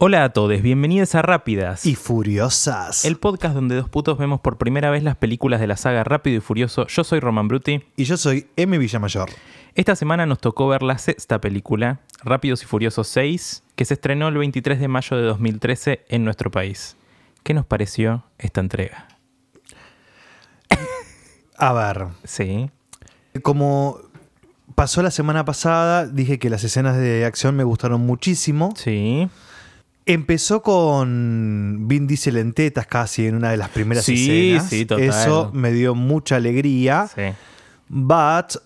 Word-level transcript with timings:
Hola 0.00 0.24
a 0.24 0.32
todos, 0.32 0.62
bienvenidos 0.62 1.14
a 1.14 1.22
Rápidas. 1.22 1.84
Y 1.84 1.94
Furiosas. 1.96 3.04
El 3.04 3.16
podcast 3.16 3.54
donde 3.54 3.74
dos 3.74 3.88
putos 3.88 4.16
vemos 4.16 4.40
por 4.40 4.56
primera 4.56 4.90
vez 4.90 5.02
las 5.02 5.16
películas 5.16 5.60
de 5.60 5.66
la 5.66 5.76
saga 5.76 6.04
Rápido 6.04 6.38
y 6.38 6.40
Furioso. 6.40 6.86
Yo 6.86 7.04
soy 7.04 7.20
Roman 7.20 7.48
Bruti. 7.48 7.82
Y 7.96 8.04
yo 8.04 8.16
soy 8.16 8.46
M. 8.56 8.78
Villamayor. 8.78 9.28
Esta 9.74 9.96
semana 9.96 10.24
nos 10.24 10.38
tocó 10.38 10.68
ver 10.68 10.82
la 10.82 10.98
sexta 10.98 11.40
película, 11.40 12.00
Rápidos 12.22 12.62
y 12.62 12.66
Furiosos 12.66 13.08
6, 13.08 13.64
que 13.74 13.84
se 13.84 13.94
estrenó 13.94 14.28
el 14.28 14.38
23 14.38 14.80
de 14.80 14.88
mayo 14.88 15.16
de 15.16 15.24
2013 15.24 16.06
en 16.08 16.24
nuestro 16.24 16.50
país. 16.50 16.96
¿Qué 17.42 17.52
nos 17.52 17.66
pareció 17.66 18.24
esta 18.38 18.60
entrega? 18.60 19.17
A 21.58 21.72
ver. 21.72 22.06
Sí. 22.24 22.70
Como 23.42 23.98
pasó 24.74 25.02
la 25.02 25.10
semana 25.10 25.44
pasada, 25.44 26.06
dije 26.06 26.38
que 26.38 26.50
las 26.50 26.64
escenas 26.64 26.96
de 26.96 27.24
acción 27.24 27.56
me 27.56 27.64
gustaron 27.64 28.00
muchísimo. 28.02 28.72
Sí. 28.76 29.28
Empezó 30.06 30.62
con 30.62 31.84
Vin 31.86 32.06
Diesel 32.06 32.38
en 32.38 32.52
tetas 32.54 32.86
casi 32.86 33.26
en 33.26 33.34
una 33.34 33.50
de 33.50 33.58
las 33.58 33.68
primeras 33.68 34.04
Sí, 34.04 34.52
escenas. 34.52 34.70
sí, 34.70 34.86
total. 34.86 35.04
Eso 35.04 35.50
me 35.52 35.72
dio 35.72 35.94
mucha 35.94 36.36
alegría. 36.36 37.08
Sí. 37.14 37.22
But 37.88 38.56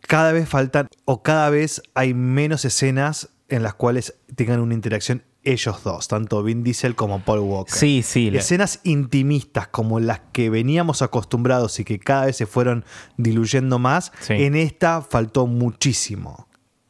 cada 0.00 0.32
vez 0.32 0.48
faltan 0.48 0.88
o 1.04 1.22
cada 1.22 1.48
vez 1.50 1.82
hay 1.94 2.12
menos 2.14 2.64
escenas 2.64 3.30
en 3.48 3.62
las 3.62 3.74
cuales 3.74 4.14
tengan 4.36 4.60
una 4.60 4.74
interacción 4.74 5.22
ellos 5.42 5.82
dos, 5.84 6.06
tanto 6.08 6.42
Vin 6.42 6.62
Diesel 6.62 6.94
como 6.94 7.20
Paul 7.24 7.40
Walker. 7.40 7.74
Sí, 7.74 8.02
sí. 8.02 8.28
Escenas 8.34 8.80
intimistas 8.84 9.68
como 9.68 9.98
las 10.00 10.20
que 10.32 10.50
veníamos 10.50 11.02
acostumbrados 11.02 11.80
y 11.80 11.84
que 11.84 11.98
cada 11.98 12.26
vez 12.26 12.36
se 12.36 12.46
fueron 12.46 12.84
diluyendo 13.16 13.78
más, 13.78 14.12
Sí. 14.20 14.34
en 14.34 14.54
esta 14.54 15.00
faltó 15.02 15.46
muchísimo. 15.46 16.46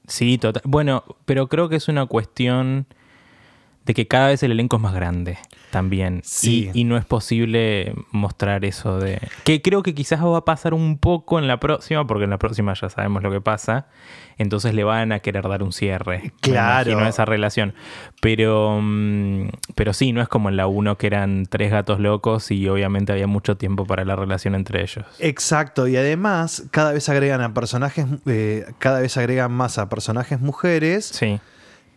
Sí, 0.06 0.38
total. 0.38 0.62
Bueno, 0.64 1.04
pero 1.24 1.48
creo 1.48 1.68
que 1.68 1.76
es 1.76 1.86
una 1.88 2.06
cuestión 2.06 2.86
de 3.90 3.94
que 3.94 4.06
cada 4.06 4.28
vez 4.28 4.40
el 4.44 4.52
elenco 4.52 4.76
es 4.76 4.82
más 4.82 4.94
grande 4.94 5.36
también. 5.72 6.20
Sí. 6.24 6.70
Y, 6.72 6.82
y 6.82 6.84
no 6.84 6.96
es 6.96 7.04
posible 7.04 7.92
mostrar 8.12 8.64
eso 8.64 9.00
de... 9.00 9.18
Que 9.42 9.62
creo 9.62 9.82
que 9.82 9.96
quizás 9.96 10.24
va 10.24 10.38
a 10.38 10.44
pasar 10.44 10.74
un 10.74 10.96
poco 10.96 11.40
en 11.40 11.48
la 11.48 11.58
próxima, 11.58 12.06
porque 12.06 12.22
en 12.22 12.30
la 12.30 12.38
próxima 12.38 12.72
ya 12.74 12.88
sabemos 12.88 13.20
lo 13.24 13.32
que 13.32 13.40
pasa. 13.40 13.88
Entonces 14.38 14.74
le 14.74 14.84
van 14.84 15.10
a 15.10 15.18
querer 15.18 15.48
dar 15.48 15.64
un 15.64 15.72
cierre. 15.72 16.32
Claro. 16.40 17.00
a 17.00 17.08
esa 17.08 17.24
relación. 17.24 17.74
Pero, 18.22 18.78
mm, 18.80 19.48
pero 19.74 19.92
sí, 19.92 20.12
no 20.12 20.22
es 20.22 20.28
como 20.28 20.50
en 20.50 20.56
la 20.56 20.68
1 20.68 20.96
que 20.96 21.08
eran 21.08 21.46
tres 21.46 21.72
gatos 21.72 21.98
locos 21.98 22.52
y 22.52 22.68
obviamente 22.68 23.10
había 23.10 23.26
mucho 23.26 23.56
tiempo 23.56 23.86
para 23.86 24.04
la 24.04 24.14
relación 24.14 24.54
entre 24.54 24.82
ellos. 24.82 25.04
Exacto, 25.18 25.88
y 25.88 25.96
además 25.96 26.62
cada 26.70 26.92
vez 26.92 27.08
agregan 27.08 27.40
a 27.40 27.54
personajes, 27.54 28.06
eh, 28.26 28.66
cada 28.78 29.00
vez 29.00 29.16
agregan 29.16 29.50
más 29.50 29.78
a 29.78 29.88
personajes 29.88 30.40
mujeres, 30.40 31.06
Sí. 31.06 31.40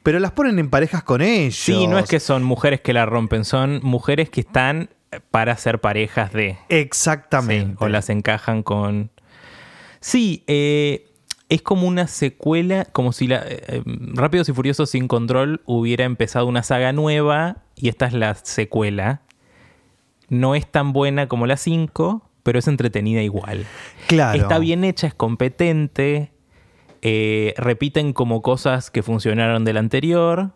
Pero 0.04 0.20
las 0.20 0.32
ponen 0.32 0.59
en 0.59 0.70
parejas 0.70 1.04
con 1.04 1.22
ellos. 1.22 1.56
Sí, 1.56 1.88
no 1.88 1.98
es 1.98 2.08
que 2.08 2.20
son 2.20 2.44
mujeres 2.44 2.82
que 2.82 2.94
la 2.94 3.06
rompen, 3.06 3.46
son 3.46 3.80
mujeres 3.82 4.30
que 4.30 4.42
están 4.42 4.90
para 5.32 5.56
ser 5.58 5.80
parejas 5.80 6.34
de. 6.34 6.58
Exactamente. 6.70 7.78
Sí, 7.80 7.86
o 7.86 7.88
las 7.88 8.10
encajan 8.10 8.64
con. 8.64 9.12
Sí, 10.02 10.44
eh, 10.48 11.10
es 11.48 11.62
como 11.62 11.88
una 11.88 12.08
secuela, 12.08 12.86
como 12.86 13.14
si 13.14 13.28
la, 13.28 13.38
eh, 13.48 13.64
eh, 13.68 13.84
Rápidos 13.86 14.50
y 14.50 14.54
Furiosos 14.54 14.90
sin 14.90 15.08
control 15.08 15.62
hubiera 15.66 16.04
empezado 16.04 16.48
una 16.48 16.64
saga 16.64 16.92
nueva 16.92 17.58
y 17.76 17.88
esta 17.88 18.06
es 18.06 18.14
la 18.14 18.36
secuela. 18.36 19.22
No 20.28 20.56
es 20.56 20.67
tan 20.67 20.92
buena 20.92 21.28
como 21.28 21.48
la 21.48 21.56
5, 21.56 22.30
pero 22.44 22.60
es 22.60 22.67
entretenida 22.67 23.22
igual. 23.22 23.66
Claro. 24.08 24.42
Está 24.42 24.60
bien 24.60 24.84
hecha, 24.84 25.08
es 25.08 25.14
competente. 25.14 26.33
Eh, 27.06 27.54
repiten 27.58 28.14
como 28.14 28.42
cosas 28.42 28.90
que 28.90 29.04
funcionaron 29.04 29.66
del 29.66 29.76
anterior. 29.76 30.52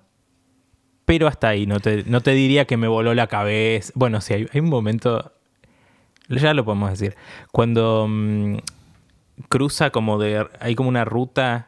Pero 1.03 1.27
hasta 1.27 1.49
ahí, 1.49 1.65
no 1.65 1.81
te, 1.81 2.03
no 2.05 2.21
te 2.21 2.31
diría 2.31 2.65
que 2.65 2.77
me 2.77 2.87
voló 2.87 3.13
la 3.13 3.27
cabeza. 3.27 3.91
Bueno, 3.95 4.21
sí, 4.21 4.33
hay, 4.33 4.47
hay 4.53 4.61
un 4.61 4.69
momento. 4.69 5.33
Ya 6.29 6.53
lo 6.53 6.63
podemos 6.63 6.89
decir. 6.89 7.15
Cuando 7.51 8.07
mm, 8.09 8.57
cruza 9.49 9.89
como 9.89 10.19
de. 10.19 10.47
Hay 10.61 10.75
como 10.75 10.87
una 10.87 11.03
ruta 11.03 11.67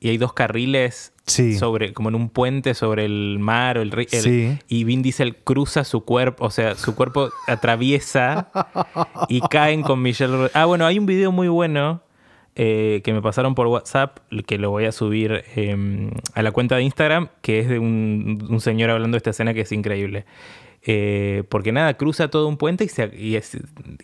y 0.00 0.08
hay 0.08 0.16
dos 0.16 0.32
carriles 0.32 1.12
Sí. 1.26 1.58
sobre, 1.58 1.92
como 1.92 2.08
en 2.08 2.14
un 2.14 2.28
puente 2.30 2.72
sobre 2.74 3.04
el 3.04 3.38
mar 3.40 3.76
o 3.78 3.82
el 3.82 3.90
río. 3.90 4.06
Sí. 4.10 4.58
Y 4.68 4.84
Vin 4.84 5.02
Diesel 5.02 5.36
cruza 5.36 5.84
su 5.84 6.04
cuerpo, 6.04 6.46
o 6.46 6.50
sea, 6.50 6.76
su 6.76 6.94
cuerpo 6.94 7.30
atraviesa 7.48 8.48
y 9.28 9.40
caen 9.40 9.82
con 9.82 10.00
Michelle. 10.00 10.50
Ah, 10.54 10.66
bueno, 10.66 10.86
hay 10.86 10.98
un 10.98 11.06
video 11.06 11.32
muy 11.32 11.48
bueno 11.48 12.00
eh, 12.56 13.02
que 13.04 13.12
me 13.12 13.22
pasaron 13.22 13.54
por 13.54 13.66
WhatsApp, 13.68 14.18
que 14.46 14.58
lo 14.58 14.70
voy 14.70 14.86
a 14.86 14.92
subir 14.92 15.44
eh, 15.54 16.10
a 16.34 16.42
la 16.42 16.50
cuenta 16.52 16.76
de 16.76 16.82
Instagram, 16.82 17.28
que 17.42 17.60
es 17.60 17.68
de 17.68 17.78
un, 17.78 18.44
un 18.48 18.60
señor 18.60 18.90
hablando 18.90 19.14
de 19.14 19.18
esta 19.18 19.30
escena 19.30 19.54
que 19.54 19.60
es 19.60 19.72
increíble. 19.72 20.24
Eh, 20.88 21.42
porque 21.48 21.72
nada, 21.72 21.94
cruza 21.94 22.28
todo 22.28 22.46
un 22.48 22.56
puente 22.56 22.84
y, 22.84 22.88
se, 22.88 23.10
y 23.16 23.36
es- 23.36 23.58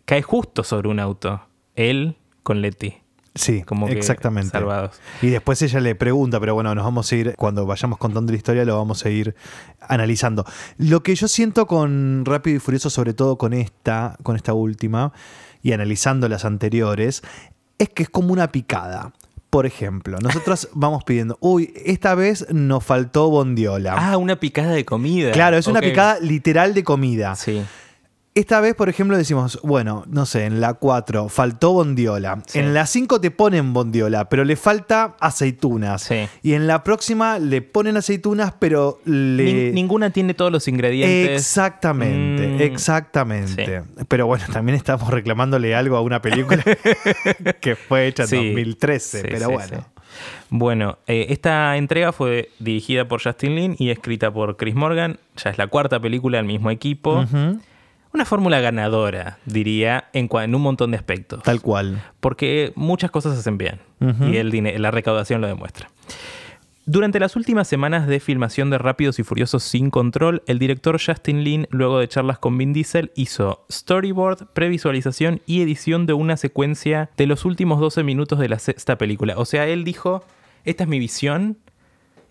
cae 0.04 0.22
justo 0.22 0.64
sobre 0.64 0.88
un 0.88 1.00
auto. 1.00 1.40
Él 1.76 2.16
con 2.42 2.60
Letty. 2.60 2.94
Sí, 3.34 3.62
Como 3.62 3.86
que 3.86 3.94
exactamente. 3.94 4.50
salvados. 4.50 5.00
Y 5.22 5.28
después 5.28 5.62
ella 5.62 5.80
le 5.80 5.94
pregunta, 5.94 6.38
pero 6.38 6.52
bueno, 6.52 6.74
nos 6.74 6.84
vamos 6.84 7.10
a 7.10 7.16
ir, 7.16 7.34
cuando 7.38 7.64
vayamos 7.64 7.96
contando 7.98 8.30
la 8.30 8.36
historia, 8.36 8.66
lo 8.66 8.76
vamos 8.76 9.06
a 9.06 9.08
ir 9.10 9.34
analizando. 9.80 10.44
Lo 10.76 11.02
que 11.02 11.14
yo 11.14 11.28
siento 11.28 11.66
con 11.66 12.24
Rápido 12.26 12.56
y 12.56 12.60
Furioso, 12.60 12.90
sobre 12.90 13.14
todo 13.14 13.38
con 13.38 13.54
esta, 13.54 14.18
con 14.22 14.36
esta 14.36 14.52
última, 14.52 15.14
y 15.62 15.72
analizando 15.72 16.28
las 16.28 16.44
anteriores, 16.44 17.22
es 17.78 17.88
que 17.88 18.04
es 18.04 18.08
como 18.10 18.32
una 18.32 18.50
picada. 18.52 19.12
Por 19.50 19.66
ejemplo, 19.66 20.18
nosotros 20.18 20.68
vamos 20.74 21.04
pidiendo, 21.04 21.36
uy, 21.40 21.74
esta 21.84 22.14
vez 22.14 22.46
nos 22.50 22.82
faltó 22.82 23.28
bondiola. 23.28 23.94
Ah, 23.98 24.16
una 24.16 24.36
picada 24.36 24.72
de 24.72 24.84
comida. 24.84 25.32
claro, 25.32 25.58
es 25.58 25.66
una 25.66 25.80
picada 25.80 26.18
literal 26.20 26.72
de 26.72 26.84
comida. 26.84 27.34
Sí. 27.36 27.62
Esta 28.34 28.62
vez, 28.62 28.74
por 28.74 28.88
ejemplo, 28.88 29.18
decimos, 29.18 29.60
bueno, 29.62 30.04
no 30.08 30.24
sé, 30.24 30.46
en 30.46 30.62
la 30.62 30.72
4 30.72 31.28
faltó 31.28 31.72
bondiola. 31.72 32.42
Sí. 32.46 32.60
En 32.60 32.72
la 32.72 32.86
5 32.86 33.20
te 33.20 33.30
ponen 33.30 33.74
bondiola, 33.74 34.30
pero 34.30 34.44
le 34.44 34.56
falta 34.56 35.16
aceitunas. 35.20 36.04
Sí. 36.04 36.26
Y 36.42 36.54
en 36.54 36.66
la 36.66 36.82
próxima 36.82 37.38
le 37.38 37.60
ponen 37.60 37.98
aceitunas, 37.98 38.54
pero 38.58 39.00
le... 39.04 39.44
Nin- 39.70 39.74
ninguna 39.74 40.08
tiene 40.10 40.32
todos 40.32 40.50
los 40.50 40.66
ingredientes. 40.66 41.38
Exactamente, 41.42 42.48
Mm, 42.48 42.60
exactamente. 42.62 43.82
Pero 44.08 44.26
bueno, 44.26 44.44
también 44.50 44.76
estamos 44.76 45.10
reclamándole 45.10 45.74
algo 45.74 45.96
a 45.96 46.00
una 46.00 46.22
película 46.22 46.62
que 47.60 47.76
fue 47.76 48.06
hecha 48.06 48.22
en 48.22 48.28
Sí, 48.30 48.36
2013. 48.36 49.20
sí, 49.20 49.26
pero 49.30 49.50
bueno. 49.50 49.84
Bueno, 50.50 50.98
eh, 51.06 51.26
esta 51.30 51.76
entrega 51.76 52.12
fue 52.12 52.50
dirigida 52.58 53.06
por 53.08 53.22
Justin 53.22 53.54
Lin 53.56 53.76
y 53.78 53.90
escrita 53.90 54.30
por 54.32 54.56
Chris 54.56 54.74
Morgan. 54.74 55.18
Ya 55.42 55.50
es 55.50 55.58
la 55.58 55.66
cuarta 55.66 56.00
película 56.00 56.38
del 56.38 56.46
mismo 56.46 56.70
equipo. 56.70 57.24
Una 58.12 58.24
fórmula 58.24 58.60
ganadora, 58.60 59.38
diría, 59.46 60.04
en, 60.12 60.28
un 60.54 60.62
montón 60.62 60.90
de 60.90 60.98
aspectos. 60.98 61.42
Tal 61.42 61.62
cual. 61.62 62.02
Porque 62.20 62.72
muchas 62.76 63.10
cosas 63.10 63.34
se 63.34 63.40
hacen 63.40 63.58
bien. 63.58 63.80
Y 64.00 64.36
el 64.36 64.82
la 64.82 64.90
recaudación 64.90 65.40
lo 65.40 65.46
demuestra. 65.46 65.88
Durante 66.84 67.20
las 67.20 67.36
últimas 67.36 67.68
semanas 67.68 68.08
de 68.08 68.18
filmación 68.18 68.68
de 68.68 68.76
Rápidos 68.76 69.20
y 69.20 69.22
Furiosos 69.22 69.62
sin 69.62 69.90
control, 69.90 70.42
el 70.46 70.58
director 70.58 71.00
Justin 71.00 71.44
Lin, 71.44 71.68
luego 71.70 72.00
de 72.00 72.08
charlas 72.08 72.40
con 72.40 72.58
Vin 72.58 72.72
Diesel, 72.72 73.12
hizo 73.14 73.64
storyboard, 73.70 74.48
previsualización 74.52 75.40
y 75.46 75.62
edición 75.62 76.06
de 76.06 76.14
una 76.14 76.36
secuencia 76.36 77.08
de 77.16 77.26
los 77.26 77.44
últimos 77.44 77.78
12 77.78 78.02
minutos 78.02 78.40
de 78.40 78.48
la 78.48 78.58
sexta 78.58 78.98
película. 78.98 79.34
O 79.36 79.44
sea, 79.44 79.68
él 79.68 79.84
dijo, 79.84 80.24
esta 80.64 80.82
es 80.82 80.88
mi 80.88 80.98
visión 80.98 81.56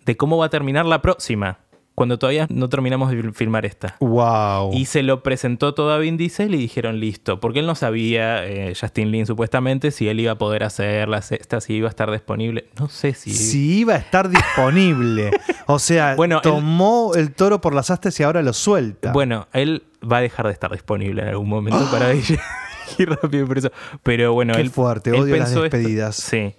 de 0.04 0.18
cómo 0.18 0.36
va 0.36 0.46
a 0.46 0.50
terminar 0.50 0.84
la 0.84 1.00
próxima, 1.00 1.60
cuando 1.94 2.18
todavía 2.18 2.46
no 2.48 2.68
terminamos 2.68 3.10
de 3.10 3.22
fil- 3.22 3.34
filmar 3.34 3.66
esta. 3.66 3.96
Wow. 4.00 4.72
Y 4.72 4.86
se 4.86 5.02
lo 5.02 5.22
presentó 5.22 5.74
todo 5.74 5.92
a 5.92 5.98
Vin 5.98 6.16
Diesel 6.16 6.54
y 6.54 6.58
dijeron 6.58 7.00
listo, 7.00 7.38
porque 7.40 7.58
él 7.58 7.66
no 7.66 7.74
sabía, 7.74 8.46
eh, 8.46 8.74
Justin 8.78 9.10
Lin 9.12 9.26
supuestamente, 9.26 9.90
si 9.90 10.08
él 10.08 10.18
iba 10.20 10.32
a 10.32 10.38
poder 10.38 10.64
hacer 10.64 11.08
la 11.08 11.20
sexta, 11.22 11.60
si 11.60 11.74
iba 11.74 11.88
a 11.88 11.90
estar 11.90 12.10
disponible. 12.10 12.66
No 12.78 12.88
sé 12.88 13.12
si... 13.14 13.30
Si 13.32 13.78
iba 13.80 13.94
a 13.94 13.98
estar 13.98 14.28
disponible. 14.30 15.30
O 15.66 15.78
sea, 15.78 16.14
Bueno, 16.16 16.36
él- 16.36 16.42
tomó 16.42 17.12
el 17.14 17.32
toro 17.34 17.60
por 17.60 17.74
las 17.74 17.90
astas 17.90 18.18
y 18.18 18.22
ahora 18.22 18.42
lo 18.42 18.52
suelta. 18.52 19.12
Bueno, 19.12 19.48
él 19.52 19.82
va 20.10 20.18
a 20.18 20.20
dejar 20.22 20.46
de 20.46 20.52
estar 20.52 20.72
disponible 20.72 21.22
en 21.22 21.28
algún 21.28 21.48
momento 21.48 21.88
para 21.90 22.08
dirigir 22.10 22.38
rápido 23.22 23.46
por 23.46 23.58
eso. 23.58 23.70
Pero 24.02 24.32
bueno, 24.32 24.54
Qué 24.54 24.60
él, 24.62 24.70
fuerte, 24.70 25.10
él 25.10 25.16
odio 25.16 25.36
las 25.36 25.50
esto- 25.50 25.62
despedidas. 25.62 26.16
sí, 26.16 26.54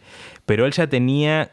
pero 0.45 0.65
él 0.65 0.71
ya 0.73 0.87
tenía 0.87 1.49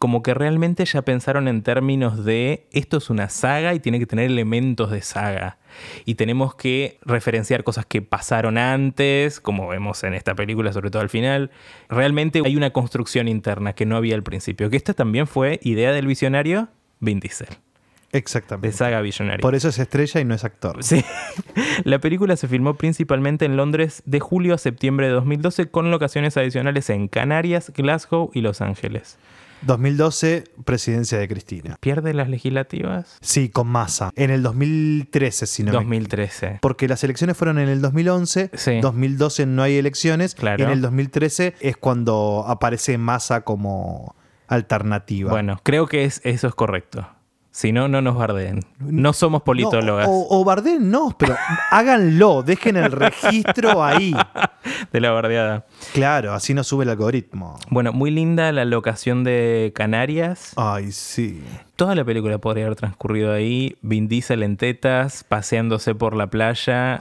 como 0.00 0.22
que 0.22 0.32
realmente 0.32 0.82
ya 0.86 1.02
pensaron 1.02 1.46
en 1.46 1.62
términos 1.62 2.24
de 2.24 2.66
esto 2.72 2.96
es 2.96 3.10
una 3.10 3.28
saga 3.28 3.74
y 3.74 3.80
tiene 3.80 3.98
que 3.98 4.06
tener 4.06 4.24
elementos 4.24 4.90
de 4.90 5.02
saga. 5.02 5.58
Y 6.06 6.14
tenemos 6.14 6.54
que 6.54 6.98
referenciar 7.02 7.64
cosas 7.64 7.84
que 7.84 8.00
pasaron 8.00 8.56
antes, 8.56 9.40
como 9.40 9.68
vemos 9.68 10.02
en 10.02 10.14
esta 10.14 10.34
película, 10.34 10.72
sobre 10.72 10.90
todo 10.90 11.02
al 11.02 11.10
final. 11.10 11.50
Realmente 11.90 12.40
hay 12.42 12.56
una 12.56 12.70
construcción 12.70 13.28
interna 13.28 13.74
que 13.74 13.84
no 13.84 13.94
había 13.94 14.14
al 14.14 14.22
principio. 14.22 14.70
Que 14.70 14.78
esta 14.78 14.94
también 14.94 15.26
fue 15.26 15.60
idea 15.62 15.92
del 15.92 16.06
visionario 16.06 16.68
Vin 17.00 17.20
Diesel. 17.20 17.48
de 17.48 18.18
Exactamente. 18.18 18.74
Saga 18.74 19.02
Visionary. 19.02 19.42
Por 19.42 19.54
eso 19.54 19.68
es 19.68 19.78
estrella 19.78 20.18
y 20.18 20.24
no 20.24 20.34
es 20.34 20.44
actor. 20.44 20.82
Sí. 20.82 21.04
La 21.84 21.98
película 21.98 22.36
se 22.36 22.48
filmó 22.48 22.72
principalmente 22.72 23.44
en 23.44 23.58
Londres 23.58 24.02
de 24.06 24.18
julio 24.18 24.54
a 24.54 24.58
septiembre 24.58 25.08
de 25.08 25.12
2012 25.12 25.70
con 25.70 25.90
locaciones 25.90 26.38
adicionales 26.38 26.88
en 26.88 27.06
Canarias, 27.06 27.70
Glasgow 27.76 28.30
y 28.32 28.40
Los 28.40 28.62
Ángeles. 28.62 29.18
2012, 29.62 30.44
presidencia 30.64 31.18
de 31.18 31.28
Cristina. 31.28 31.76
¿Pierde 31.80 32.14
las 32.14 32.28
legislativas? 32.28 33.16
Sí, 33.20 33.48
con 33.48 33.68
masa. 33.68 34.10
En 34.16 34.30
el 34.30 34.42
2013, 34.42 35.46
si 35.46 35.62
no 35.62 35.72
me 35.72 35.78
2013. 35.78 36.58
Porque 36.60 36.88
las 36.88 37.02
elecciones 37.04 37.36
fueron 37.36 37.58
en 37.58 37.68
el 37.68 37.80
2011, 37.80 38.50
Sí. 38.54 38.80
2012 38.80 39.46
no 39.46 39.62
hay 39.62 39.76
elecciones, 39.76 40.34
Claro. 40.34 40.62
y 40.62 40.66
en 40.66 40.72
el 40.72 40.80
2013 40.80 41.54
es 41.60 41.76
cuando 41.76 42.44
aparece 42.46 42.98
Massa 42.98 43.42
como 43.42 44.14
alternativa. 44.48 45.30
Bueno, 45.30 45.60
creo 45.62 45.86
que 45.86 46.04
es, 46.04 46.20
eso 46.24 46.48
es 46.48 46.54
correcto. 46.54 47.06
Si 47.52 47.72
no, 47.72 47.88
no 47.88 48.00
nos 48.00 48.16
bardeen. 48.16 48.64
No 48.78 49.12
somos 49.12 49.42
politólogas 49.42 50.06
No, 50.06 50.12
o, 50.12 50.40
o 50.40 50.44
bardeen 50.44 50.88
no, 50.90 51.16
pero 51.18 51.36
háganlo, 51.70 52.42
dejen 52.42 52.76
el 52.76 52.92
registro 52.92 53.82
ahí. 53.82 54.14
de 54.92 55.00
la 55.00 55.10
bardeada. 55.10 55.66
Claro, 55.92 56.32
así 56.32 56.54
no 56.54 56.62
sube 56.62 56.84
el 56.84 56.90
algoritmo. 56.90 57.58
Bueno, 57.68 57.92
muy 57.92 58.10
linda 58.10 58.52
la 58.52 58.64
locación 58.64 59.24
de 59.24 59.72
Canarias. 59.74 60.52
Ay, 60.56 60.92
sí. 60.92 61.42
Toda 61.76 61.94
la 61.94 62.04
película 62.04 62.38
podría 62.38 62.66
haber 62.66 62.76
transcurrido 62.76 63.32
ahí. 63.32 63.76
Vin 63.82 64.06
Diesel 64.06 64.42
en 64.42 64.56
tetas, 64.56 65.24
paseándose 65.24 65.94
por 65.94 66.14
la 66.14 66.28
playa. 66.28 66.98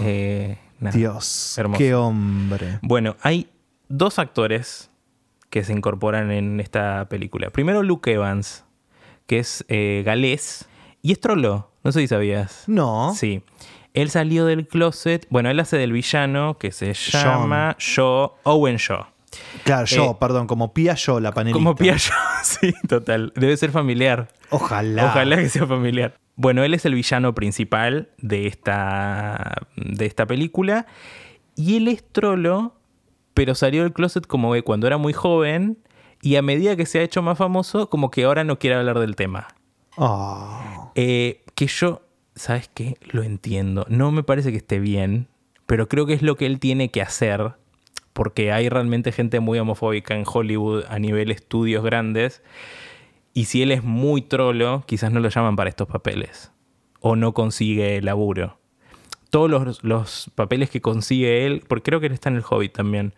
Eh, 0.00 0.58
nada. 0.78 0.96
Dios, 0.96 1.56
hermoso. 1.56 1.78
qué 1.78 1.94
hombre. 1.94 2.78
Bueno, 2.82 3.16
hay 3.22 3.48
dos 3.88 4.18
actores 4.18 4.90
que 5.48 5.64
se 5.64 5.72
incorporan 5.72 6.30
en 6.32 6.60
esta 6.60 7.06
película. 7.08 7.48
Primero 7.50 7.82
Luke 7.82 8.12
Evans, 8.12 8.65
que 9.26 9.38
es 9.38 9.64
eh, 9.68 10.02
galés 10.04 10.68
y 11.02 11.12
es 11.12 11.20
trolo. 11.20 11.70
No 11.84 11.92
sé 11.92 12.00
si 12.00 12.08
sabías. 12.08 12.64
No. 12.66 13.14
Sí. 13.14 13.42
Él 13.94 14.10
salió 14.10 14.44
del 14.44 14.66
closet. 14.66 15.26
Bueno, 15.30 15.50
él 15.50 15.58
hace 15.60 15.78
del 15.78 15.92
villano 15.92 16.58
que 16.58 16.72
se 16.72 16.92
llama 16.94 17.76
Shaw, 17.78 18.32
Owen 18.42 18.76
Shaw. 18.76 19.06
Claro, 19.64 19.86
yo, 19.86 20.10
Eh, 20.12 20.16
perdón, 20.18 20.46
como 20.46 20.72
Pía 20.72 20.94
yo, 20.94 21.20
la 21.20 21.32
panelista. 21.32 21.58
Como 21.58 21.74
Piaggio. 21.74 22.14
sí, 22.42 22.74
total. 22.88 23.32
Debe 23.36 23.56
ser 23.56 23.70
familiar. 23.70 24.28
Ojalá. 24.50 25.06
Ojalá 25.06 25.36
que 25.36 25.48
sea 25.48 25.66
familiar. 25.66 26.14
Bueno, 26.36 26.64
él 26.64 26.74
es 26.74 26.84
el 26.84 26.94
villano 26.94 27.34
principal 27.34 28.10
de 28.18 28.46
esta, 28.46 29.62
de 29.76 30.06
esta 30.06 30.26
película. 30.26 30.86
Y 31.54 31.76
él 31.76 31.88
es 31.88 32.04
trolo, 32.06 32.74
pero 33.34 33.54
salió 33.54 33.82
del 33.82 33.92
closet 33.92 34.26
como 34.26 34.50
ve 34.50 34.62
cuando 34.62 34.86
era 34.86 34.98
muy 34.98 35.12
joven. 35.12 35.78
Y 36.22 36.36
a 36.36 36.42
medida 36.42 36.76
que 36.76 36.86
se 36.86 36.98
ha 36.98 37.02
hecho 37.02 37.22
más 37.22 37.38
famoso, 37.38 37.88
como 37.88 38.10
que 38.10 38.24
ahora 38.24 38.44
no 38.44 38.58
quiere 38.58 38.76
hablar 38.76 38.98
del 38.98 39.16
tema. 39.16 39.48
Ah. 39.96 40.90
Eh, 40.94 41.44
que 41.54 41.66
yo, 41.66 42.02
¿sabes 42.34 42.70
qué? 42.72 42.96
Lo 43.10 43.22
entiendo. 43.22 43.86
No 43.88 44.10
me 44.12 44.22
parece 44.22 44.50
que 44.50 44.58
esté 44.58 44.78
bien, 44.78 45.28
pero 45.66 45.88
creo 45.88 46.06
que 46.06 46.14
es 46.14 46.22
lo 46.22 46.36
que 46.36 46.46
él 46.46 46.58
tiene 46.58 46.90
que 46.90 47.02
hacer. 47.02 47.52
Porque 48.12 48.50
hay 48.50 48.70
realmente 48.70 49.12
gente 49.12 49.40
muy 49.40 49.58
homofóbica 49.58 50.14
en 50.14 50.24
Hollywood 50.26 50.84
a 50.88 50.98
nivel 50.98 51.30
estudios 51.30 51.84
grandes. 51.84 52.42
Y 53.34 53.44
si 53.44 53.62
él 53.62 53.70
es 53.70 53.84
muy 53.84 54.22
trolo, 54.22 54.84
quizás 54.86 55.12
no 55.12 55.20
lo 55.20 55.28
llaman 55.28 55.56
para 55.56 55.68
estos 55.68 55.86
papeles. 55.86 56.50
O 57.00 57.14
no 57.14 57.34
consigue 57.34 58.00
laburo. 58.00 58.58
Todos 59.28 59.50
los, 59.50 59.84
los 59.84 60.30
papeles 60.34 60.70
que 60.70 60.80
consigue 60.80 61.44
él, 61.44 61.62
porque 61.68 61.90
creo 61.90 62.00
que 62.00 62.06
él 62.06 62.14
está 62.14 62.30
en 62.30 62.36
el 62.36 62.44
Hobbit 62.48 62.72
también, 62.72 63.12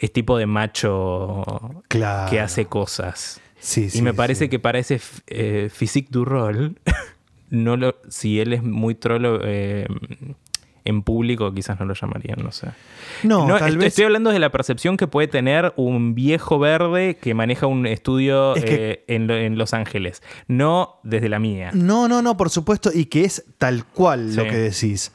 es 0.00 0.12
tipo 0.12 0.36
de 0.38 0.46
macho 0.46 1.44
Claro. 1.88 2.30
que 2.30 2.40
hace 2.40 2.64
cosas. 2.66 3.40
Sí, 3.58 3.84
y 3.84 3.90
sí, 3.90 4.02
me 4.02 4.14
parece 4.14 4.46
sí. 4.46 4.48
que 4.48 4.58
para 4.58 4.78
ese 4.78 5.00
eh, 5.26 5.68
physique 5.72 6.08
du 6.10 6.24
rol, 6.24 6.78
no 7.50 7.76
lo, 7.76 7.96
si 8.08 8.40
él 8.40 8.52
es 8.54 8.62
muy 8.62 8.94
trolo 8.94 9.40
eh, 9.44 9.86
en 10.86 11.02
público, 11.02 11.52
quizás 11.52 11.78
no 11.78 11.84
lo 11.84 11.92
llamarían, 11.92 12.38
no 12.42 12.52
sé. 12.52 12.68
No, 13.22 13.46
No, 13.46 13.58
tal 13.58 13.68
est- 13.72 13.76
vez. 13.78 13.86
Estoy 13.88 14.06
hablando 14.06 14.30
de 14.30 14.38
la 14.38 14.48
percepción 14.50 14.96
que 14.96 15.06
puede 15.06 15.28
tener 15.28 15.74
un 15.76 16.14
viejo 16.14 16.58
verde 16.58 17.18
que 17.20 17.34
maneja 17.34 17.66
un 17.66 17.86
estudio 17.86 18.56
Es 18.56 18.64
que- 18.64 18.90
eh, 18.92 19.04
en, 19.08 19.26
lo- 19.26 19.36
en 19.36 19.58
Los 19.58 19.74
Ángeles, 19.74 20.22
no 20.48 20.98
desde 21.02 21.28
la 21.28 21.38
mía. 21.38 21.70
No, 21.74 22.08
no, 22.08 22.22
no, 22.22 22.38
por 22.38 22.48
supuesto, 22.48 22.90
y 22.94 23.04
que 23.04 23.24
es 23.24 23.44
tal 23.58 23.84
cual 23.84 24.34
lo 24.34 24.44
que 24.44 24.56
decís. 24.56 25.12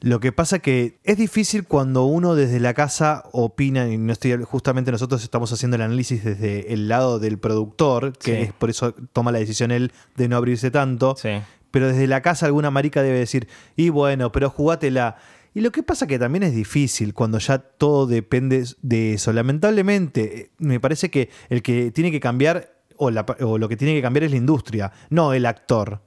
Lo 0.00 0.20
que 0.20 0.30
pasa 0.30 0.60
que 0.60 0.98
es 1.02 1.16
difícil 1.16 1.64
cuando 1.64 2.04
uno 2.04 2.36
desde 2.36 2.60
la 2.60 2.72
casa 2.72 3.24
opina, 3.32 3.88
y 3.88 3.98
no 3.98 4.12
estoy 4.12 4.32
justamente 4.44 4.92
nosotros 4.92 5.22
estamos 5.24 5.52
haciendo 5.52 5.74
el 5.76 5.82
análisis 5.82 6.22
desde 6.22 6.72
el 6.72 6.86
lado 6.88 7.18
del 7.18 7.38
productor, 7.38 8.12
que 8.16 8.36
Sí. 8.36 8.42
es 8.42 8.52
por 8.52 8.70
eso 8.70 8.94
toma 9.12 9.32
la 9.32 9.40
decisión 9.40 9.72
él 9.72 9.90
de 10.16 10.28
no 10.28 10.36
abrirse 10.36 10.70
tanto. 10.70 11.16
Sí. 11.20 11.30
Pero 11.72 11.88
desde 11.88 12.06
la 12.06 12.22
casa 12.22 12.46
alguna 12.46 12.70
marica 12.70 13.02
debe 13.02 13.18
decir, 13.18 13.48
y 13.76 13.88
bueno, 13.88 14.30
pero 14.30 14.50
jugátela. 14.50 15.16
Y 15.52 15.60
lo 15.62 15.72
que 15.72 15.82
pasa 15.82 16.06
que 16.06 16.18
también 16.18 16.44
es 16.44 16.54
difícil 16.54 17.12
cuando 17.12 17.38
ya 17.38 17.58
todo 17.58 18.06
depende 18.06 18.64
de 18.82 19.14
eso. 19.14 19.32
Lamentablemente, 19.32 20.50
me 20.58 20.78
parece 20.78 21.10
que 21.10 21.28
el 21.48 21.62
que 21.62 21.90
tiene 21.90 22.10
que 22.12 22.20
cambiar, 22.20 22.72
o, 22.96 23.10
la- 23.10 23.26
o 23.40 23.58
lo 23.58 23.68
que 23.68 23.76
tiene 23.76 23.94
que 23.94 24.02
cambiar 24.02 24.24
es 24.24 24.30
la 24.30 24.36
industria, 24.36 24.92
no 25.10 25.32
el 25.32 25.44
actor. 25.46 26.00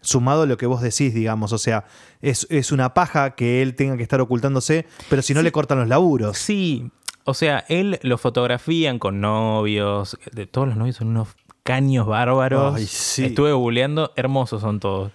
Sumado 0.00 0.42
a 0.42 0.46
lo 0.46 0.56
que 0.56 0.66
vos 0.66 0.80
decís, 0.80 1.12
digamos. 1.12 1.52
O 1.52 1.58
sea, 1.58 1.84
es, 2.20 2.46
es 2.50 2.72
una 2.72 2.94
paja 2.94 3.34
que 3.34 3.62
él 3.62 3.74
tenga 3.74 3.96
que 3.96 4.02
estar 4.02 4.20
ocultándose, 4.20 4.86
pero 5.10 5.22
si 5.22 5.34
no 5.34 5.42
le 5.42 5.52
cortan 5.52 5.78
los 5.78 5.88
laburos. 5.88 6.38
Sí, 6.38 6.90
o 7.28 7.34
sea, 7.34 7.66
él 7.68 7.98
lo 8.02 8.16
fotografían 8.16 8.98
con 8.98 9.20
novios, 9.20 10.18
de 10.32 10.46
todos 10.46 10.66
los 10.68 10.78
novios 10.78 10.96
son 10.96 11.08
unos 11.08 11.28
caños 11.62 12.06
bárbaros. 12.06 12.76
Ay, 12.76 12.86
sí. 12.86 13.26
Estuve 13.26 13.52
googleando, 13.52 14.12
hermosos 14.16 14.62
son 14.62 14.80
todos. 14.80 15.12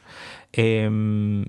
Em, 0.51 1.45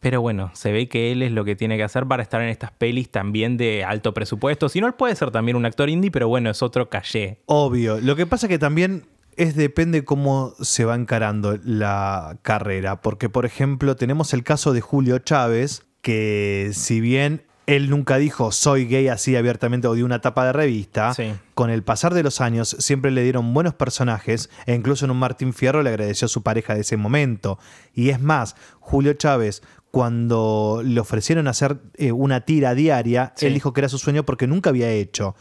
pero 0.00 0.20
bueno, 0.20 0.50
se 0.54 0.72
ve 0.72 0.88
que 0.88 1.12
él 1.12 1.22
es 1.22 1.30
lo 1.30 1.44
que 1.44 1.54
tiene 1.54 1.76
que 1.76 1.84
hacer 1.84 2.06
para 2.06 2.24
estar 2.24 2.42
en 2.42 2.48
estas 2.48 2.72
pelis 2.72 3.08
también 3.08 3.56
de 3.56 3.84
alto 3.84 4.12
presupuesto. 4.12 4.68
Si 4.68 4.80
no, 4.80 4.88
él 4.88 4.94
puede 4.94 5.14
ser 5.14 5.30
también 5.30 5.56
un 5.56 5.64
actor 5.64 5.88
indie, 5.88 6.10
pero 6.10 6.26
bueno, 6.26 6.50
es 6.50 6.60
otro 6.60 6.90
caché. 6.90 7.38
Obvio. 7.46 8.00
Lo 8.00 8.16
que 8.16 8.26
pasa 8.26 8.48
que 8.48 8.58
también 8.58 9.06
es 9.36 9.56
depende 9.56 10.04
cómo 10.04 10.54
se 10.60 10.84
va 10.84 10.94
encarando 10.94 11.58
la 11.64 12.38
carrera. 12.42 13.00
Porque, 13.00 13.28
por 13.28 13.46
ejemplo, 13.46 13.96
tenemos 13.96 14.32
el 14.34 14.44
caso 14.44 14.72
de 14.72 14.80
Julio 14.80 15.18
Chávez, 15.18 15.82
que 16.02 16.70
si 16.74 17.00
bien 17.00 17.44
él 17.66 17.90
nunca 17.90 18.16
dijo 18.18 18.50
soy 18.50 18.86
gay 18.86 19.06
así 19.06 19.36
abiertamente 19.36 19.86
o 19.86 19.94
dio 19.94 20.04
una 20.04 20.20
tapa 20.20 20.44
de 20.44 20.52
revista, 20.52 21.14
Sí. 21.14 21.32
con 21.54 21.70
el 21.70 21.84
pasar 21.84 22.12
de 22.12 22.24
los 22.24 22.40
años 22.40 22.76
siempre 22.80 23.12
le 23.12 23.22
dieron 23.22 23.54
buenos 23.54 23.74
personajes 23.74 24.50
e 24.66 24.74
incluso 24.74 25.04
en 25.04 25.12
un 25.12 25.18
Martín 25.20 25.52
Fierro 25.52 25.82
le 25.84 25.90
agradeció 25.90 26.26
a 26.26 26.28
su 26.28 26.42
pareja 26.42 26.74
de 26.74 26.80
ese 26.80 26.96
momento. 26.96 27.60
Y 27.94 28.08
es 28.10 28.20
más, 28.20 28.56
Julio 28.80 29.12
Chávez, 29.14 29.62
cuando 29.92 30.82
le 30.84 30.98
ofrecieron 30.98 31.46
hacer 31.46 31.78
eh, 31.94 32.10
una 32.10 32.40
tira 32.40 32.74
diaria, 32.74 33.32
Sí. 33.36 33.46
él 33.46 33.54
dijo 33.54 33.72
que 33.72 33.80
era 33.82 33.88
su 33.88 33.98
sueño 33.98 34.24
porque 34.24 34.48
nunca 34.48 34.70
había 34.70 34.90
hecho 34.90 35.36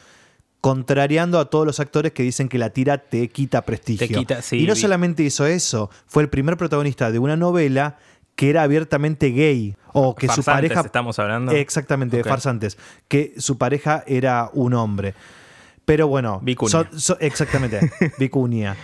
contrariando 0.62 1.40
a 1.40 1.50
todos 1.50 1.66
los 1.66 1.80
actores 1.80 2.12
que 2.12 2.24
dicen 2.24 2.48
que 2.48 2.58
la 2.60 2.70
tira 2.70 3.00
te 3.00 3.28
quita 3.30 3.64
prestigio. 3.64 4.08
Te 4.08 4.14
quita- 4.14 4.42
sí, 4.42 4.60
y 4.60 4.68
no 4.68 4.76
vi. 4.76 4.80
solamente 4.80 5.24
hizo 5.24 5.46
eso, 5.48 5.90
fue 6.06 6.24
el 6.24 6.30
primer 6.30 6.56
protagonista 6.58 7.12
de 7.12 7.20
una 7.20 7.36
novela 7.36 7.98
que 8.36 8.50
era 8.50 8.64
abiertamente 8.64 9.32
gay 9.32 9.76
o 9.94 10.16
que 10.16 10.30
su 10.30 10.44
pareja 10.44 10.82
estamos 10.82 11.20
hablando. 11.20 11.52
exactamente 11.52 12.16
de 12.18 12.24
farsantes 12.24 12.78
que 13.10 13.34
su 13.38 13.58
pareja 13.58 14.04
era 14.08 14.50
un 14.54 14.74
hombre 14.74 15.14
pero 15.84 16.08
bueno 16.08 16.40
Vicuña. 16.42 16.72
so- 16.72 16.88
so- 16.98 17.18
exactamente 17.20 17.92
vicuña 18.18 18.78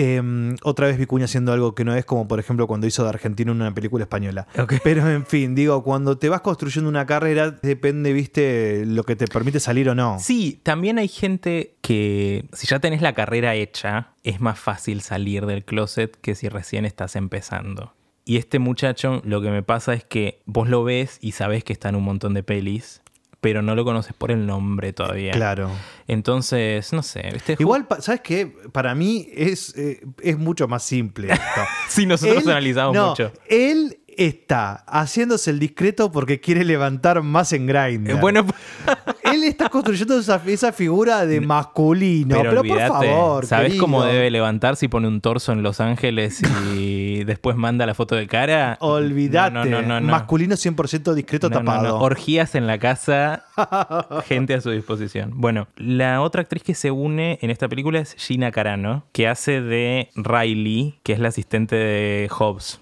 Eh, 0.00 0.54
otra 0.62 0.86
vez 0.86 0.96
Vicuña 0.96 1.24
haciendo 1.24 1.52
algo 1.52 1.74
que 1.74 1.84
no 1.84 1.92
es 1.92 2.04
como 2.04 2.28
por 2.28 2.38
ejemplo 2.38 2.68
cuando 2.68 2.86
hizo 2.86 3.02
de 3.02 3.08
Argentina 3.08 3.50
una 3.50 3.74
película 3.74 4.04
española. 4.04 4.46
Pero 4.84 5.10
en 5.10 5.26
fin 5.26 5.56
digo 5.56 5.82
cuando 5.82 6.18
te 6.18 6.28
vas 6.28 6.40
construyendo 6.40 6.88
una 6.88 7.04
carrera 7.04 7.50
depende 7.50 8.12
viste 8.12 8.84
lo 8.86 9.02
que 9.02 9.16
te 9.16 9.26
permite 9.26 9.58
salir 9.58 9.88
o 9.88 9.96
no. 9.96 10.18
Sí, 10.20 10.60
también 10.62 10.98
hay 10.98 11.08
gente 11.08 11.74
que 11.80 12.44
si 12.52 12.68
ya 12.68 12.78
tenés 12.78 13.02
la 13.02 13.12
carrera 13.12 13.56
hecha, 13.56 14.12
es 14.22 14.40
más 14.40 14.60
fácil 14.60 15.00
salir 15.00 15.46
del 15.46 15.64
closet 15.64 16.16
que 16.20 16.36
si 16.36 16.48
recién 16.48 16.84
estás 16.84 17.16
empezando. 17.16 17.94
Y 18.24 18.36
este 18.36 18.58
muchacho, 18.58 19.20
lo 19.24 19.40
que 19.40 19.50
me 19.50 19.62
pasa 19.62 19.94
es 19.94 20.04
que 20.04 20.42
vos 20.44 20.68
lo 20.68 20.84
ves 20.84 21.18
y 21.20 21.32
sabés 21.32 21.64
que 21.64 21.72
está 21.72 21.88
en 21.88 21.96
un 21.96 22.04
montón 22.04 22.34
de 22.34 22.42
pelis, 22.42 23.02
pero 23.40 23.62
no 23.62 23.74
lo 23.74 23.84
conoces 23.84 24.12
por 24.14 24.30
el 24.30 24.46
nombre 24.46 24.92
todavía. 24.92 25.32
claro 25.32 25.70
Entonces, 26.08 26.92
no 26.92 27.02
sé. 27.02 27.28
¿viste? 27.32 27.56
Igual, 27.58 27.86
¿sabes 28.00 28.20
qué? 28.22 28.46
Para 28.72 28.94
mí 28.94 29.28
es, 29.34 29.76
eh, 29.76 30.00
es 30.22 30.36
mucho 30.38 30.66
más 30.68 30.82
simple 30.82 31.32
esto. 31.32 31.44
Sí, 31.88 32.06
nosotros 32.06 32.42
Él- 32.44 32.50
analizamos 32.50 32.94
no, 32.94 33.08
mucho. 33.10 33.32
Él 33.48 33.98
está 34.16 34.84
haciéndose 34.88 35.50
el 35.50 35.60
discreto 35.60 36.10
porque 36.10 36.40
quiere 36.40 36.64
levantar 36.64 37.22
más 37.22 37.52
en 37.52 37.66
Grindr. 37.68 38.10
Eh, 38.10 38.14
Bueno, 38.14 38.44
él 39.22 39.44
está 39.44 39.68
construyendo 39.68 40.18
esa, 40.18 40.42
esa 40.44 40.72
figura 40.72 41.24
de 41.24 41.40
masculino. 41.40 42.36
Pero, 42.36 42.50
pero, 42.50 42.62
por 42.64 42.80
favor, 42.88 43.46
¿Sabés 43.46 43.66
querido. 43.68 43.84
cómo 43.84 44.02
debe 44.04 44.28
levantarse 44.32 44.86
y 44.86 44.88
pone 44.88 45.06
un 45.06 45.20
torso 45.20 45.52
en 45.52 45.62
Los 45.62 45.80
Ángeles 45.80 46.40
y 46.74 47.07
después 47.24 47.56
manda 47.56 47.86
la 47.86 47.94
foto 47.94 48.14
de 48.14 48.26
cara. 48.26 48.76
Olvídate. 48.80 49.52
No, 49.52 49.64
no, 49.64 49.82
no, 49.82 50.00
no. 50.00 50.08
Masculino 50.08 50.54
100% 50.54 51.14
discreto 51.14 51.50
tapado. 51.50 51.98
Orgías 51.98 52.54
en 52.54 52.66
la 52.66 52.78
casa, 52.78 53.44
gente 54.26 54.54
a 54.54 54.60
su 54.60 54.70
disposición. 54.70 55.32
Bueno, 55.34 55.68
la 55.76 56.20
otra 56.22 56.42
actriz 56.42 56.62
que 56.62 56.74
se 56.74 56.90
une 56.90 57.38
en 57.42 57.50
esta 57.50 57.68
película 57.68 58.00
es 58.00 58.14
Gina 58.14 58.50
Carano, 58.50 59.04
que 59.12 59.28
hace 59.28 59.60
de 59.60 60.10
Riley, 60.14 60.98
que 61.02 61.12
es 61.12 61.18
la 61.18 61.28
asistente 61.28 61.76
de 61.76 62.28
Hobbs. 62.30 62.80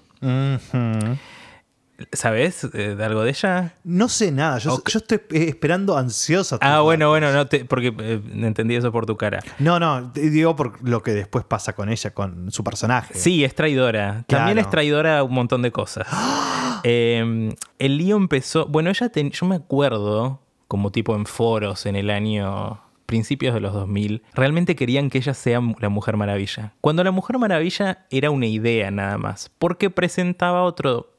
¿Sabes 2.13 2.63
eh, 2.73 2.95
de 2.95 3.03
algo 3.03 3.23
de 3.23 3.29
ella? 3.31 3.75
No 3.83 4.07
sé 4.09 4.31
nada. 4.31 4.57
Yo, 4.59 4.81
yo 4.85 4.99
estoy 4.99 5.17
eh, 5.31 5.45
esperando 5.49 5.97
ansiosa. 5.97 6.57
Ah, 6.61 6.81
bueno, 6.81 7.09
bueno, 7.09 7.31
no 7.33 7.47
te, 7.47 7.65
porque 7.65 7.93
eh, 7.99 8.21
entendí 8.33 8.75
eso 8.75 8.91
por 8.91 9.05
tu 9.05 9.17
cara. 9.17 9.43
No, 9.59 9.79
no, 9.79 10.09
digo 10.13 10.55
por 10.55 10.87
lo 10.87 11.03
que 11.03 11.11
después 11.11 11.43
pasa 11.45 11.73
con 11.73 11.89
ella, 11.89 12.11
con 12.13 12.51
su 12.51 12.63
personaje. 12.63 13.13
Sí, 13.15 13.43
es 13.43 13.55
traidora. 13.55 14.23
También 14.27 14.57
es 14.57 14.69
traidora 14.69 15.19
a 15.19 15.23
un 15.23 15.33
montón 15.33 15.61
de 15.61 15.71
cosas. 15.71 16.07
Eh, 16.83 17.55
el 17.79 17.97
lío 17.97 18.15
empezó. 18.17 18.65
Bueno, 18.67 18.89
ella 18.91 19.09
ten- 19.09 19.31
yo 19.31 19.45
me 19.47 19.55
acuerdo, 19.55 20.41
como 20.67 20.91
tipo 20.91 21.15
en 21.15 21.25
foros 21.25 21.85
en 21.85 21.95
el 21.95 22.09
año. 22.09 22.79
principios 23.07 23.53
de 23.53 23.61
los 23.61 23.73
2000, 23.73 24.21
realmente 24.33 24.75
querían 24.75 25.09
que 25.09 25.17
ella 25.17 25.33
sea 25.33 25.61
la 25.79 25.87
Mujer 25.89 26.17
Maravilla. 26.17 26.73
Cuando 26.81 27.03
la 27.05 27.11
Mujer 27.11 27.37
Maravilla 27.39 28.05
era 28.11 28.31
una 28.31 28.45
idea 28.47 28.91
nada 28.91 29.17
más, 29.17 29.49
porque 29.59 29.89
presentaba 29.89 30.63
otro 30.63 31.16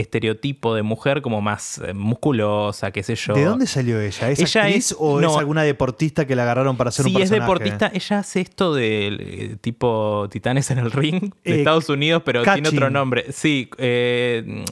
estereotipo 0.00 0.74
de 0.74 0.82
mujer 0.82 1.22
como 1.22 1.40
más 1.40 1.78
eh, 1.84 1.92
musculosa, 1.94 2.90
qué 2.90 3.02
sé 3.02 3.14
yo. 3.14 3.34
¿De 3.34 3.44
dónde 3.44 3.66
salió 3.66 4.00
ella? 4.00 4.30
¿Es 4.30 4.38
Ella 4.40 4.62
actriz 4.64 4.90
es- 4.92 4.96
o 4.98 5.20
es 5.20 5.26
no. 5.26 5.38
alguna 5.38 5.62
deportista 5.62 6.26
que 6.26 6.36
la 6.36 6.42
agarraron 6.44 6.76
para 6.76 6.88
hacer 6.88 7.04
Sí, 7.04 7.10
un 7.14 7.22
es 7.22 7.30
personaje? 7.30 7.40
deportista. 7.52 7.90
Ella 7.94 8.18
hace 8.20 8.40
esto 8.40 8.74
del 8.74 9.20
eh, 9.20 9.56
tipo 9.60 10.28
Titanes 10.30 10.70
en 10.70 10.78
el 10.78 10.90
Ring 10.90 11.20
de 11.44 11.54
Eh, 11.54 11.58
Estados 11.58 11.88
Unidos, 11.88 12.22
pero 12.24 12.42
tiene 12.42 12.68
otro 12.68 12.90
nombre. 12.90 13.32
Sí, 13.32 13.68
eh, 13.78 14.64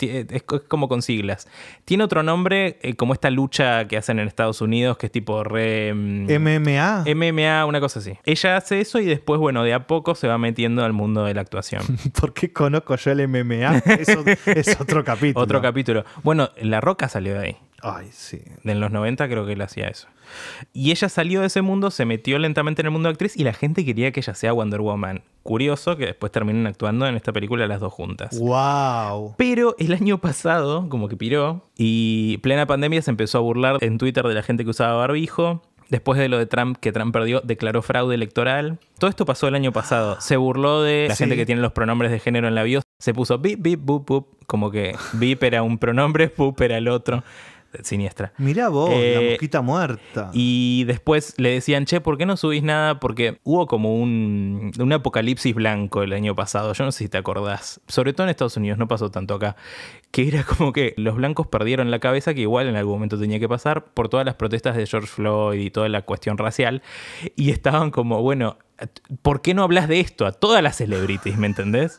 es 0.00 0.42
co- 0.44 0.56
es 0.56 0.62
como 0.62 0.88
con 0.88 1.02
siglas. 1.02 1.46
Tiene 1.84 2.04
otro 2.04 2.22
nombre, 2.22 2.78
eh, 2.82 2.94
como 2.94 3.12
esta 3.12 3.30
lucha 3.30 3.86
que 3.86 3.96
hacen 3.96 4.18
en 4.18 4.26
Estados 4.28 4.60
Unidos, 4.60 4.96
que 4.96 5.06
es 5.06 5.12
tipo 5.12 5.44
re. 5.44 5.92
mm, 5.94 6.26
MMA. 6.30 7.04
MMA, 7.06 7.66
una 7.66 7.80
cosa 7.80 7.98
así. 8.00 8.12
Ella 8.24 8.56
hace 8.56 8.80
eso 8.80 8.98
y 8.98 9.04
después, 9.04 9.38
bueno, 9.40 9.62
de 9.62 9.74
a 9.74 9.86
poco 9.86 10.14
se 10.14 10.26
va 10.26 10.38
metiendo 10.38 10.84
al 10.84 10.92
mundo 10.92 11.24
de 11.24 11.34
la 11.34 11.40
actuación. 11.42 11.82
¿Por 12.20 12.32
qué 12.32 12.52
conozco 12.52 12.96
yo 12.96 13.10
el 13.12 13.28
MMA? 13.28 13.78
Eso 13.98 14.24
es 14.46 14.63
otro 14.80 15.04
capítulo. 15.04 15.42
Otro 15.44 15.62
capítulo. 15.62 16.04
Bueno, 16.22 16.50
La 16.60 16.80
Roca 16.80 17.08
salió 17.08 17.34
de 17.34 17.46
ahí. 17.46 17.56
Ay, 17.82 18.08
sí. 18.12 18.40
En 18.64 18.80
los 18.80 18.90
90 18.90 19.28
creo 19.28 19.44
que 19.44 19.52
él 19.52 19.60
hacía 19.60 19.88
eso. 19.88 20.08
Y 20.72 20.90
ella 20.90 21.10
salió 21.10 21.42
de 21.42 21.48
ese 21.48 21.60
mundo, 21.60 21.90
se 21.90 22.06
metió 22.06 22.38
lentamente 22.38 22.80
en 22.80 22.86
el 22.86 22.92
mundo 22.92 23.08
de 23.08 23.12
actriz 23.12 23.36
y 23.36 23.44
la 23.44 23.52
gente 23.52 23.84
quería 23.84 24.10
que 24.10 24.20
ella 24.20 24.34
sea 24.34 24.52
Wonder 24.54 24.80
Woman. 24.80 25.22
Curioso 25.42 25.98
que 25.98 26.06
después 26.06 26.32
terminen 26.32 26.66
actuando 26.66 27.06
en 27.06 27.14
esta 27.14 27.32
película 27.32 27.66
las 27.66 27.80
dos 27.80 27.92
juntas. 27.92 28.38
Wow. 28.38 29.34
Pero 29.36 29.76
el 29.78 29.92
año 29.92 30.18
pasado, 30.18 30.88
como 30.88 31.08
que 31.08 31.16
piró, 31.18 31.68
y 31.76 32.38
plena 32.38 32.66
pandemia 32.66 33.02
se 33.02 33.10
empezó 33.10 33.36
a 33.38 33.42
burlar 33.42 33.76
en 33.82 33.98
Twitter 33.98 34.26
de 34.26 34.34
la 34.34 34.42
gente 34.42 34.64
que 34.64 34.70
usaba 34.70 34.94
barbijo. 34.94 35.62
Después 35.90 36.18
de 36.18 36.28
lo 36.28 36.38
de 36.38 36.46
Trump, 36.46 36.78
que 36.80 36.92
Trump 36.92 37.12
perdió, 37.12 37.40
declaró 37.42 37.82
fraude 37.82 38.14
electoral. 38.14 38.78
Todo 38.98 39.10
esto 39.10 39.26
pasó 39.26 39.48
el 39.48 39.54
año 39.54 39.70
pasado. 39.72 40.20
Se 40.20 40.36
burló 40.36 40.82
de 40.82 41.06
la 41.08 41.14
Sí. 41.14 41.24
gente 41.24 41.36
que 41.36 41.46
tiene 41.46 41.60
los 41.60 41.72
pronombres 41.72 42.10
de 42.10 42.18
género 42.20 42.48
en 42.48 42.54
la 42.54 42.62
bio. 42.62 42.80
Se 42.98 43.12
puso 43.12 43.38
bip, 43.38 43.60
bip, 43.60 43.80
bup, 43.82 44.06
bup. 44.06 44.28
Como 44.46 44.70
que 44.70 44.96
bip 45.14 45.42
era 45.42 45.62
un 45.62 45.78
pronombre, 45.78 46.32
bup 46.36 46.60
era 46.62 46.78
el 46.78 46.88
otro. 46.88 47.22
Siniestra. 47.82 48.32
Mirá 48.38 48.68
vos, 48.68 48.90
Eh, 48.92 49.14
la 49.16 49.30
mosquita 49.30 49.60
muerta. 49.62 50.30
Y 50.32 50.84
después 50.84 51.34
le 51.38 51.50
decían, 51.50 51.84
che, 51.86 52.00
¿por 52.00 52.16
qué 52.18 52.26
no 52.26 52.36
subís 52.36 52.62
nada? 52.62 53.00
Porque 53.00 53.38
hubo 53.44 53.66
como 53.66 53.96
un, 53.96 54.72
un 54.78 54.92
apocalipsis 54.92 55.54
blanco 55.54 56.02
el 56.02 56.12
año 56.12 56.34
pasado. 56.34 56.72
Yo 56.72 56.84
no 56.84 56.92
sé 56.92 57.04
si 57.04 57.08
te 57.08 57.18
acordás. 57.18 57.80
Sobre 57.88 58.12
todo 58.12 58.26
en 58.26 58.30
Estados 58.30 58.56
Unidos, 58.56 58.78
no 58.78 58.86
pasó 58.88 59.10
tanto 59.10 59.34
acá. 59.34 59.56
Que 60.10 60.28
era 60.28 60.44
como 60.44 60.72
que 60.72 60.94
los 60.96 61.16
blancos 61.16 61.46
perdieron 61.48 61.90
la 61.90 61.98
cabeza, 61.98 62.34
que 62.34 62.42
igual 62.42 62.68
en 62.68 62.76
algún 62.76 62.94
momento 62.94 63.18
tenía 63.18 63.40
que 63.40 63.48
pasar, 63.48 63.84
por 63.86 64.08
todas 64.08 64.24
las 64.24 64.34
protestas 64.36 64.76
de 64.76 64.86
George 64.86 65.08
Floyd 65.08 65.60
y 65.60 65.70
toda 65.70 65.88
la 65.88 66.02
cuestión 66.02 66.38
racial. 66.38 66.82
Y 67.36 67.50
estaban 67.50 67.90
como, 67.90 68.22
bueno, 68.22 68.56
¿por 69.22 69.42
qué 69.42 69.54
no 69.54 69.62
hablas 69.62 69.88
de 69.88 70.00
esto 70.00 70.26
a 70.26 70.32
todas 70.32 70.62
las 70.62 70.76
celebrities, 70.76 71.36
me 71.36 71.46
entendés? 71.46 71.98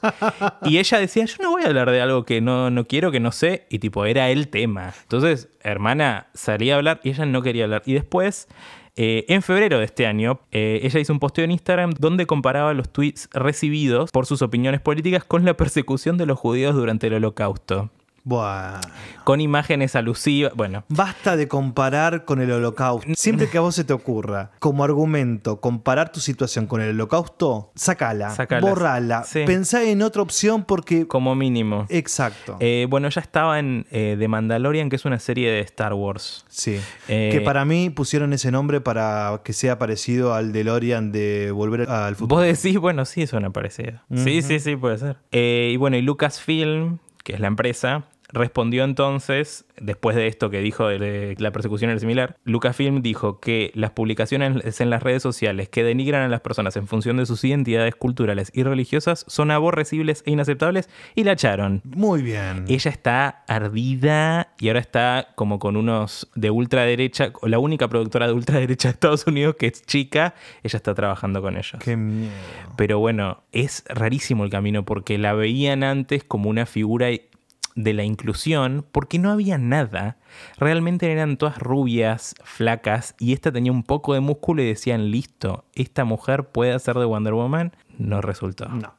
Y 0.63 0.77
ella 0.77 0.99
decía, 0.99 1.25
yo 1.25 1.35
no 1.41 1.51
voy 1.51 1.63
a 1.63 1.67
hablar 1.67 1.91
de 1.91 2.01
algo 2.01 2.25
que 2.25 2.41
no, 2.41 2.69
no 2.69 2.85
quiero, 2.85 3.11
que 3.11 3.19
no 3.19 3.31
sé, 3.31 3.65
y 3.69 3.79
tipo, 3.79 4.05
era 4.05 4.29
el 4.29 4.47
tema. 4.47 4.93
Entonces, 5.03 5.49
hermana, 5.61 6.27
salía 6.33 6.73
a 6.73 6.77
hablar 6.77 6.99
y 7.03 7.09
ella 7.09 7.25
no 7.25 7.41
quería 7.41 7.65
hablar. 7.65 7.83
Y 7.85 7.93
después, 7.93 8.47
eh, 8.95 9.25
en 9.27 9.41
febrero 9.41 9.79
de 9.79 9.85
este 9.85 10.07
año, 10.07 10.39
eh, 10.51 10.79
ella 10.83 10.99
hizo 10.99 11.13
un 11.13 11.19
posteo 11.19 11.45
en 11.45 11.51
Instagram 11.51 11.93
donde 11.99 12.25
comparaba 12.25 12.73
los 12.73 12.89
tweets 12.89 13.29
recibidos 13.33 14.11
por 14.11 14.25
sus 14.25 14.41
opiniones 14.41 14.81
políticas 14.81 15.23
con 15.23 15.45
la 15.45 15.55
persecución 15.55 16.17
de 16.17 16.25
los 16.25 16.39
judíos 16.39 16.75
durante 16.75 17.07
el 17.07 17.15
holocausto. 17.15 17.91
Bueno. 18.25 18.81
Con 19.23 19.39
imágenes 19.39 19.95
alusivas, 19.95 20.53
bueno, 20.55 20.83
Basta 20.89 21.35
de 21.37 21.47
comparar 21.47 22.25
con 22.25 22.41
el 22.41 22.51
holocausto. 22.51 23.07
Siempre 23.15 23.47
que 23.49 23.57
a 23.57 23.61
vos 23.61 23.73
se 23.75 23.83
te 23.83 23.93
ocurra, 23.93 24.51
como 24.59 24.83
argumento, 24.83 25.61
comparar 25.61 26.11
tu 26.11 26.19
situación 26.19 26.67
con 26.67 26.81
el 26.81 26.89
holocausto, 26.89 27.71
sacala, 27.75 28.31
Sacala. 28.31 28.67
borrala, 28.67 29.23
Sí. 29.23 29.43
pensá 29.45 29.83
en 29.83 30.01
otra 30.01 30.21
opción 30.21 30.63
porque... 30.63 31.07
como 31.07 31.33
mínimo. 31.35 31.85
Exacto. 31.89 32.57
Eh, 32.59 32.87
bueno, 32.89 33.09
ya 33.09 33.21
estaba 33.21 33.59
en 33.59 33.85
eh, 33.91 34.15
The 34.19 34.27
Mandalorian, 34.27 34.89
que 34.89 34.95
es 34.97 35.05
una 35.05 35.19
serie 35.19 35.49
de 35.51 35.59
Star 35.61 35.93
Wars. 35.93 36.45
Sí. 36.49 36.79
Eh, 37.07 37.29
que 37.31 37.41
para 37.41 37.63
mí 37.63 37.89
pusieron 37.91 38.33
ese 38.33 38.51
nombre 38.51 38.81
para 38.81 39.41
que 39.43 39.53
sea 39.53 39.77
parecido 39.79 40.33
al 40.33 40.51
DeLorean 40.51 41.11
de 41.11 41.51
Volver 41.51 41.89
al 41.89 42.15
Futuro. 42.15 42.41
Vos 42.41 42.45
decís, 42.45 42.77
bueno, 42.79 43.05
sí, 43.05 43.27
suena 43.27 43.51
parecido. 43.51 44.01
Sí, 44.15 44.41
sí, 44.41 44.59
sí, 44.59 44.75
puede 44.75 44.97
ser. 44.97 45.17
Eh, 45.31 45.69
y 45.73 45.77
bueno, 45.77 45.95
y 45.97 46.01
Lucasfilm, 46.01 46.97
que 47.23 47.33
es 47.33 47.39
la 47.39 47.47
empresa, 47.47 48.03
respondió 48.35 48.83
entonces, 48.83 49.65
después 49.79 50.15
de 50.15 50.27
esto 50.27 50.49
que 50.49 50.59
dijo 50.59 50.87
de, 50.87 51.35
la 51.39 51.51
persecución 51.51 51.89
era 51.89 51.99
similar, 51.99 52.37
Lucasfilm 52.43 53.01
dijo 53.01 53.39
que 53.39 53.71
las 53.73 53.91
publicaciones 53.91 54.81
en 54.81 54.89
las 54.89 55.01
redes 55.01 55.23
sociales 55.23 55.69
que 55.69 55.83
denigran 55.83 56.21
a 56.21 56.27
las 56.27 56.41
personas 56.41 56.75
en 56.75 56.85
función 56.85 57.17
de 57.17 57.25
sus 57.25 57.43
identidades 57.43 57.95
culturales 57.95 58.51
y 58.53 58.63
religiosas 58.63 59.25
son 59.27 59.51
aborrecibles 59.51 60.21
e 60.25 60.31
inaceptables 60.31 60.89
y 61.15 61.23
la 61.23 61.31
echaron. 61.31 61.81
Muy 61.85 62.21
bien. 62.21 62.65
Ella 62.67 62.91
está 62.91 63.43
ardida 63.47 64.49
y 64.59 64.67
ahora 64.67 64.81
está 64.81 65.29
como 65.35 65.57
con 65.57 65.77
unos 65.77 66.29
de 66.35 66.51
ultraderecha, 66.51 67.31
la 67.43 67.59
única 67.59 67.87
productora 67.87 68.27
de 68.27 68.33
ultraderecha 68.33 68.89
de 68.89 68.93
Estados 68.93 69.25
Unidos 69.27 69.55
que 69.55 69.67
es 69.67 69.81
chica, 69.85 70.35
ella 70.61 70.77
está 70.77 70.93
trabajando 70.93 71.41
con 71.41 71.55
ellos. 71.55 71.77
Qué 71.79 71.95
miedo. 71.95 72.31
Pero 72.75 72.99
bueno, 72.99 73.43
es 73.53 73.85
rarísimo 73.87 74.43
el 74.43 74.49
camino 74.49 74.83
porque 74.83 75.17
la 75.17 75.33
veían 75.33 75.83
antes 75.83 76.25
como 76.25 76.49
una 76.49 76.65
figura 76.65 77.07
de 77.75 77.93
la 77.93 78.03
inclusión 78.03 78.85
porque 78.91 79.19
no 79.19 79.31
había 79.31 79.57
nada. 79.57 80.17
Realmente 80.57 81.11
eran 81.11 81.37
todas 81.37 81.57
rubias, 81.59 82.33
flacas 82.43 83.15
y 83.19 83.33
esta 83.33 83.51
tenía 83.51 83.71
un 83.71 83.83
poco 83.83 84.13
de 84.13 84.21
músculo 84.21 84.61
y 84.61 84.67
decían, 84.67 85.11
listo, 85.11 85.65
esta 85.75 86.05
mujer 86.05 86.45
puede 86.45 86.73
hacer 86.73 86.97
de 86.97 87.05
Wonder 87.05 87.33
Woman. 87.33 87.75
No 87.97 88.21
resultó. 88.21 88.67
No. 88.69 88.95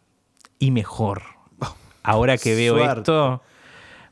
Y 0.59 0.71
mejor. 0.71 1.23
Ahora 2.03 2.39
que 2.39 2.55
veo 2.55 2.77
Suerte. 2.77 3.01
esto, 3.01 3.43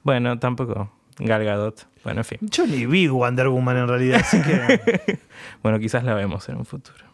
bueno, 0.03 0.39
tampoco. 0.39 0.91
Gal 1.19 1.45
Gadot. 1.45 1.87
Bueno, 2.03 2.21
en 2.21 2.25
fin. 2.25 2.39
Yo 2.43 2.67
ni 2.67 2.87
vi 2.87 3.07
Wonder 3.07 3.49
Woman 3.49 3.77
en 3.77 3.89
realidad, 3.89 4.21
así 4.21 4.43
que... 4.43 5.21
Bueno, 5.63 5.79
quizás 5.79 6.05
la 6.05 6.15
vemos 6.15 6.49
en 6.49 6.57
un 6.57 6.65
futuro. 6.65 7.05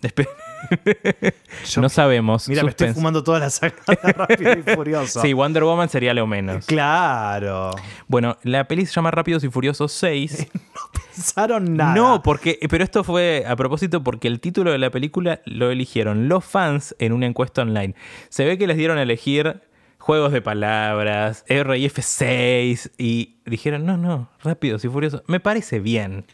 Yo- 0.00 0.24
no 1.76 1.88
sabemos. 1.88 2.48
Mira, 2.48 2.62
me 2.62 2.70
estoy 2.70 2.92
fumando 2.92 3.22
toda 3.22 3.38
la 3.38 3.50
saga 3.50 3.74
de 3.86 4.12
Rápido 4.12 4.52
y 4.52 4.62
Furioso. 4.62 5.20
Sí, 5.20 5.32
Wonder 5.32 5.64
Woman 5.64 5.88
sería 5.88 6.14
lo 6.14 6.26
menos. 6.26 6.66
Claro. 6.66 7.70
Bueno, 8.08 8.36
la 8.42 8.66
peli 8.68 8.86
se 8.86 8.92
llama 8.92 9.10
Rápidos 9.10 9.44
y 9.44 9.48
Furiosos 9.48 9.92
6. 9.92 10.48
Pensaron 11.14 11.76
nada. 11.76 11.94
No, 11.94 12.22
porque, 12.22 12.58
pero 12.70 12.84
esto 12.84 13.04
fue 13.04 13.44
a 13.46 13.56
propósito 13.56 14.02
porque 14.02 14.28
el 14.28 14.40
título 14.40 14.72
de 14.72 14.78
la 14.78 14.90
película 14.90 15.40
lo 15.44 15.70
eligieron 15.70 16.28
los 16.28 16.44
fans 16.44 16.94
en 16.98 17.12
una 17.12 17.26
encuesta 17.26 17.62
online. 17.62 17.94
Se 18.28 18.44
ve 18.44 18.58
que 18.58 18.66
les 18.66 18.76
dieron 18.76 18.98
a 18.98 19.02
elegir 19.02 19.60
juegos 19.98 20.32
de 20.32 20.42
palabras, 20.42 21.44
RIF6 21.48 22.90
y 22.98 23.36
dijeron, 23.46 23.86
no, 23.86 23.96
no, 23.96 24.28
Rápidos 24.42 24.84
y 24.84 24.88
Furiosos. 24.88 25.22
Me 25.26 25.40
parece 25.40 25.80
bien. 25.80 26.24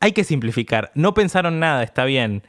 Hay 0.00 0.12
que 0.12 0.24
simplificar. 0.24 0.90
No 0.94 1.14
pensaron 1.14 1.60
nada, 1.60 1.82
está 1.84 2.04
bien, 2.04 2.42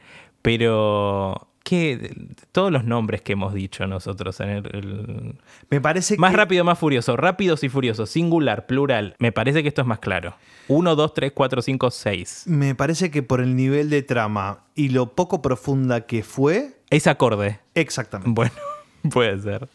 pero... 0.44 1.48
que 1.64 2.14
todos 2.52 2.70
los 2.70 2.84
nombres 2.84 3.22
que 3.22 3.32
hemos 3.32 3.54
dicho 3.54 3.86
nosotros 3.86 4.38
en 4.40 4.48
el- 4.50 4.66
el, 4.76 5.34
Me 5.70 5.80
parece 5.80 6.18
Más 6.18 6.32
que... 6.32 6.36
rápido, 6.36 6.62
más 6.62 6.78
furioso. 6.78 7.16
Rápidos 7.16 7.64
y 7.64 7.70
furiosos. 7.70 8.10
Singular, 8.10 8.66
plural. 8.66 9.16
Me 9.18 9.32
parece 9.32 9.62
que 9.62 9.68
esto 9.68 9.80
es 9.80 9.86
más 9.86 10.00
claro. 10.00 10.34
1, 10.68 10.94
2, 10.94 11.14
3, 11.14 11.32
4, 11.34 11.62
5, 11.62 11.90
6. 11.90 12.42
Me 12.48 12.74
parece 12.74 13.10
que 13.10 13.22
por 13.22 13.40
el 13.40 13.56
nivel 13.56 13.88
de 13.88 14.02
trama 14.02 14.64
y 14.74 14.90
lo 14.90 15.14
poco 15.14 15.40
profunda 15.40 16.02
que 16.02 16.22
fue... 16.22 16.76
Es 16.90 17.06
acorde. 17.06 17.60
Exactamente. 17.74 18.30
Bueno, 18.34 18.52
puede 19.10 19.40
ser. 19.40 19.66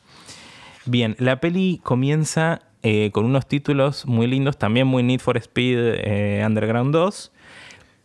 Bien, 0.86 1.16
la 1.18 1.40
peli 1.42 1.80
comienza 1.84 2.62
eh, 2.84 3.10
con 3.12 3.26
unos 3.26 3.48
títulos 3.48 4.06
muy 4.06 4.28
lindos, 4.28 4.58
también 4.60 4.86
muy 4.86 5.02
Need 5.02 5.20
for 5.22 5.38
Speed 5.38 5.78
eh, 5.80 6.44
Underground 6.46 6.94
2. 6.94 7.32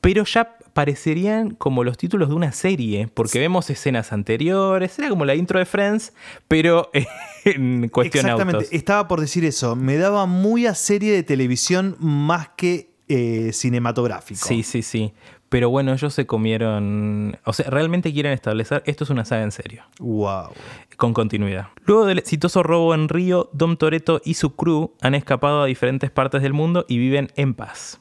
pero 0.00 0.24
ya 0.24 0.56
parecerían 0.74 1.50
como 1.52 1.84
los 1.84 1.96
títulos 1.96 2.28
de 2.28 2.34
una 2.34 2.52
serie, 2.52 3.08
porque 3.14 3.38
vemos 3.38 3.70
escenas 3.70 4.12
anteriores, 4.12 4.98
era 4.98 5.08
como 5.08 5.24
la 5.24 5.34
intro 5.34 5.58
de 5.58 5.64
Friends, 5.64 6.12
pero 6.48 6.90
en 7.44 7.88
cuestión 7.88 8.26
Exactamente, 8.26 8.64
autos. 8.64 8.72
estaba 8.72 9.08
por 9.08 9.20
decir 9.20 9.44
eso. 9.44 9.76
Me 9.76 9.96
daba 9.96 10.26
muy 10.26 10.66
a 10.66 10.74
serie 10.74 11.12
de 11.12 11.22
televisión 11.22 11.96
más 12.00 12.50
que 12.50 12.90
eh, 13.08 13.50
cinematográfico. 13.52 14.46
Sí, 14.46 14.62
sí, 14.62 14.82
sí. 14.82 15.14
Pero 15.48 15.70
bueno, 15.70 15.92
ellos 15.92 16.12
se 16.12 16.26
comieron. 16.26 17.38
O 17.44 17.52
sea, 17.52 17.70
realmente 17.70 18.12
quieren 18.12 18.32
establecer. 18.32 18.82
Esto 18.86 19.04
es 19.04 19.10
una 19.10 19.24
saga 19.24 19.44
en 19.44 19.52
serio. 19.52 19.84
Wow. 20.00 20.48
Con 20.96 21.14
continuidad. 21.14 21.68
Luego 21.84 22.06
del 22.06 22.18
exitoso 22.18 22.64
robo 22.64 22.92
en 22.92 23.08
Río, 23.08 23.50
Dom 23.52 23.76
Toretto 23.76 24.20
y 24.24 24.34
su 24.34 24.56
crew 24.56 24.94
han 25.00 25.14
escapado 25.14 25.62
a 25.62 25.66
diferentes 25.66 26.10
partes 26.10 26.42
del 26.42 26.54
mundo 26.54 26.86
y 26.88 26.98
viven 26.98 27.30
en 27.36 27.54
paz. 27.54 28.00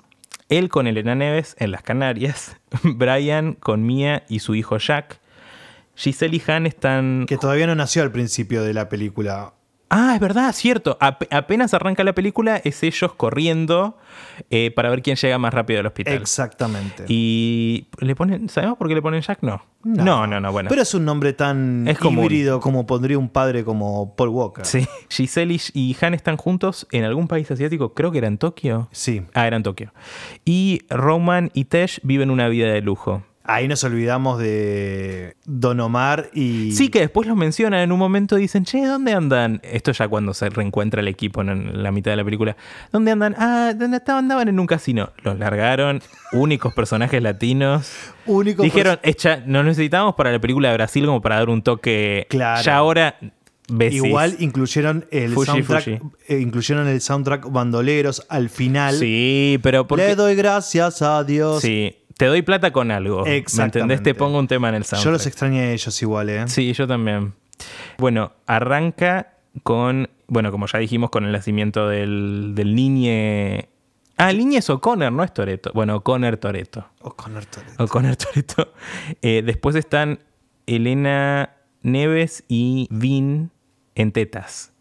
Él 0.50 0.69
con 0.69 0.88
Elena 0.88 1.15
Neves 1.15 1.55
en 1.59 1.71
las 1.71 1.83
Canarias, 1.83 2.57
Brian 2.83 3.53
con 3.53 3.85
Mia 3.85 4.23
y 4.29 4.39
su 4.39 4.55
hijo 4.55 4.77
Jack. 4.77 5.19
Giselle 5.95 6.38
y 6.38 6.51
Han 6.51 6.65
están. 6.65 7.25
Que 7.27 7.38
todavía 7.38 7.67
no 7.67 7.75
nació 7.75 8.01
al 8.01 8.12
principio 8.12 8.63
de 8.63 8.73
la 8.73 8.89
película. 8.89 9.53
Ah, 9.89 10.13
es 10.15 10.19
verdad, 10.19 10.51
cierto. 10.53 10.97
Ap- 10.99 11.23
apenas 11.31 11.73
arranca 11.75 12.03
la 12.03 12.13
película, 12.13 12.57
es 12.63 12.81
ellos 12.81 13.13
corriendo 13.13 13.97
eh, 14.49 14.71
para 14.71 14.89
ver 14.89 15.03
quién 15.03 15.15
llega 15.17 15.37
más 15.37 15.53
rápido 15.53 15.79
al 15.81 15.85
hospital. 15.85 16.15
Exactamente. 16.15 17.05
Y 17.07 17.87
le 17.99 18.15
ponen, 18.15 18.49
¿sabemos 18.49 18.77
por 18.77 18.87
qué 18.87 18.95
le 18.95 19.01
ponen 19.03 19.21
Jack? 19.21 19.39
No. 19.43 19.61
No, 19.83 20.25
no, 20.25 20.39
no, 20.39 20.51
bueno. 20.51 20.69
Pero 20.69 20.81
es 20.81 20.93
un 20.93 21.03
nombre 21.05 21.33
tan 21.33 21.87
Es 21.87 21.97
híbrido 22.03 22.59
como 22.61 22.87
pondría 22.87 23.17
un 23.19 23.29
padre 23.29 23.63
como 23.65 24.15
Paul 24.15 24.29
Walker. 24.29 24.65
Sí. 24.65 24.87
Giselle 25.09 25.59
y 25.73 25.95
Han 26.01 26.13
están 26.13 26.37
juntos 26.37 26.87
en 26.91 27.03
algún 27.03 27.27
país 27.27 27.51
asiático, 27.51 27.93
creo 27.93 28.11
que 28.11 28.17
era 28.19 28.27
en 28.27 28.37
Tokio. 28.37 28.87
Sí. 28.91 29.21
Ah, 29.33 29.45
era 29.45 29.57
en 29.57 29.63
Tokio. 29.63 29.93
Y 30.45 30.81
Roman 30.89 31.51
y 31.53 31.65
Tesh 31.65 31.99
viven 32.03 32.31
una 32.31 32.47
vida 32.47 32.67
de 32.71 32.81
lujo. 32.81 33.23
Ahí 33.45 33.67
nos 33.67 33.83
olvidamos 33.83 34.39
de 34.39 35.35
Don 35.45 35.79
Omar 35.81 36.29
y. 36.33 36.71
Sí, 36.71 36.88
que 36.88 37.01
después 37.01 37.27
los 37.27 37.35
mencionan 37.35 37.81
en 37.81 37.91
un 37.91 38.00
momento 38.00 38.38
y 38.38 38.43
dicen, 38.43 38.63
che, 38.63 38.85
¿dónde 38.85 39.12
andan? 39.12 39.59
Esto 39.63 39.91
ya 39.91 40.07
cuando 40.07 40.33
se 40.33 40.50
reencuentra 40.50 41.01
el 41.01 41.09
equipo 41.09 41.41
en 41.41 41.83
la 41.83 41.91
mitad 41.91 42.12
de 42.12 42.17
la 42.17 42.23
película. 42.23 42.55
¿Dónde 42.93 43.12
andan? 43.12 43.35
Ah, 43.38 43.73
¿dónde 43.75 43.97
estaban? 43.97 44.23
Andaban 44.25 44.47
en 44.47 44.59
un 44.62 44.65
casino. 44.65 45.12
Los 45.23 45.38
largaron, 45.39 46.01
únicos 46.31 46.73
personajes 46.73 47.21
latinos. 47.21 47.91
Único 48.25 48.63
Dijeron, 48.63 49.00
"Echa, 49.03 49.43
nos 49.45 49.65
necesitamos 49.65 50.15
para 50.15 50.31
la 50.31 50.39
película 50.39 50.69
de 50.69 50.75
Brasil 50.75 51.05
como 51.05 51.21
para 51.21 51.35
dar 51.35 51.50
un 51.50 51.62
toque. 51.62 52.25
Claro. 52.29 52.62
Ya 52.63 52.77
ahora, 52.77 53.17
besis. 53.69 54.03
Igual 54.05 54.35
incluyeron 54.39 55.05
el 55.12 55.33
Fuji, 55.33 55.45
soundtrack. 55.47 55.83
Fuji. 55.83 56.00
eh, 56.29 56.39
incluyeron 56.39 56.88
el 56.88 57.01
soundtrack 57.01 57.51
bandoleros 57.51 58.25
al 58.29 58.50
final. 58.50 58.95
Sí, 58.95 59.59
pero 59.62 59.85
porque... 59.88 60.05
Le 60.05 60.15
doy 60.15 60.35
gracias 60.35 61.01
a 61.01 61.23
Dios. 61.25 61.62
Sí, 61.62 61.97
te 62.17 62.25
doy 62.25 62.41
plata 62.41 62.72
con 62.72 62.91
algo. 62.91 63.24
¿Me 63.25 63.38
Exactamente. 63.38 63.79
entendés? 63.79 64.03
Te 64.03 64.13
pongo 64.15 64.39
un 64.39 64.48
tema 64.48 64.70
en 64.70 64.75
el 64.75 64.84
soundtrack. 64.84 65.05
Yo 65.05 65.12
los 65.12 65.25
extrañé 65.27 65.62
a 65.62 65.72
ellos 65.72 66.01
igual, 66.01 66.29
¿eh? 66.29 66.48
Sí, 66.48 66.72
yo 66.74 66.88
también. 66.88 67.34
Bueno, 67.98 68.34
arranca 68.48 69.34
con, 69.63 70.10
bueno, 70.27 70.51
como 70.51 70.67
ya 70.67 70.79
dijimos, 70.79 71.10
con 71.10 71.25
el 71.25 71.32
nacimiento 71.32 71.88
del, 71.88 72.51
del 72.55 72.75
niñe... 72.75 73.70
Ah, 74.17 74.29
el 74.29 74.38
niñe 74.38 74.58
es 74.58 74.70
O'Connor, 74.70 75.12
no 75.12 75.24
es 75.24 75.34
Toreto. 75.34 75.72
Bueno, 75.74 75.96
O'Connor 75.98 76.38
Toreto. 76.38 76.86
O'Connor 77.01 77.46
Toretto. 77.46 77.84
O'Connor 77.84 78.15
Toreto. 78.15 78.74
Eh, 79.22 79.41
después 79.46 79.75
están 79.75 80.20
Elena 80.67 81.51
Neves 81.82 82.43
y 82.48 82.88
Vin 82.91 83.51
en 83.96 84.12
tetas. 84.12 84.72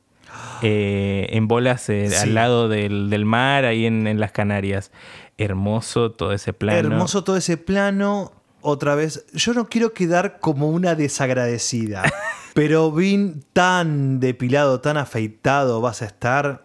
Eh, 0.63 1.29
en 1.33 1.47
bolas 1.49 1.89
eh, 1.91 2.09
Sí. 2.11 2.17
al 2.17 2.35
lado 2.35 2.69
del, 2.69 3.11
del 3.11 3.25
mar, 3.25 3.65
ahí 3.65 3.85
en, 3.87 4.07
en 4.07 4.19
las 4.21 4.33
Canarias. 4.33 4.91
Hermoso 5.39 6.13
todo 6.13 6.33
ese 6.33 6.53
plano. 6.53 6.79
Hermoso 6.79 7.25
todo 7.25 7.37
ese 7.37 7.57
plano. 7.57 8.33
Otra 8.61 8.95
vez, 8.95 9.27
yo 9.33 9.55
no 9.55 9.69
quiero 9.69 9.93
quedar 9.93 10.39
como 10.39 10.69
una 10.69 10.95
desagradecida, 10.95 12.05
pero 12.55 12.93
Vin 12.93 13.45
tan 13.53 14.21
depilado, 14.21 14.81
tan 14.81 14.97
afeitado 14.97 15.81
vas 15.81 16.03
a 16.03 16.07
estar, 16.07 16.65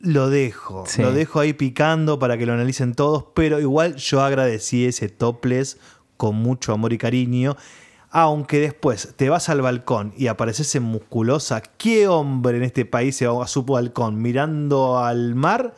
lo 0.00 0.30
dejo. 0.30 0.84
Sí. 0.86 1.02
Lo 1.02 1.12
dejo 1.12 1.40
ahí 1.40 1.52
picando 1.52 2.18
para 2.18 2.38
que 2.38 2.46
lo 2.46 2.54
analicen 2.54 2.94
todos, 2.94 3.26
pero 3.34 3.60
igual 3.60 3.96
yo 3.96 4.22
agradecí 4.22 4.86
ese 4.86 5.10
topless 5.10 5.76
con 6.16 6.36
mucho 6.36 6.72
amor 6.72 6.92
y 6.94 6.98
cariño. 6.98 7.56
Aunque 8.10 8.58
después 8.58 9.12
te 9.16 9.28
vas 9.28 9.50
al 9.50 9.60
balcón 9.60 10.14
y 10.16 10.28
apareces 10.28 10.74
en 10.74 10.82
musculosa, 10.82 11.60
¿qué 11.60 12.08
hombre 12.08 12.56
en 12.56 12.62
este 12.62 12.86
país 12.86 13.16
se 13.16 13.26
va 13.26 13.44
a 13.44 13.48
su 13.48 13.64
balcón 13.64 14.22
mirando 14.22 14.98
al 14.98 15.34
mar 15.34 15.74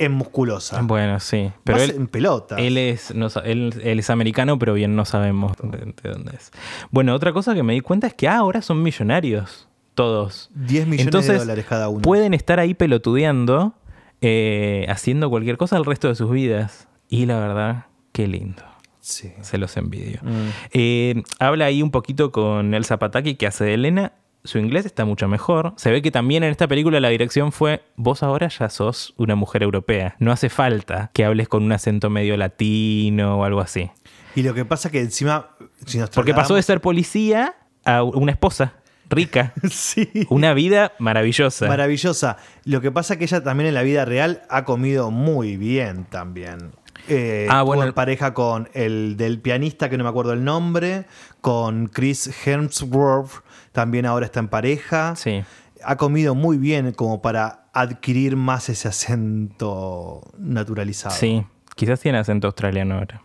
en 0.00 0.12
musculosa? 0.12 0.80
Bueno, 0.82 1.20
sí. 1.20 1.52
Pero 1.62 1.78
Vas 1.78 1.88
él, 1.90 1.96
en 1.96 2.08
pelota. 2.08 2.56
Él 2.56 2.76
es, 2.76 3.14
no 3.14 3.28
él, 3.44 3.80
él 3.84 3.98
es 3.98 4.10
americano, 4.10 4.58
pero 4.58 4.74
bien 4.74 4.96
no 4.96 5.04
sabemos 5.04 5.52
de, 5.62 5.94
de 6.02 6.10
dónde 6.10 6.32
es. 6.34 6.50
Bueno, 6.90 7.14
otra 7.14 7.32
cosa 7.32 7.54
que 7.54 7.62
me 7.62 7.74
di 7.74 7.80
cuenta 7.80 8.06
es 8.06 8.14
que 8.14 8.26
ah, 8.26 8.38
ahora 8.38 8.62
son 8.62 8.82
millonarios. 8.82 9.68
Todos. 9.94 10.50
10 10.54 10.86
millones 10.86 11.06
Entonces, 11.06 11.32
de 11.32 11.38
dólares 11.40 11.66
cada 11.68 11.90
uno. 11.90 12.00
Pueden 12.00 12.32
estar 12.32 12.58
ahí 12.58 12.72
pelotudeando, 12.72 13.74
eh, 14.22 14.86
haciendo 14.88 15.28
cualquier 15.28 15.58
cosa 15.58 15.76
el 15.76 15.84
resto 15.84 16.08
de 16.08 16.14
sus 16.14 16.30
vidas. 16.30 16.88
Y 17.08 17.26
la 17.26 17.38
verdad, 17.38 17.86
qué 18.12 18.26
lindo. 18.26 18.62
Sí. 19.00 19.32
Se 19.42 19.58
los 19.58 19.76
envidio. 19.76 20.20
Mm. 20.22 20.48
Eh, 20.72 21.22
habla 21.38 21.66
ahí 21.66 21.82
un 21.82 21.90
poquito 21.90 22.32
con 22.32 22.72
Elsa 22.72 22.98
Pataki, 22.98 23.34
que 23.34 23.46
hace 23.46 23.64
de 23.64 23.74
Elena. 23.74 24.12
Su 24.44 24.58
inglés 24.58 24.86
está 24.86 25.04
mucho 25.04 25.28
mejor. 25.28 25.74
Se 25.76 25.90
ve 25.90 26.00
que 26.02 26.10
también 26.10 26.42
en 26.44 26.50
esta 26.50 26.66
película 26.66 26.98
la 27.00 27.08
dirección 27.10 27.52
fue, 27.52 27.82
vos 27.96 28.22
ahora 28.22 28.48
ya 28.48 28.70
sos 28.70 29.12
una 29.18 29.34
mujer 29.34 29.62
europea. 29.62 30.16
No 30.18 30.32
hace 30.32 30.48
falta 30.48 31.10
que 31.12 31.24
hables 31.24 31.48
con 31.48 31.62
un 31.62 31.72
acento 31.72 32.08
medio 32.08 32.36
latino 32.36 33.38
o 33.38 33.44
algo 33.44 33.60
así. 33.60 33.90
Y 34.34 34.42
lo 34.42 34.54
que 34.54 34.64
pasa 34.64 34.90
que 34.90 35.00
encima. 35.00 35.48
Si 35.86 35.98
nos 35.98 36.10
Porque 36.10 36.32
pasó 36.34 36.54
de 36.54 36.62
ser 36.62 36.80
policía 36.80 37.54
a 37.84 38.02
una 38.02 38.32
esposa 38.32 38.74
rica. 39.10 39.52
Sí. 39.70 40.08
Una 40.30 40.54
vida 40.54 40.92
maravillosa. 40.98 41.66
Maravillosa. 41.66 42.36
Lo 42.64 42.80
que 42.80 42.90
pasa 42.90 43.18
que 43.18 43.24
ella 43.24 43.42
también 43.42 43.68
en 43.68 43.74
la 43.74 43.82
vida 43.82 44.04
real 44.04 44.42
ha 44.48 44.64
comido 44.64 45.10
muy 45.10 45.56
bien 45.56 46.04
también. 46.04 46.70
Eh, 47.08 47.46
Ah, 47.50 47.62
bueno. 47.62 47.82
en 47.84 47.92
pareja 47.92 48.34
con 48.34 48.68
el 48.72 49.16
del 49.16 49.40
pianista, 49.40 49.90
que 49.90 49.98
no 49.98 50.04
me 50.04 50.10
acuerdo 50.10 50.32
el 50.32 50.44
nombre, 50.44 51.06
con 51.40 51.88
Chris 51.88 52.30
Hemsworth, 52.46 53.42
también 53.80 54.04
ahora 54.04 54.26
está 54.26 54.40
en 54.40 54.48
pareja. 54.48 55.16
Sí. 55.16 55.42
Ha 55.82 55.96
comido 55.96 56.34
muy 56.34 56.58
bien 56.58 56.92
como 56.92 57.22
para 57.22 57.64
adquirir 57.72 58.36
más 58.36 58.68
ese 58.68 58.88
acento 58.88 60.20
naturalizado. 60.36 61.14
Sí, 61.14 61.46
quizás 61.76 61.98
tiene 61.98 62.18
acento 62.18 62.46
australiano 62.46 62.96
ahora. 62.96 63.22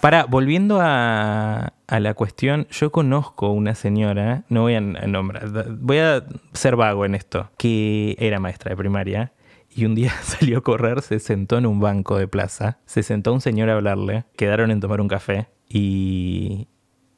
Para, 0.00 0.24
volviendo 0.24 0.80
a, 0.80 1.74
a 1.86 2.00
la 2.00 2.14
cuestión, 2.14 2.66
yo 2.70 2.90
conozco 2.90 3.50
una 3.50 3.74
señora, 3.74 4.44
no 4.48 4.62
voy 4.62 4.76
a 4.76 4.80
nombrar, 4.80 5.50
voy 5.78 5.98
a 5.98 6.24
ser 6.54 6.74
vago 6.74 7.04
en 7.04 7.14
esto, 7.14 7.50
que 7.58 8.16
era 8.18 8.40
maestra 8.40 8.70
de 8.70 8.76
primaria 8.76 9.32
y 9.68 9.84
un 9.84 9.94
día 9.94 10.12
salió 10.22 10.58
a 10.58 10.62
correr, 10.62 11.02
se 11.02 11.18
sentó 11.18 11.58
en 11.58 11.66
un 11.66 11.78
banco 11.78 12.16
de 12.16 12.26
plaza, 12.26 12.78
se 12.86 13.02
sentó 13.02 13.34
un 13.34 13.42
señor 13.42 13.68
a 13.68 13.74
hablarle, 13.74 14.24
quedaron 14.34 14.70
en 14.70 14.80
tomar 14.80 15.02
un 15.02 15.08
café 15.08 15.48
y 15.68 16.68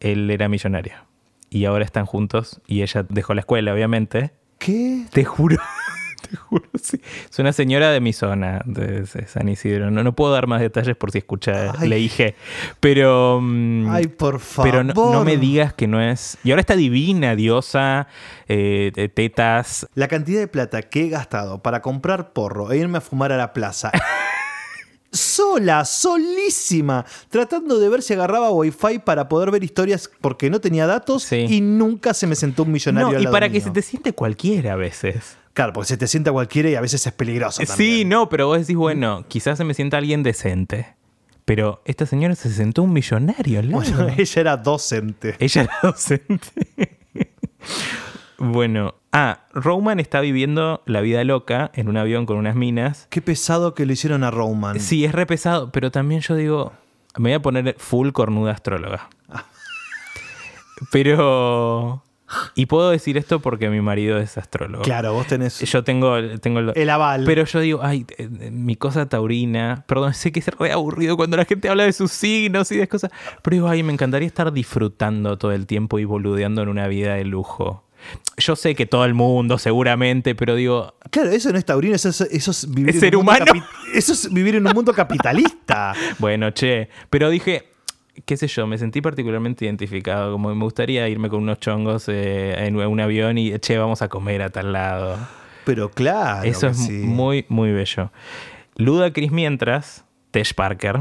él 0.01 0.29
era 0.33 0.49
millonario. 0.49 1.10
Y 1.51 1.65
ahora 1.65 1.85
están 1.85 2.07
juntos 2.07 2.61
y 2.67 2.83
ella 2.83 3.05
dejó 3.09 3.35
la 3.35 3.41
escuela, 3.41 3.75
obviamente, 3.75 4.31
¿Qué? 4.59 5.05
te 5.11 5.25
juro, 5.25 5.57
te 6.31 6.37
juro, 6.37 6.65
sí. 6.81 7.01
Es 7.29 7.39
una 7.41 7.53
señora 7.53 7.91
de 7.91 8.01
mi 8.01 8.13
zona, 8.13 8.63
de 8.65 9.05
San 9.27 9.49
Isidro. 9.49 9.91
No, 9.91 10.05
no 10.05 10.15
puedo 10.15 10.33
dar 10.33 10.47
más 10.47 10.61
detalles 10.61 10.95
por 10.95 11.11
si 11.11 11.19
escucha, 11.19 11.73
Ay. 11.77 11.89
le 11.89 11.97
dije. 11.97 12.37
Pero. 12.79 13.41
mm, 13.43 13.89
Ay, 13.91 14.07
por 14.07 14.39
favor. 14.39 14.71
pero 14.71 14.85
no, 14.85 15.13
no 15.13 15.25
me 15.25 15.37
digas 15.39 15.73
que 15.75 15.89
no 15.89 16.01
es. 16.01 16.39
Y 16.45 16.51
ahora 16.53 16.61
está 16.61 16.77
divina, 16.77 17.35
diosa, 17.35 18.07
eh, 18.47 19.11
tetas. 19.13 19.89
La 19.95 20.07
cantidad 20.07 20.39
de 20.39 20.47
plata 20.49 20.83
que 20.83 21.07
he 21.07 21.09
gastado 21.09 21.63
para 21.63 21.83
comprar 21.83 22.33
porro 22.33 22.71
e 22.71 22.77
irme 22.79 22.99
a 22.99 23.01
fumar 23.01 23.33
a 23.33 23.37
la 23.37 23.53
plaza. 23.53 23.91
Sola, 25.12 25.85
solísima, 25.85 27.05
tratando 27.29 27.79
de 27.81 27.88
ver 27.88 28.03
si 28.03 28.12
agarraba 28.12 28.51
wifi 28.51 29.01
para 29.05 29.29
poder 29.29 29.51
ver 29.51 29.64
historias 29.64 30.09
porque 30.20 30.51
no 30.51 30.61
tenía 30.61 30.87
datos 30.87 31.25
Sí. 31.25 31.46
y 31.49 31.61
nunca 31.61 32.14
se 32.14 32.27
me 32.27 32.37
sentó 32.37 32.62
un 32.62 32.73
millonario. 32.73 33.11
No, 33.11 33.16
al 33.16 33.23
y 33.25 33.27
para 33.27 33.49
que 33.49 33.61
se 33.61 33.70
te 33.70 33.83
siente 33.83 34.12
cualquiera 34.12 34.75
a 34.75 34.77
veces. 34.77 35.37
Claro, 35.53 35.73
porque 35.73 35.88
se 35.88 35.96
te 35.96 36.07
sienta 36.07 36.31
cualquiera 36.31 36.70
y 36.70 36.75
a 36.77 36.81
veces 36.81 37.05
es 37.05 37.12
peligroso. 37.12 37.61
Sí, 37.61 37.66
también. 37.66 38.09
no, 38.09 38.29
pero 38.29 38.46
vos 38.46 38.61
decís, 38.61 38.77
bueno, 38.77 39.25
quizás 39.27 39.59
se 39.59 39.64
me 39.64 39.75
sienta 39.75 39.96
alguien 39.99 40.23
decente. 40.23 40.94
Pero 41.44 41.83
esta 41.85 42.07
señora 42.07 42.37
se 42.37 42.53
sentó 42.53 42.85
un 42.85 42.92
millonario 42.92 43.59
al 43.59 43.70
lado. 43.70 43.83
Bueno, 43.83 44.14
ella 44.16 44.40
era 44.40 44.57
docente. 44.57 45.35
Ella 45.40 45.62
era 45.62 45.79
docente. 45.83 46.46
bueno, 48.38 48.94
ah, 49.12 49.40
Roman 49.53 50.01
está 50.01 50.20
viviendo 50.20 50.83
la 50.87 51.01
vida 51.01 51.23
loca 51.25 51.70
en 51.75 51.88
un 51.88 51.96
avión 51.96 52.27
con 52.27 52.37
unas 52.37 52.55
minas. 52.55 53.07
Qué 53.11 53.23
pesado 53.23 53.75
que 53.75 53.87
le 53.87 53.94
hicieron 53.94 54.25
a 54.25 54.31
Roman. 54.31 54.81
Sí, 54.81 55.05
es 55.05 55.12
re 55.12 55.27
pesado, 55.27 55.70
pero 55.73 55.90
también 55.90 56.20
yo 56.20 56.35
digo, 56.37 56.73
me 57.16 57.31
voy 57.31 57.35
a 57.35 57.42
poner 57.42 57.75
full 57.79 58.11
cornuda 58.11 58.53
astróloga. 58.53 59.09
Pero 60.90 62.03
Y 62.55 62.66
puedo 62.66 62.90
decir 62.90 63.16
esto 63.16 63.40
porque 63.40 63.68
mi 63.70 63.81
marido 63.81 64.18
es 64.18 64.38
astrólogo. 64.38 64.85
Claro, 64.85 65.12
vos 65.12 65.27
tenés 65.27 65.61
Yo 65.61 65.85
tengo, 65.85 66.16
tengo 66.38 66.61
el, 66.61 66.73
el 66.75 66.90
aval. 66.90 67.25
Pero 67.25 67.44
yo 67.44 67.61
digo, 67.61 67.81
ay, 67.83 68.07
eh, 68.18 68.29
mi 68.29 68.77
cosa 68.77 69.09
taurina. 69.09 69.85
Perdón, 69.87 70.14
sé 70.14 70.33
que 70.33 70.40
es 70.40 70.46
re 70.46 70.73
aburrido 70.73 71.16
cuando 71.16 71.37
la 71.37 71.44
gente 71.44 71.68
habla 71.68 71.85
de 71.85 71.92
sus 71.92 72.12
signos 72.12 72.70
y 72.73 72.77
de 72.77 72.88
cosas. 72.88 73.11
Pero 73.42 73.55
digo, 73.55 73.68
ay, 73.68 73.83
me 73.83 73.92
encantaría 73.92 74.27
estar 74.29 74.53
disfrutando 74.53 75.38
todo 75.38 75.53
el 75.53 75.66
tiempo 75.66 75.99
y 75.99 76.05
boludeando 76.05 76.62
en 76.62 76.68
una 76.68 76.87
vida 76.88 77.14
de 77.14 77.25
lujo. 77.25 77.85
Yo 78.37 78.57
sé 78.57 78.75
que 78.75 78.87
todo 78.87 79.05
el 79.05 79.15
mundo, 79.15 79.59
seguramente, 79.59 80.35
pero 80.35 80.55
digo, 80.55 80.95
Claro, 81.11 81.31
eso 81.31 81.53
no 81.53 81.59
es 81.59 81.65
taurino, 81.65 81.95
eso 81.95 82.09
es, 82.09 82.21
eso 82.23 82.51
es 82.53 82.71
vivir, 82.73 82.97
¿Es 82.97 83.03
en 83.03 83.17
un 83.17 83.25
mundo 83.25 83.43
humano? 83.43 83.45
capi- 83.47 83.65
eso 83.95 84.13
es 84.13 84.33
vivir 84.33 84.55
en 84.57 84.67
un 84.67 84.73
mundo 84.73 84.93
capitalista. 84.93 85.93
bueno, 86.19 86.51
che. 86.53 86.89
Pero 87.11 87.29
dije, 87.31 87.69
qué 88.25 88.37
sé 88.37 88.47
yo, 88.47 88.67
me 88.67 88.79
sentí 88.79 89.01
particularmente 89.01 89.65
identificado. 89.65 90.33
Como 90.33 90.55
me 90.55 90.65
gustaría 90.65 91.09
irme 91.09 91.29
con 91.29 91.43
unos 91.43 91.59
chongos 91.61 92.05
eh, 92.09 92.55
en 92.67 92.77
un 92.77 93.01
avión 93.01 93.37
y, 93.39 93.59
che, 93.59 93.77
vamos 93.79 94.03
a 94.03 94.09
comer 94.09 94.43
a 94.43 94.51
tal 94.51 94.73
lado. 94.73 95.19
Pero 95.65 95.91
claro. 95.91 96.45
Eso 96.49 96.69
es 96.69 96.79
sí. 96.79 96.93
muy, 96.93 97.45
muy 97.49 97.71
bello. 97.73 98.11
Luda 98.77 99.13
Chris 99.13 99.31
mientras, 99.31 100.05
Tesh 100.31 100.55
Parker, 100.55 101.01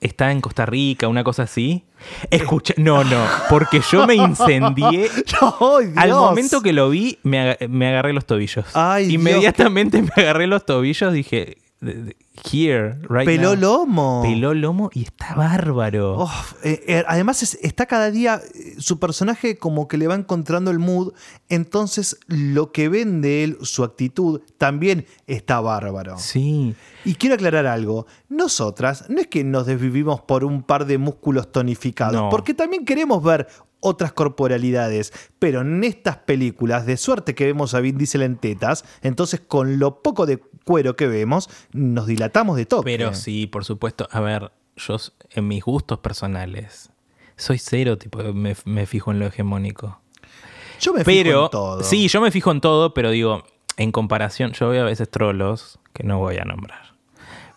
está 0.00 0.30
en 0.32 0.40
Costa 0.40 0.66
Rica, 0.66 1.08
una 1.08 1.24
cosa 1.24 1.44
así. 1.44 1.84
Escucha, 2.30 2.74
no, 2.76 3.02
no, 3.04 3.24
porque 3.48 3.80
yo 3.90 4.06
me 4.06 4.14
incendié. 4.14 5.08
¡Ay, 5.40 5.92
Al 5.96 6.08
Dios! 6.08 6.18
momento 6.20 6.60
que 6.62 6.72
lo 6.72 6.90
vi, 6.90 7.18
me, 7.22 7.40
aga- 7.40 7.56
me 7.68 7.88
agarré 7.88 8.12
los 8.12 8.26
tobillos. 8.26 8.66
Ay, 8.74 9.06
Dios, 9.06 9.14
Inmediatamente 9.14 10.02
me 10.02 10.10
agarré 10.22 10.46
los 10.46 10.66
tobillos, 10.66 11.12
dije, 11.12 11.56
here, 12.52 12.98
right 13.08 13.24
Peló 13.26 13.54
now. 13.54 13.60
lomo. 13.60 14.22
Peló 14.22 14.54
lomo 14.54 14.90
y 14.92 15.02
está 15.04 15.34
bárbaro. 15.34 16.16
Oh, 16.18 16.30
eh, 16.62 16.82
eh, 16.86 17.04
además 17.06 17.42
es- 17.42 17.58
está 17.62 17.86
cada 17.86 18.10
día 18.10 18.40
eh, 18.54 18.74
su 18.78 18.98
personaje 18.98 19.56
como 19.58 19.86
que 19.88 19.96
le 19.98 20.06
va 20.06 20.14
encontrando 20.14 20.70
el 20.70 20.78
mood, 20.78 21.12
entonces 21.48 22.18
lo 22.26 22.72
que 22.72 22.88
ven 22.88 23.20
de 23.20 23.44
él, 23.44 23.58
su 23.62 23.84
actitud, 23.84 24.40
también 24.58 25.06
está 25.26 25.60
bárbaro. 25.60 26.18
Sí. 26.18 26.74
Y 27.04 27.14
quiero 27.14 27.34
aclarar 27.36 27.66
algo, 27.66 28.06
nosotras 28.28 29.04
no 29.08 29.20
es 29.20 29.26
que 29.28 29.44
nos 29.44 29.66
desvivimos 29.66 30.20
por 30.22 30.44
un 30.44 30.62
par 30.62 30.86
de 30.86 30.98
músculos 30.98 31.52
tonificados, 31.52 32.14
No. 32.14 32.30
porque 32.30 32.54
también 32.54 32.84
queremos 32.84 33.22
ver 33.22 33.46
otras 33.84 34.12
corporalidades, 34.12 35.12
pero 35.38 35.60
en 35.60 35.84
estas 35.84 36.16
películas, 36.16 36.86
de 36.86 36.96
suerte 36.96 37.34
que 37.34 37.44
vemos 37.46 37.74
a 37.74 37.80
Vin 37.80 37.96
Diesel 37.98 38.22
en 38.22 38.36
tetas, 38.36 38.84
entonces 39.02 39.40
con 39.40 39.78
lo 39.78 40.02
poco 40.02 40.26
de 40.26 40.38
cuero 40.64 40.96
que 40.96 41.06
vemos, 41.06 41.48
nos 41.72 42.06
dilatamos 42.06 42.56
de 42.56 42.66
toque. 42.66 42.84
Pero 42.96 43.14
sí, 43.14 43.46
por 43.46 43.64
supuesto. 43.64 44.08
A 44.10 44.20
ver, 44.20 44.50
yo 44.76 44.96
en 45.30 45.46
mis 45.48 45.62
gustos 45.62 45.98
personales 45.98 46.90
soy 47.36 47.58
cero, 47.58 47.98
tipo, 47.98 48.22
me, 48.32 48.56
me 48.64 48.86
fijo 48.86 49.10
en 49.12 49.18
lo 49.20 49.26
hegemónico. 49.26 50.00
Yo 50.80 50.92
me 50.92 51.04
fijo 51.04 51.44
en 51.44 51.50
todo. 51.50 51.82
sí, 51.82 52.08
yo 52.08 52.20
me 52.20 52.30
fijo 52.30 52.50
en 52.50 52.60
todo, 52.60 52.94
pero 52.94 53.10
digo, 53.10 53.44
en 53.76 53.92
comparación, 53.92 54.52
yo 54.52 54.68
veo 54.68 54.82
a 54.82 54.86
veces 54.86 55.10
trolos 55.10 55.78
que 55.92 56.02
no 56.04 56.18
voy 56.18 56.38
a 56.38 56.44
nombrar. 56.44 56.94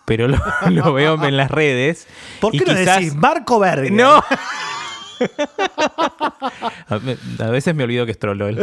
Pero 0.06 0.28
lo, 0.28 0.38
lo 0.70 0.94
veo 0.94 1.22
en 1.26 1.36
las 1.38 1.52
redes. 1.52 2.08
¿Por 2.40 2.56
y 2.56 2.60
qué 2.60 2.66
no 2.66 2.74
quizás- 2.78 3.00
decís 3.00 3.16
Marco 3.16 3.60
Berger? 3.60 3.92
No. 3.92 4.24
a, 6.88 6.98
ve- 6.98 7.18
a 7.40 7.48
veces 7.50 7.76
me 7.76 7.84
olvido 7.84 8.06
que 8.06 8.12
es 8.12 8.20
trolo 8.20 8.48
él. 8.48 8.60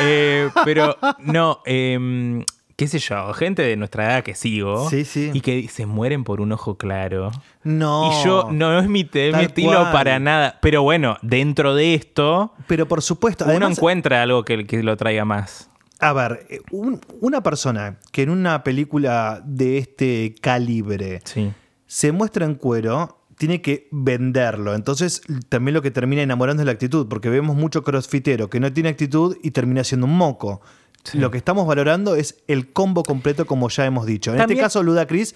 Eh, 0.00 0.48
pero 0.64 0.96
no, 1.20 1.60
em, 1.66 2.44
qué 2.76 2.86
sé 2.88 2.98
yo, 2.98 3.32
gente 3.34 3.62
de 3.62 3.76
nuestra 3.76 4.04
edad 4.12 4.24
que 4.24 4.34
sigo 4.34 4.88
Sí, 4.88 5.04
sí. 5.04 5.30
y 5.32 5.40
que 5.40 5.68
se 5.68 5.86
mueren 5.86 6.24
por 6.24 6.40
un 6.40 6.52
ojo 6.52 6.76
claro. 6.76 7.30
No. 7.64 8.10
Y 8.12 8.24
yo, 8.24 8.48
no, 8.50 8.72
no 8.72 8.78
es 8.80 8.88
mi, 8.88 9.08
mi 9.12 9.42
estilo 9.42 9.70
cual. 9.80 9.92
para 9.92 10.18
nada. 10.18 10.58
Pero 10.62 10.82
bueno, 10.82 11.16
dentro 11.22 11.74
de 11.74 11.94
esto, 11.94 12.54
Pero 12.66 12.86
por 12.88 13.02
supuesto, 13.02 13.44
uno 13.44 13.52
además, 13.52 13.78
encuentra 13.78 14.22
algo 14.22 14.44
que, 14.44 14.66
que 14.66 14.82
lo 14.82 14.96
traiga 14.96 15.24
más. 15.24 15.70
a 16.00 16.12
ver, 16.12 16.46
eh, 16.48 16.60
un- 16.70 17.00
una 17.20 17.42
persona 17.42 17.98
que 18.12 18.22
en 18.22 18.30
una 18.30 18.62
película 18.62 19.42
de 19.44 19.78
este 19.78 20.34
calibre 20.40 21.20
Sí. 21.24 21.50
se 21.86 22.12
muestra 22.12 22.44
en 22.46 22.54
cuero, 22.54 23.17
tiene 23.38 23.62
que 23.62 23.88
venderlo. 23.90 24.74
Entonces, 24.74 25.22
también 25.48 25.74
lo 25.74 25.82
que 25.82 25.90
termina 25.90 26.22
enamorando 26.22 26.62
es 26.62 26.66
la 26.66 26.72
actitud, 26.72 27.08
porque 27.08 27.30
vemos 27.30 27.56
mucho 27.56 27.82
crossfitero 27.84 28.50
que 28.50 28.60
no 28.60 28.72
tiene 28.72 28.88
actitud 28.90 29.36
y 29.42 29.52
termina 29.52 29.84
siendo 29.84 30.06
un 30.06 30.16
moco. 30.16 30.60
Sí. 31.04 31.18
Lo 31.18 31.30
que 31.30 31.38
estamos 31.38 31.66
valorando 31.66 32.16
es 32.16 32.42
el 32.48 32.72
combo 32.72 33.02
completo, 33.04 33.46
como 33.46 33.68
ya 33.68 33.86
hemos 33.86 34.04
dicho. 34.06 34.32
En 34.32 34.38
También- 34.38 34.58
este 34.58 34.64
caso, 34.64 34.82
Ludacris, 34.82 35.34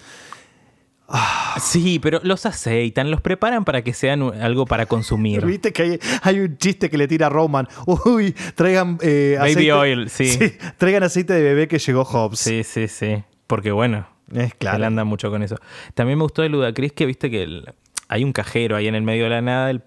Sí, 1.59 1.99
pero 1.99 2.19
los 2.23 2.45
aceitan, 2.47 3.11
los 3.11 3.21
preparan 3.21 3.65
para 3.65 3.83
que 3.83 3.93
sean 3.93 4.21
algo 4.41 4.65
para 4.65 4.85
consumir. 4.87 5.45
viste 5.45 5.71
que 5.71 5.83
hay, 5.83 5.99
hay 6.23 6.39
un 6.39 6.57
chiste 6.57 6.89
que 6.89 6.97
le 6.97 7.07
tira 7.07 7.27
a 7.27 7.29
Roman. 7.29 7.67
Uy, 8.05 8.33
traigan 8.55 8.97
eh, 9.01 9.35
Baby 9.39 9.67
aceite- 9.67 9.73
oil, 9.73 10.09
sí. 10.09 10.39
Traigan 10.77 11.03
aceite 11.03 11.33
de 11.33 11.41
bebé 11.43 11.67
que 11.67 11.77
llegó 11.77 12.03
Hobbs. 12.03 12.39
Sí, 12.39 12.63
sí, 12.63 12.87
sí. 12.87 13.23
Porque 13.45 13.71
bueno, 13.71 14.07
Es 14.33 14.55
claro. 14.55 14.77
él 14.77 14.83
anda 14.85 15.03
mucho 15.03 15.29
con 15.29 15.43
eso. 15.43 15.57
También 15.93 16.17
me 16.17 16.23
gustó 16.23 16.41
de 16.41 16.49
Ludacris 16.49 16.93
que 16.93 17.05
viste 17.05 17.29
que 17.29 17.43
el- 17.43 17.73
hay 18.09 18.23
un 18.23 18.33
cajero 18.33 18.75
ahí 18.75 18.87
en 18.87 18.95
el 18.95 19.03
medio 19.03 19.23
de 19.25 19.29
la 19.29 19.41
nada, 19.41 19.69
él 19.71 19.81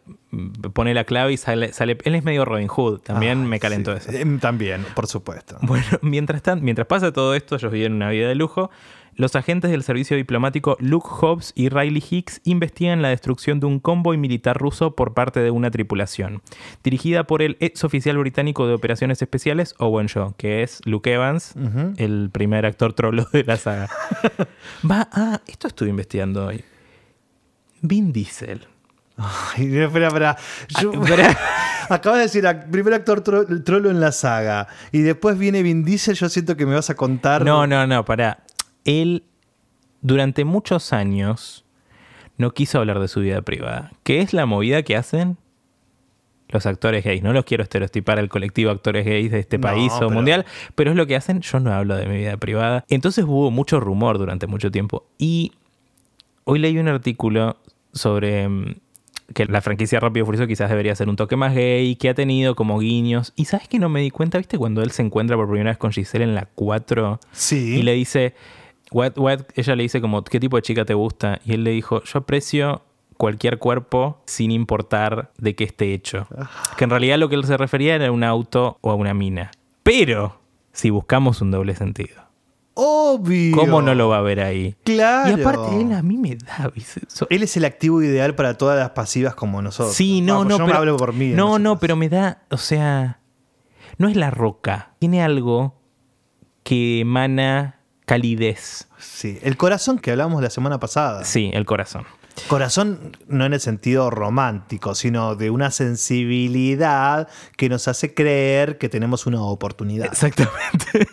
pone 0.72 0.94
la 0.94 1.04
clave 1.04 1.32
y 1.32 1.36
sale, 1.36 1.72
sale. 1.72 1.96
Él 2.04 2.14
es 2.14 2.24
medio 2.24 2.44
Robin 2.44 2.68
Hood, 2.68 3.00
también 3.00 3.42
Ay, 3.42 3.48
me 3.48 3.60
calentó 3.60 3.92
sí. 3.98 4.08
eso. 4.10 4.18
Em, 4.18 4.38
También, 4.40 4.84
por 4.94 5.06
supuesto. 5.06 5.56
Bueno, 5.62 5.84
mientras, 6.02 6.42
tan- 6.42 6.62
mientras 6.62 6.86
pasa 6.86 7.12
todo 7.12 7.34
esto, 7.34 7.56
ellos 7.56 7.70
viven 7.72 7.92
una 7.94 8.10
vida 8.10 8.28
de 8.28 8.34
lujo. 8.34 8.70
Los 9.18 9.34
agentes 9.34 9.70
del 9.70 9.82
servicio 9.82 10.14
diplomático 10.14 10.76
Luke 10.78 11.08
Hobbs 11.08 11.52
y 11.54 11.70
Riley 11.70 12.04
Hicks 12.10 12.42
investigan 12.44 13.00
la 13.00 13.08
destrucción 13.08 13.60
de 13.60 13.66
un 13.66 13.80
convoy 13.80 14.18
militar 14.18 14.58
ruso 14.58 14.94
por 14.94 15.14
parte 15.14 15.40
de 15.40 15.50
una 15.50 15.70
tripulación, 15.70 16.42
dirigida 16.84 17.24
por 17.24 17.40
el 17.40 17.56
ex 17.60 17.82
oficial 17.82 18.18
británico 18.18 18.66
de 18.66 18.74
operaciones 18.74 19.22
especiales 19.22 19.74
Owen 19.78 20.08
Shaw, 20.08 20.34
que 20.36 20.62
es 20.62 20.82
Luke 20.84 21.10
Evans, 21.10 21.54
el 21.96 22.28
primer 22.30 22.66
actor 22.66 22.92
trolo 22.92 23.24
de 23.32 23.42
la 23.44 23.56
saga. 23.56 23.88
Va, 24.90 25.08
ah, 25.12 25.40
esto 25.46 25.68
estuve 25.68 25.88
investigando 25.88 26.44
hoy. 26.48 26.62
Vin 27.82 28.12
Diesel. 28.12 28.66
Ay, 29.16 29.76
espera, 29.78 30.08
espera. 30.08 30.36
Yo- 30.80 30.92
Ah. 30.94 31.36
Acabas 31.88 32.18
de 32.18 32.22
decir, 32.24 32.44
ac- 32.44 32.68
primer 32.70 32.92
actor 32.94 33.22
tro- 33.22 33.62
trolo 33.64 33.90
en 33.90 34.00
la 34.00 34.10
saga. 34.12 34.66
Y 34.92 35.00
después 35.02 35.38
viene 35.38 35.62
Vin 35.62 35.84
Diesel. 35.84 36.16
Yo 36.16 36.28
siento 36.28 36.56
que 36.56 36.66
me 36.66 36.74
vas 36.74 36.90
a 36.90 36.94
contar. 36.96 37.44
No, 37.44 37.66
no, 37.66 37.86
no, 37.86 38.04
pará. 38.04 38.42
Él, 38.84 39.22
durante 40.00 40.44
muchos 40.44 40.92
años, 40.92 41.64
no 42.38 42.52
quiso 42.52 42.78
hablar 42.78 42.98
de 43.00 43.08
su 43.08 43.20
vida 43.20 43.40
privada. 43.42 43.92
¿Qué 44.02 44.20
es 44.20 44.32
la 44.32 44.46
movida 44.46 44.82
que 44.82 44.96
hacen 44.96 45.38
los 46.48 46.66
actores 46.66 47.04
gays? 47.04 47.22
No 47.22 47.32
los 47.32 47.44
quiero 47.44 47.62
estereotipar 47.62 48.18
al 48.18 48.28
colectivo 48.28 48.70
actores 48.72 49.06
gays 49.06 49.30
de 49.30 49.38
este 49.38 49.56
No, 49.58 49.62
país 49.68 49.92
o 49.92 49.98
pero- 50.00 50.10
mundial, 50.10 50.44
pero 50.74 50.90
es 50.90 50.96
lo 50.96 51.06
que 51.06 51.14
hacen. 51.16 51.40
Yo 51.40 51.60
no 51.60 51.72
hablo 51.72 51.94
de 51.96 52.06
mi 52.06 52.16
vida 52.18 52.36
privada. 52.36 52.84
Entonces 52.88 53.24
hubo 53.24 53.50
mucho 53.52 53.78
rumor 53.80 54.18
durante 54.18 54.46
mucho 54.48 54.70
tiempo. 54.72 55.06
Y 55.18 55.52
hoy 56.44 56.58
leí 56.58 56.78
un 56.78 56.88
artículo 56.88 57.56
sobre 57.96 58.48
mm, 58.48 58.74
que 59.34 59.46
la 59.46 59.60
franquicia 59.60 59.98
Rápido 59.98 60.24
y 60.24 60.26
Furioso 60.26 60.46
quizás 60.46 60.70
debería 60.70 60.94
ser 60.94 61.08
un 61.08 61.16
toque 61.16 61.34
más 61.36 61.54
gay, 61.54 61.96
que 61.96 62.08
ha 62.08 62.14
tenido 62.14 62.54
como 62.54 62.78
guiños. 62.78 63.32
Y 63.36 63.46
sabes 63.46 63.66
que 63.68 63.78
no 63.78 63.88
me 63.88 64.00
di 64.00 64.10
cuenta, 64.10 64.38
¿viste? 64.38 64.56
Cuando 64.58 64.82
él 64.82 64.90
se 64.92 65.02
encuentra 65.02 65.36
por 65.36 65.46
primera 65.48 65.70
vez 65.70 65.78
con 65.78 65.90
Giselle 65.92 66.24
en 66.24 66.34
la 66.34 66.46
4 66.54 67.18
Sí. 67.32 67.76
y 67.78 67.82
le 67.82 67.94
dice, 67.94 68.34
what, 68.92 69.12
what? 69.16 69.40
ella 69.56 69.74
le 69.74 69.82
dice 69.82 70.00
como, 70.00 70.22
¿qué 70.22 70.38
tipo 70.38 70.56
de 70.56 70.62
chica 70.62 70.84
te 70.84 70.94
gusta? 70.94 71.40
Y 71.44 71.54
él 71.54 71.64
le 71.64 71.72
dijo, 71.72 72.02
yo 72.04 72.20
aprecio 72.20 72.82
cualquier 73.16 73.58
cuerpo 73.58 74.20
sin 74.26 74.50
importar 74.50 75.32
de 75.38 75.54
qué 75.54 75.64
esté 75.64 75.92
hecho. 75.94 76.28
Que 76.76 76.84
en 76.84 76.90
realidad 76.90 77.18
lo 77.18 77.28
que 77.28 77.34
él 77.34 77.44
se 77.44 77.56
refería 77.56 77.94
era 77.94 78.08
a 78.08 78.12
un 78.12 78.22
auto 78.22 78.78
o 78.82 78.90
a 78.90 78.94
una 78.94 79.14
mina. 79.14 79.50
Pero, 79.82 80.38
si 80.72 80.90
buscamos 80.90 81.40
un 81.40 81.50
doble 81.50 81.74
sentido, 81.74 82.22
Obvio. 82.78 83.56
¿cómo 83.56 83.80
no 83.80 83.94
lo 83.94 84.08
va 84.10 84.18
a 84.18 84.20
ver 84.20 84.40
ahí? 84.40 84.76
Claro. 84.84 85.30
Y 85.36 85.40
aparte, 85.40 85.80
él 85.80 85.92
a 85.94 86.02
mí 86.02 86.18
me 86.18 86.36
da... 86.36 86.70
¿viste? 86.74 87.00
So- 87.08 87.26
Él 87.30 87.42
es 87.42 87.56
el 87.56 87.64
activo 87.64 88.02
ideal 88.02 88.34
para 88.34 88.58
todas 88.58 88.78
las 88.78 88.90
pasivas 88.90 89.34
como 89.34 89.62
nosotros. 89.62 89.94
Sí, 89.96 90.20
no, 90.20 90.34
Vamos, 90.40 90.46
no, 90.48 90.58
yo 90.58 90.64
pero, 90.66 90.66
me 90.66 90.78
hablo 90.78 90.96
por 90.98 91.12
mí. 91.14 91.28
no, 91.30 91.58
no, 91.58 91.78
pero 91.78 91.96
me 91.96 92.08
da, 92.10 92.42
o 92.50 92.58
sea, 92.58 93.20
no 93.96 94.08
es 94.08 94.16
la 94.16 94.30
roca, 94.30 94.90
tiene 94.98 95.22
algo 95.22 95.74
que 96.64 97.00
emana 97.00 97.80
calidez. 98.04 98.88
Sí, 98.98 99.38
el 99.42 99.56
corazón 99.56 99.98
que 99.98 100.10
hablamos 100.10 100.42
la 100.42 100.50
semana 100.50 100.78
pasada. 100.78 101.24
Sí, 101.24 101.50
el 101.54 101.64
corazón. 101.64 102.04
Corazón 102.48 103.16
no 103.28 103.46
en 103.46 103.54
el 103.54 103.60
sentido 103.60 104.10
romántico, 104.10 104.94
sino 104.94 105.36
de 105.36 105.48
una 105.48 105.70
sensibilidad 105.70 107.28
que 107.56 107.70
nos 107.70 107.88
hace 107.88 108.12
creer 108.12 108.76
que 108.76 108.90
tenemos 108.90 109.24
una 109.24 109.40
oportunidad. 109.40 110.06
Exactamente. 110.06 111.08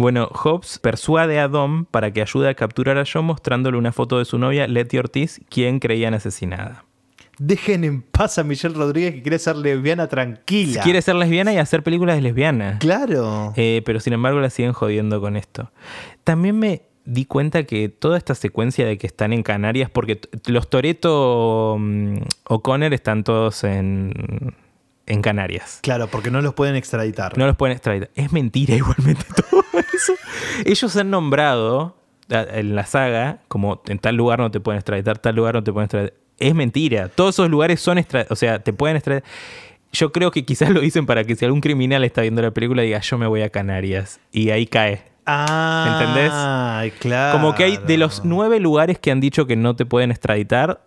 Bueno, 0.00 0.30
Hobbes 0.32 0.78
persuade 0.78 1.38
a 1.38 1.48
Dom 1.48 1.84
para 1.84 2.10
que 2.10 2.22
ayude 2.22 2.48
a 2.48 2.54
capturar 2.54 2.96
a 2.96 3.04
John 3.04 3.26
mostrándole 3.26 3.76
una 3.76 3.92
foto 3.92 4.18
de 4.18 4.24
su 4.24 4.38
novia, 4.38 4.66
Letty 4.66 4.96
Ortiz, 4.96 5.42
quien 5.50 5.78
creían 5.78 6.14
asesinada. 6.14 6.86
Dejen 7.38 7.84
en 7.84 8.00
paz 8.00 8.38
a 8.38 8.42
Michelle 8.42 8.74
Rodríguez 8.74 9.12
que 9.12 9.20
quiere 9.20 9.38
ser 9.38 9.56
lesbiana 9.56 10.08
tranquila. 10.08 10.80
Quiere 10.82 11.02
ser 11.02 11.16
lesbiana 11.16 11.52
y 11.52 11.58
hacer 11.58 11.82
películas 11.82 12.16
de 12.16 12.22
lesbiana. 12.22 12.78
Claro. 12.78 13.52
Eh, 13.56 13.82
pero 13.84 14.00
sin 14.00 14.14
embargo 14.14 14.40
la 14.40 14.48
siguen 14.48 14.72
jodiendo 14.72 15.20
con 15.20 15.36
esto. 15.36 15.70
También 16.24 16.58
me 16.58 16.80
di 17.04 17.26
cuenta 17.26 17.64
que 17.64 17.90
toda 17.90 18.16
esta 18.16 18.34
secuencia 18.34 18.86
de 18.86 18.96
que 18.96 19.06
están 19.06 19.34
en 19.34 19.42
Canarias, 19.42 19.90
porque 19.90 20.18
los 20.46 20.70
Toreto 20.70 21.78
O'Connor 22.44 22.94
están 22.94 23.22
todos 23.22 23.64
en, 23.64 24.54
en 25.04 25.20
Canarias. 25.20 25.80
Claro, 25.82 26.08
porque 26.08 26.30
no 26.30 26.40
los 26.40 26.54
pueden 26.54 26.76
extraditar. 26.76 27.36
No 27.36 27.46
los 27.46 27.56
pueden 27.56 27.76
extraditar. 27.76 28.10
Es 28.14 28.32
mentira 28.32 28.74
igualmente 28.74 29.24
todo 29.50 29.62
eso. 29.94 30.14
Ellos 30.64 30.96
han 30.96 31.10
nombrado 31.10 31.96
en 32.28 32.74
la 32.74 32.86
saga 32.86 33.40
como 33.48 33.82
en 33.86 33.98
tal 33.98 34.16
lugar 34.16 34.38
no 34.38 34.50
te 34.50 34.60
pueden 34.60 34.78
extraditar, 34.78 35.18
tal 35.18 35.36
lugar 35.36 35.54
no 35.54 35.64
te 35.64 35.72
pueden 35.72 35.86
extraditar. 35.86 36.18
Es 36.38 36.54
mentira. 36.54 37.08
Todos 37.08 37.34
esos 37.34 37.50
lugares 37.50 37.80
son 37.80 37.98
extra, 37.98 38.26
o 38.30 38.36
sea, 38.36 38.60
te 38.60 38.72
pueden 38.72 38.96
extraditar. 38.96 39.28
Yo 39.92 40.12
creo 40.12 40.30
que 40.30 40.44
quizás 40.44 40.70
lo 40.74 40.80
dicen 40.80 41.06
para 41.06 41.24
que 41.24 41.36
si 41.36 41.44
algún 41.44 41.60
criminal 41.60 42.04
está 42.04 42.22
viendo 42.22 42.42
la 42.42 42.52
película 42.52 42.82
diga 42.82 43.00
yo 43.00 43.18
me 43.18 43.26
voy 43.26 43.42
a 43.42 43.50
Canarias 43.50 44.20
y 44.32 44.50
ahí 44.50 44.66
cae. 44.66 45.02
Ah, 45.26 45.98
¿Entendés? 46.00 46.98
claro. 46.98 47.38
Como 47.38 47.54
que 47.54 47.64
hay 47.64 47.76
de 47.76 47.98
los 47.98 48.24
nueve 48.24 48.58
lugares 48.58 48.98
que 48.98 49.10
han 49.10 49.20
dicho 49.20 49.46
que 49.46 49.54
no 49.54 49.76
te 49.76 49.86
pueden 49.86 50.10
extraditar, 50.10 50.82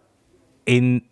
en 0.65 1.07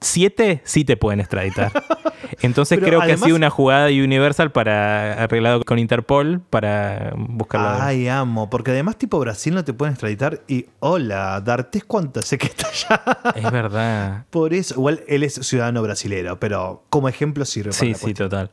siete 0.00 0.60
sí 0.64 0.84
te 0.84 0.96
pueden 0.96 1.20
extraditar. 1.20 1.72
Entonces 2.42 2.78
creo 2.78 3.00
que 3.00 3.12
ha 3.12 3.16
sido 3.16 3.36
una 3.36 3.50
jugada 3.50 3.86
de 3.86 4.02
Universal 4.02 4.52
para 4.52 5.14
arreglado 5.24 5.64
con 5.64 5.78
Interpol 5.78 6.40
para 6.50 7.12
buscarla. 7.16 7.84
Ay, 7.86 8.06
amo. 8.08 8.48
Porque 8.50 8.70
además, 8.70 8.96
tipo 8.96 9.18
Brasil 9.18 9.54
no 9.54 9.64
te 9.64 9.72
pueden 9.72 9.92
extraditar. 9.94 10.42
Y 10.46 10.66
hola, 10.80 11.40
D'Artes, 11.40 11.84
¿cuánto 11.84 12.22
sé 12.22 12.38
que 12.38 12.46
está 12.48 12.68
allá? 12.68 13.02
Es 13.34 13.50
verdad. 13.50 14.24
Por 14.30 14.54
eso, 14.54 14.74
igual 14.74 15.02
él 15.08 15.22
es 15.22 15.34
ciudadano 15.34 15.82
brasilero, 15.82 16.38
pero 16.38 16.84
como 16.90 17.08
ejemplo 17.08 17.44
sirve 17.44 17.70
para 17.70 17.78
Sí, 17.80 17.88
la 17.90 17.94
sí, 17.94 18.00
cuestión. 18.02 18.28
total. 18.28 18.50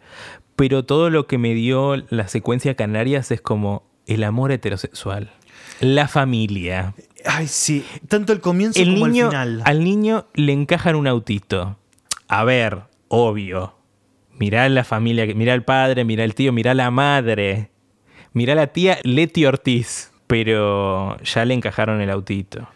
Pero 0.55 0.85
todo 0.85 1.09
lo 1.09 1.27
que 1.27 1.37
me 1.37 1.53
dio 1.53 1.95
la 2.09 2.27
secuencia 2.27 2.75
Canarias 2.75 3.29
es 3.31 3.41
como 3.41 3.83
el 4.07 4.23
amor 4.23 4.51
heterosexual, 4.51 5.31
la 5.81 6.07
familia. 6.07 6.93
Ay, 7.25 7.47
sí. 7.47 7.85
Tanto 8.07 8.33
el 8.33 8.39
comienzo 8.39 8.81
El 8.81 8.93
como 8.93 9.07
niño, 9.07 9.25
el 9.25 9.29
final. 9.31 9.61
al 9.65 9.83
niño 9.83 10.25
le 10.33 10.53
encajan 10.53 10.95
un 10.95 11.07
autito. 11.07 11.77
A 12.27 12.43
ver, 12.43 12.81
obvio. 13.07 13.75
Mirá 14.37 14.67
la 14.69 14.83
familia, 14.83 15.25
mirá 15.33 15.53
el 15.53 15.63
padre, 15.63 16.03
mirá 16.03 16.23
el 16.23 16.35
tío, 16.35 16.51
mirá 16.51 16.73
la 16.73 16.91
madre. 16.91 17.69
Mirá 18.33 18.53
la 18.55 18.67
tía 18.67 18.97
Leti 19.03 19.45
Ortiz. 19.45 20.11
Pero 20.27 21.17
ya 21.23 21.45
le 21.45 21.53
encajaron 21.53 22.01
el 22.01 22.09
autito. 22.09 22.67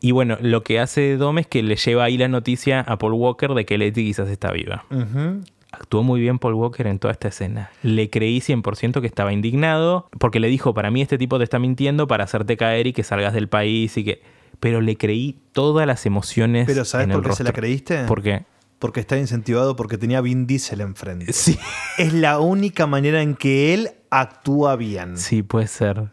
Y 0.00 0.10
bueno, 0.10 0.36
lo 0.42 0.62
que 0.62 0.80
hace 0.80 1.16
Dom 1.16 1.38
es 1.38 1.46
que 1.46 1.62
le 1.62 1.76
lleva 1.76 2.04
ahí 2.04 2.18
la 2.18 2.28
noticia 2.28 2.80
a 2.80 2.98
Paul 2.98 3.14
Walker 3.14 3.54
de 3.54 3.64
que 3.64 3.78
Leti 3.78 4.04
quizás 4.04 4.28
está 4.28 4.52
viva. 4.52 4.84
Ujú. 4.90 5.40
Actuó 5.78 6.02
muy 6.02 6.20
bien 6.20 6.38
Paul 6.38 6.54
Walker 6.54 6.86
en 6.86 6.98
toda 6.98 7.12
esta 7.12 7.28
escena. 7.28 7.70
Le 7.82 8.10
creí 8.10 8.38
100% 8.40 9.00
que 9.00 9.06
estaba 9.06 9.32
indignado 9.32 10.08
porque 10.18 10.40
le 10.40 10.48
dijo, 10.48 10.72
para 10.74 10.90
mí 10.90 11.02
este 11.02 11.18
tipo 11.18 11.38
te 11.38 11.44
está 11.44 11.58
mintiendo 11.58 12.06
para 12.06 12.24
hacerte 12.24 12.56
caer 12.56 12.86
y 12.86 12.92
que 12.92 13.02
salgas 13.02 13.32
del 13.32 13.48
país 13.48 13.96
y 13.96 14.04
que... 14.04 14.22
Pero 14.60 14.80
le 14.80 14.96
creí 14.96 15.40
todas 15.52 15.86
las 15.86 16.06
emociones. 16.06 16.66
Pero 16.66 16.84
¿sabes 16.84 17.06
en 17.06 17.10
el 17.10 17.16
por 17.16 17.30
qué 17.30 17.36
se 17.36 17.42
la 17.44 17.50
rostro. 17.50 17.60
creíste? 17.60 18.04
¿Por 18.04 18.22
qué? 18.22 18.44
Porque 18.78 19.00
está 19.00 19.18
incentivado 19.18 19.76
porque 19.76 19.98
tenía 19.98 20.20
Vin 20.20 20.46
Diesel 20.46 20.80
enfrente. 20.80 21.32
Sí, 21.32 21.58
Es 21.98 22.12
la 22.12 22.38
única 22.38 22.86
manera 22.86 23.20
en 23.20 23.34
que 23.34 23.74
él 23.74 23.90
actúa 24.10 24.76
bien. 24.76 25.18
sí, 25.18 25.42
puede 25.42 25.66
ser. 25.66 26.10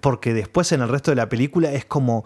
Porque 0.00 0.32
después 0.34 0.72
en 0.72 0.80
el 0.80 0.88
resto 0.88 1.10
de 1.10 1.16
la 1.16 1.28
película 1.28 1.72
es 1.72 1.84
como. 1.84 2.24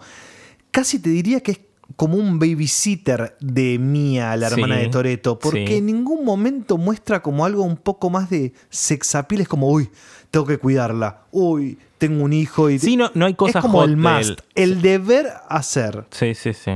Casi 0.71 0.99
te 0.99 1.09
diría 1.09 1.41
que 1.41 1.51
es 1.51 1.59
como 1.95 2.17
un 2.17 2.39
babysitter 2.39 3.35
de 3.39 3.77
Mia, 3.79 4.35
la 4.37 4.47
hermana 4.47 4.75
Sí, 4.77 4.81
de 4.81 4.87
Toreto. 4.89 5.39
Porque 5.39 5.67
sí. 5.67 5.75
en 5.75 5.85
ningún 5.87 6.23
momento 6.23 6.77
muestra 6.77 7.21
como 7.21 7.45
algo 7.45 7.63
un 7.63 7.77
poco 7.77 8.09
más 8.09 8.29
de 8.29 8.53
sexapil. 8.69 9.41
Es 9.41 9.47
como, 9.47 9.67
uy, 9.69 9.89
tengo 10.31 10.45
que 10.45 10.57
cuidarla. 10.57 11.23
Uy, 11.31 11.77
tengo 11.97 12.23
un 12.23 12.33
hijo. 12.33 12.69
Y 12.69 12.79
Sí, 12.79 12.95
no, 12.95 13.11
no 13.13 13.25
hay 13.25 13.33
cosas 13.33 13.57
Es 13.57 13.61
como 13.61 13.79
hot 13.79 13.89
el 13.89 13.97
must, 13.97 14.39
el 14.55 14.81
deber 14.81 15.27
hacer. 15.49 16.05
Sí, 16.11 16.35
sí, 16.35 16.53
sí. 16.53 16.71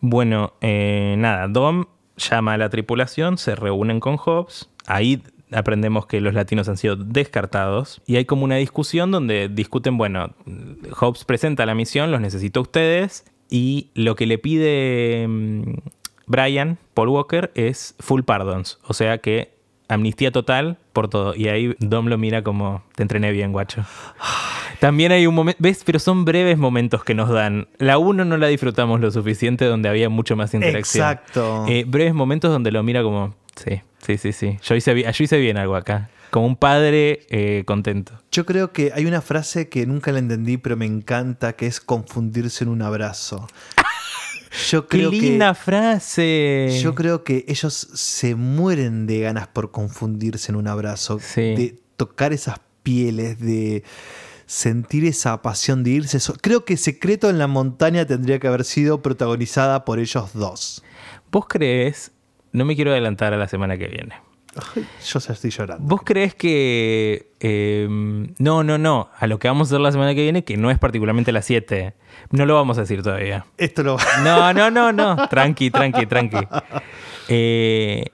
Bueno, 0.00 0.54
eh, 0.60 1.14
nada, 1.18 1.48
Dom 1.48 1.84
llama 2.16 2.54
a 2.54 2.58
la 2.58 2.68
tripulación, 2.70 3.38
se 3.38 3.54
reúnen 3.54 4.00
con 4.00 4.16
Hobbes. 4.16 4.68
Ahí 4.86 5.22
aprendemos 5.52 6.06
que 6.06 6.20
los 6.20 6.34
latinos 6.34 6.68
han 6.68 6.76
sido 6.76 6.96
descartados. 6.96 8.00
Y 8.06 8.16
hay 8.16 8.24
como 8.24 8.44
una 8.44 8.56
discusión 8.56 9.10
donde 9.10 9.48
discuten, 9.48 9.98
bueno, 9.98 10.34
Hobbes 10.92 11.24
presenta 11.24 11.66
la 11.66 11.74
misión, 11.74 12.10
los 12.10 12.20
necesito 12.20 12.60
a 12.60 12.62
ustedes. 12.62 13.24
Y 13.50 13.88
lo 13.94 14.14
que 14.14 14.26
le 14.26 14.38
pide 14.38 15.26
mm, 15.28 15.74
Brian, 16.26 16.78
Paul 16.94 17.08
Walker, 17.08 17.50
es 17.54 17.94
full 17.98 18.22
pardons. 18.22 18.78
O 18.86 18.94
sea 18.94 19.18
que 19.18 19.52
amnistía 19.88 20.30
total 20.30 20.78
por 20.92 21.08
todo. 21.08 21.34
Y 21.34 21.48
ahí 21.48 21.74
Dom 21.80 22.06
lo 22.06 22.16
mira 22.16 22.42
como, 22.42 22.82
te 22.94 23.02
entrené 23.02 23.32
bien, 23.32 23.52
guacho. 23.52 23.84
También 24.80 25.12
hay 25.12 25.26
un 25.26 25.34
momento, 25.34 25.58
¿ves? 25.60 25.82
Pero 25.84 25.98
son 25.98 26.24
breves 26.24 26.56
momentos 26.56 27.04
que 27.04 27.14
nos 27.14 27.28
dan. 27.28 27.68
La 27.76 27.98
1 27.98 28.24
no 28.24 28.36
la 28.38 28.46
disfrutamos 28.46 29.00
lo 29.00 29.10
suficiente, 29.10 29.66
donde 29.66 29.90
había 29.90 30.08
mucho 30.08 30.36
más 30.36 30.54
interacción. 30.54 31.06
Exacto. 31.06 31.66
Eh, 31.68 31.84
breves 31.86 32.14
momentos 32.14 32.50
donde 32.50 32.70
lo 32.70 32.82
mira 32.82 33.02
como, 33.02 33.34
sí, 33.56 33.82
sí, 33.98 34.16
sí, 34.16 34.32
sí. 34.32 34.58
Yo 34.62 34.74
hice, 34.74 34.94
yo 35.12 35.24
hice 35.24 35.38
bien 35.38 35.58
algo 35.58 35.76
acá. 35.76 36.08
Como 36.30 36.46
un 36.46 36.56
padre 36.56 37.26
eh, 37.30 37.64
contento. 37.66 38.12
Yo 38.30 38.46
creo 38.46 38.72
que 38.72 38.92
hay 38.94 39.06
una 39.06 39.20
frase 39.20 39.68
que 39.68 39.86
nunca 39.86 40.12
la 40.12 40.20
entendí, 40.20 40.56
pero 40.56 40.76
me 40.76 40.86
encanta, 40.86 41.54
que 41.54 41.66
es 41.66 41.80
confundirse 41.80 42.64
en 42.64 42.70
un 42.70 42.82
abrazo. 42.82 43.48
Yo 44.70 44.86
¡Qué 44.88 44.98
creo 44.98 45.10
linda 45.10 45.54
que, 45.54 45.60
frase! 45.60 46.80
Yo 46.82 46.94
creo 46.94 47.24
que 47.24 47.44
ellos 47.48 47.74
se 47.74 48.34
mueren 48.34 49.06
de 49.06 49.20
ganas 49.20 49.48
por 49.48 49.70
confundirse 49.70 50.52
en 50.52 50.56
un 50.56 50.68
abrazo. 50.68 51.18
Sí. 51.20 51.54
De 51.54 51.80
tocar 51.96 52.32
esas 52.32 52.60
pieles, 52.82 53.40
de 53.40 53.82
sentir 54.50 55.04
esa 55.04 55.42
pasión 55.42 55.84
de 55.84 55.90
irse. 55.90 56.18
Creo 56.40 56.64
que 56.64 56.76
Secreto 56.76 57.30
en 57.30 57.38
la 57.38 57.46
Montaña 57.46 58.04
tendría 58.04 58.40
que 58.40 58.48
haber 58.48 58.64
sido 58.64 59.00
protagonizada 59.00 59.84
por 59.84 60.00
ellos 60.00 60.30
dos. 60.34 60.82
¿Vos 61.30 61.46
crees, 61.48 62.10
no 62.50 62.64
me 62.64 62.74
quiero 62.74 62.90
adelantar 62.90 63.32
a 63.32 63.36
la 63.36 63.46
semana 63.46 63.78
que 63.78 63.86
viene, 63.86 64.16
yo 64.54 65.18
ya 65.20 65.32
estoy 65.32 65.50
llorando. 65.50 65.84
¿Vos 65.86 66.00
crees 66.04 66.34
que... 66.34 67.32
eh, 67.40 67.86
no, 67.88 68.64
no, 68.64 68.78
no. 68.78 69.08
A 69.18 69.26
lo 69.26 69.38
que 69.38 69.48
vamos 69.48 69.68
a 69.68 69.70
hacer 69.70 69.80
la 69.80 69.92
semana 69.92 70.14
que 70.14 70.22
viene, 70.22 70.44
que 70.44 70.56
no 70.56 70.70
es 70.70 70.78
particularmente 70.78 71.30
las 71.32 71.44
7. 71.44 71.94
No 72.30 72.46
lo 72.46 72.54
vamos 72.56 72.76
a 72.78 72.82
decir 72.82 73.02
todavía. 73.02 73.46
Esto 73.56 73.82
lo 73.82 73.96
No, 74.24 74.52
no, 74.52 74.70
no, 74.70 74.92
no. 74.92 75.28
Tranqui, 75.28 75.70
tranqui, 75.70 76.06
tranqui. 76.06 76.38
Eh, 77.28 78.06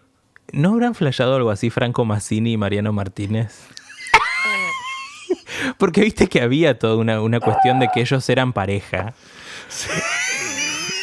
¿No 0.53 0.73
habrán 0.73 0.95
flasheado 0.95 1.37
algo 1.37 1.51
así 1.51 1.71
Franco 1.71 2.05
Massini 2.05 2.53
y 2.53 2.57
Mariano 2.57 2.93
Martínez? 2.93 3.67
Porque 5.79 6.03
viste 6.03 6.29
que 6.29 6.43
había 6.43 6.79
toda 6.79 6.97
una, 6.97 7.21
una 7.23 7.41
cuestión 7.41 7.81
de 7.81 7.89
que 7.93 8.01
ellos 8.01 8.29
eran 8.29 8.53
pareja. 8.53 9.15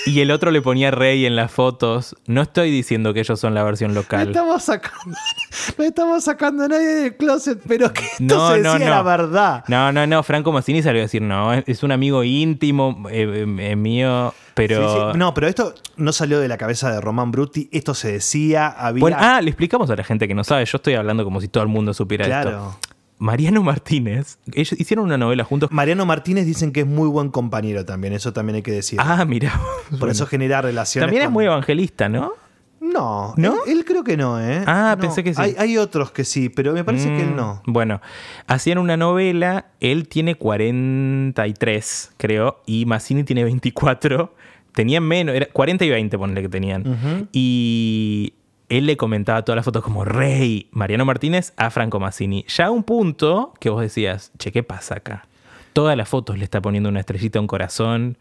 Y 0.05 0.19
el 0.19 0.31
otro 0.31 0.51
le 0.51 0.61
ponía 0.61 0.91
rey 0.91 1.25
en 1.25 1.35
las 1.35 1.51
fotos. 1.51 2.15
No 2.27 2.41
estoy 2.41 2.71
diciendo 2.71 3.13
que 3.13 3.21
ellos 3.21 3.39
son 3.39 3.53
la 3.53 3.63
versión 3.63 3.93
No 3.93 4.01
local. 4.01 4.27
estamos 4.27 4.63
sacando, 4.63 5.15
no 5.77 5.83
estamos 5.83 6.23
sacando 6.23 6.63
a 6.65 6.67
nadie 6.67 6.85
del 6.87 7.15
closet, 7.17 7.61
pero 7.67 7.91
que 7.93 8.03
esto 8.03 8.23
No, 8.23 8.51
se 8.51 8.59
no, 8.59 8.73
decía 8.73 8.89
no. 8.89 8.95
la 8.95 9.01
verdad. 9.03 9.63
No, 9.67 9.91
no, 9.91 10.05
no. 10.05 10.21
Franco 10.23 10.51
Massini 10.51 10.81
salió 10.83 11.01
a 11.01 11.03
decir, 11.03 11.21
no, 11.21 11.53
es- 11.53 11.63
es 11.67 11.83
un 11.83 11.91
amigo 11.91 12.23
íntimo 12.23 13.05
eh, 13.09 13.45
eh, 13.59 13.75
mío, 13.75 14.33
pero... 14.53 14.77
Sí, 14.93 14.99
sí. 15.13 15.17
No, 15.17 15.33
pero 15.33 15.47
esto 15.47 15.73
no 15.95 16.11
salió 16.11 16.39
de 16.39 16.47
la 16.47 16.57
cabeza 16.57 16.91
de 16.91 16.99
Román 16.99 17.31
Brutti. 17.31 17.69
Esto 17.71 17.93
se 17.93 18.11
decía, 18.11 18.67
había. 18.67 18.99
Bueno, 19.01 19.17
ah, 19.19 19.39
le 19.41 19.49
explicamos 19.49 19.89
a 19.89 19.95
la 19.95 20.03
gente 20.03 20.27
que 20.27 20.35
no 20.35 20.43
sabe. 20.43 20.65
Yo 20.65 20.77
estoy 20.77 20.95
hablando 20.95 21.23
como 21.23 21.39
si 21.41 21.47
todo 21.47 21.63
el 21.63 21.69
mundo 21.69 21.93
supiera 21.93 22.25
claro. 22.25 22.49
esto. 22.49 22.92
Mariano 23.19 23.63
Martínez, 23.63 24.37
ellos 24.53 24.73
hicieron 24.79 25.05
una 25.05 25.17
novela 25.17 25.43
juntos. 25.43 25.69
Mariano 25.71 26.05
Martínez 26.05 26.45
dicen 26.45 26.71
que 26.73 26.81
es 26.81 26.87
muy 26.87 27.07
buen 27.07 27.29
compañero 27.29 27.85
también, 27.85 28.13
eso 28.13 28.33
también 28.33 28.57
hay 28.57 28.61
que 28.63 28.71
decir. 28.71 28.99
Ah, 29.01 29.23
mira. 29.25 29.59
Por 29.99 30.09
eso 30.09 30.25
genera 30.25 30.61
relaciones. 30.61 31.05
También 31.07 31.21
es 31.23 31.27
con- 31.27 31.33
muy 31.33 31.45
evangelista, 31.45 32.09
¿no? 32.09 32.33
No, 32.81 33.33
¿No? 33.37 33.53
Él, 33.65 33.77
él 33.77 33.85
creo 33.85 34.03
que 34.03 34.17
no, 34.17 34.41
¿eh? 34.41 34.61
Ah, 34.67 34.95
No. 34.97 35.01
pensé 35.01 35.23
que 35.23 35.33
sí. 35.33 35.41
Hay, 35.41 35.55
hay 35.57 35.77
otros 35.77 36.11
que 36.11 36.25
sí, 36.25 36.49
pero 36.49 36.73
me 36.73 36.83
parece 36.83 37.07
que 37.07 37.21
él 37.21 37.29
Mm, 37.31 37.35
no. 37.37 37.61
Bueno, 37.65 38.01
hacían 38.45 38.77
una 38.77 38.97
novela, 38.97 39.67
él 39.79 40.07
tiene 40.09 40.35
43, 40.35 42.11
creo, 42.17 42.61
y 42.65 42.85
Massini 42.85 43.23
tiene 43.23 43.43
24. 43.45 44.35
Tenían 44.73 45.03
menos, 45.03 45.35
era 45.35 45.47
40 45.47 45.85
y 45.85 45.89
20, 45.89 46.17
ponle 46.17 46.41
que 46.41 46.49
tenían. 46.49 47.29
Y 47.31 48.33
él 48.69 48.85
le 48.85 48.97
comentaba 48.97 49.43
todas 49.43 49.57
las 49.57 49.65
fotos 49.65 49.83
como 49.83 50.05
rey 50.05 50.67
Mariano 50.71 51.05
Martínez 51.05 51.53
a 51.57 51.69
Franco 51.69 51.99
Massini. 51.99 52.45
Ya 52.47 52.67
a 52.67 52.71
un 52.71 52.83
punto 52.83 53.53
que 53.59 53.69
vos 53.69 53.81
decías, 53.81 54.31
che, 54.37 54.51
¿qué 54.51 54.63
pasa 54.63 54.95
acá? 54.95 55.27
Todas 55.73 55.97
las 55.97 56.09
fotos 56.09 56.37
le 56.37 56.43
está 56.43 56.61
poniendo 56.61 56.89
una 56.89 56.99
estrellita, 56.99 57.39
un 57.39 57.47
corazón, 57.47 58.17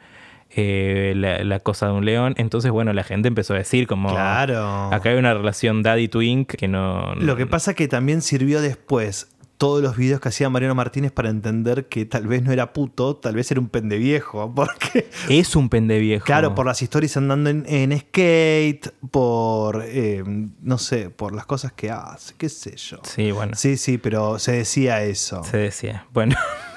eh, 0.51 1.13
la, 1.17 1.45
la 1.45 1.61
cosa 1.61 1.87
de 1.87 1.93
un 1.93 2.05
león. 2.05 2.35
Entonces, 2.37 2.71
bueno, 2.71 2.93
la 2.93 3.05
gente 3.05 3.29
empezó 3.29 3.55
a 3.55 3.59
decir 3.59 3.87
como... 3.87 4.11
Claro. 4.11 4.93
Acá 4.93 5.11
hay 5.11 5.17
una 5.17 5.35
relación 5.35 5.83
daddy 5.83 6.09
twink 6.09 6.55
que 6.55 6.69
no... 6.69 7.15
Lo 7.17 7.37
que 7.37 7.47
pasa 7.47 7.75
que 7.75 7.89
también 7.89 8.23
sirvió 8.23 8.61
después 8.61 9.29
todos 9.59 9.83
los 9.83 9.97
videos 9.97 10.21
que 10.21 10.29
hacía 10.29 10.49
Mariano 10.51 10.75
Martínez 10.75 11.13
para 11.13 11.31
entender 11.31 11.87
que 11.87 12.05
tal 12.05 12.27
vez 12.27 12.43
no 12.43 12.51
era 12.53 12.73
puto, 12.73 13.17
tal 13.17 13.35
vez 13.37 13.51
era 13.51 13.61
un 13.61 13.69
pendeviejo. 13.69 14.53
Porque, 14.57 15.09
Es 15.29 15.55
un 15.57 15.69
pendeviejo. 15.69 16.25
claro, 16.25 16.55
por 16.55 16.67
las 16.67 16.83
historias 16.83 17.17
andando 17.17 17.51
en, 17.51 17.65
en 17.67 17.97
skate, 17.99 18.89
por, 19.11 19.83
eh, 19.87 20.25
no 20.61 20.79
sé, 20.79 21.11
por 21.11 21.35
las 21.35 21.47
cosas 21.47 21.73
que 21.73 21.91
hace, 21.91 22.35
qué 22.37 22.49
sé 22.49 22.77
yo. 22.77 22.99
Sí, 23.05 23.31
bueno. 23.31 23.55
Sí, 23.57 23.77
sí, 23.77 23.99
pero 23.99 24.39
se 24.39 24.53
decía 24.53 25.03
eso. 25.05 25.45
Se 25.45 25.57
decía. 25.59 26.07
Bueno. 26.13 26.35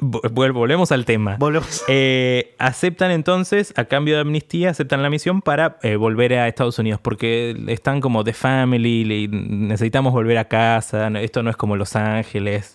Volvemos 0.00 0.92
al 0.92 1.04
tema. 1.04 1.36
Volvemos. 1.38 1.82
Eh, 1.88 2.54
aceptan 2.58 3.10
entonces, 3.10 3.72
a 3.76 3.84
cambio 3.86 4.14
de 4.16 4.20
amnistía, 4.22 4.70
aceptan 4.70 5.02
la 5.02 5.10
misión 5.10 5.40
para 5.42 5.78
eh, 5.82 5.96
volver 5.96 6.34
a 6.34 6.48
Estados 6.48 6.78
Unidos, 6.78 7.00
porque 7.02 7.56
están 7.68 8.00
como 8.00 8.22
de 8.24 8.32
family, 8.32 9.28
necesitamos 9.28 10.12
volver 10.12 10.38
a 10.38 10.48
casa, 10.48 11.08
esto 11.20 11.42
no 11.42 11.50
es 11.50 11.56
como 11.56 11.76
Los 11.76 11.96
Ángeles. 11.96 12.74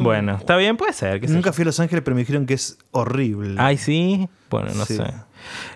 Bueno, 0.00 0.36
está 0.36 0.56
bien, 0.56 0.76
puede 0.76 0.92
ser. 0.92 1.20
qué 1.20 1.26
Nunca 1.28 1.52
fui 1.52 1.62
a 1.62 1.66
Los 1.66 1.80
Ángeles, 1.80 2.02
pero 2.04 2.14
me 2.14 2.22
dijeron 2.22 2.46
que 2.46 2.54
es 2.54 2.78
horrible. 2.92 3.56
Ay, 3.58 3.76
sí. 3.76 4.28
Bueno, 4.50 4.68
no 4.74 4.84
Sí. 4.84 4.96
sé. 4.96 5.04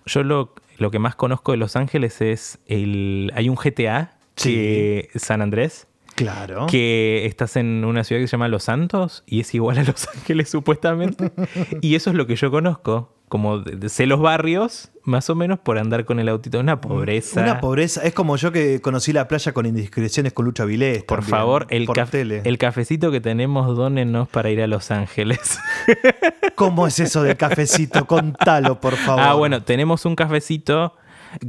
Yo 0.06 0.22
lo, 0.22 0.54
lo 0.78 0.90
que 0.90 0.98
más 0.98 1.14
conozco 1.14 1.52
de 1.52 1.58
Los 1.58 1.76
Ángeles 1.76 2.20
es 2.20 2.58
el. 2.66 3.32
Hay 3.34 3.48
un 3.48 3.56
GTA 3.56 4.16
que 4.34 5.08
San 5.16 5.42
Andrés. 5.42 5.86
Claro. 6.18 6.66
Que 6.66 7.24
estás 7.26 7.56
en 7.56 7.84
una 7.84 8.04
ciudad 8.04 8.20
que 8.20 8.26
se 8.28 8.32
llama 8.32 8.48
Los 8.48 8.64
Santos 8.64 9.22
y 9.26 9.40
es 9.40 9.54
igual 9.54 9.78
a 9.78 9.84
Los 9.84 10.08
Ángeles 10.14 10.48
supuestamente. 10.50 11.32
y 11.80 11.94
eso 11.94 12.10
es 12.10 12.16
lo 12.16 12.26
que 12.26 12.36
yo 12.36 12.50
conozco. 12.50 13.14
Como 13.28 13.62
sé 13.88 14.06
los 14.06 14.20
barrios, 14.20 14.90
más 15.02 15.28
o 15.28 15.34
menos, 15.34 15.58
por 15.58 15.76
andar 15.78 16.06
con 16.06 16.18
el 16.18 16.30
autito. 16.30 16.58
Una 16.60 16.80
pobreza. 16.80 17.42
Una 17.42 17.60
pobreza. 17.60 18.02
Es 18.02 18.14
como 18.14 18.36
yo 18.36 18.52
que 18.52 18.80
conocí 18.80 19.12
la 19.12 19.28
playa 19.28 19.52
con 19.52 19.66
indiscreciones 19.66 20.32
con 20.32 20.46
Lucha 20.46 20.64
Vilés. 20.64 21.04
Por 21.04 21.18
también, 21.18 21.30
favor, 21.38 21.66
el, 21.68 21.84
por 21.84 21.98
caf- 21.98 22.08
tele. 22.08 22.40
el 22.44 22.56
cafecito 22.56 23.10
que 23.10 23.20
tenemos, 23.20 23.76
dónenos 23.76 24.28
para 24.28 24.48
ir 24.48 24.62
a 24.62 24.66
Los 24.66 24.90
Ángeles. 24.90 25.58
¿Cómo 26.54 26.86
es 26.86 26.98
eso 27.00 27.22
del 27.22 27.36
cafecito? 27.36 28.06
Contalo, 28.06 28.80
por 28.80 28.96
favor. 28.96 29.22
ah, 29.22 29.34
bueno, 29.34 29.62
tenemos 29.62 30.06
un 30.06 30.16
cafecito 30.16 30.94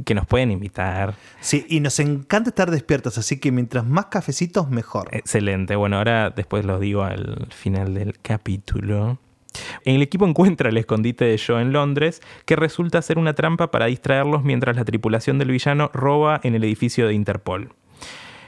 que 0.04 0.14
nos 0.14 0.26
pueden 0.26 0.50
invitar. 0.50 1.14
Sí, 1.40 1.66
y 1.68 1.80
nos 1.80 1.98
encanta 2.00 2.50
estar 2.50 2.70
despiertos, 2.70 3.18
así 3.18 3.38
que 3.40 3.52
mientras 3.52 3.86
más 3.86 4.06
cafecitos, 4.06 4.70
mejor. 4.70 5.08
Excelente. 5.12 5.76
Bueno, 5.76 5.96
ahora 5.98 6.30
después 6.30 6.64
los 6.64 6.80
digo 6.80 7.02
al 7.02 7.48
final 7.50 7.94
del 7.94 8.18
capítulo. 8.20 9.18
El 9.84 10.00
equipo 10.02 10.26
encuentra 10.26 10.68
el 10.68 10.76
escondite 10.76 11.24
de 11.24 11.40
Joe 11.44 11.60
en 11.60 11.72
Londres, 11.72 12.20
que 12.44 12.56
resulta 12.56 13.02
ser 13.02 13.18
una 13.18 13.34
trampa 13.34 13.70
para 13.70 13.86
distraerlos 13.86 14.44
mientras 14.44 14.76
la 14.76 14.84
tripulación 14.84 15.38
del 15.38 15.50
villano 15.50 15.90
roba 15.92 16.40
en 16.44 16.54
el 16.54 16.62
edificio 16.64 17.06
de 17.08 17.14
Interpol. 17.14 17.72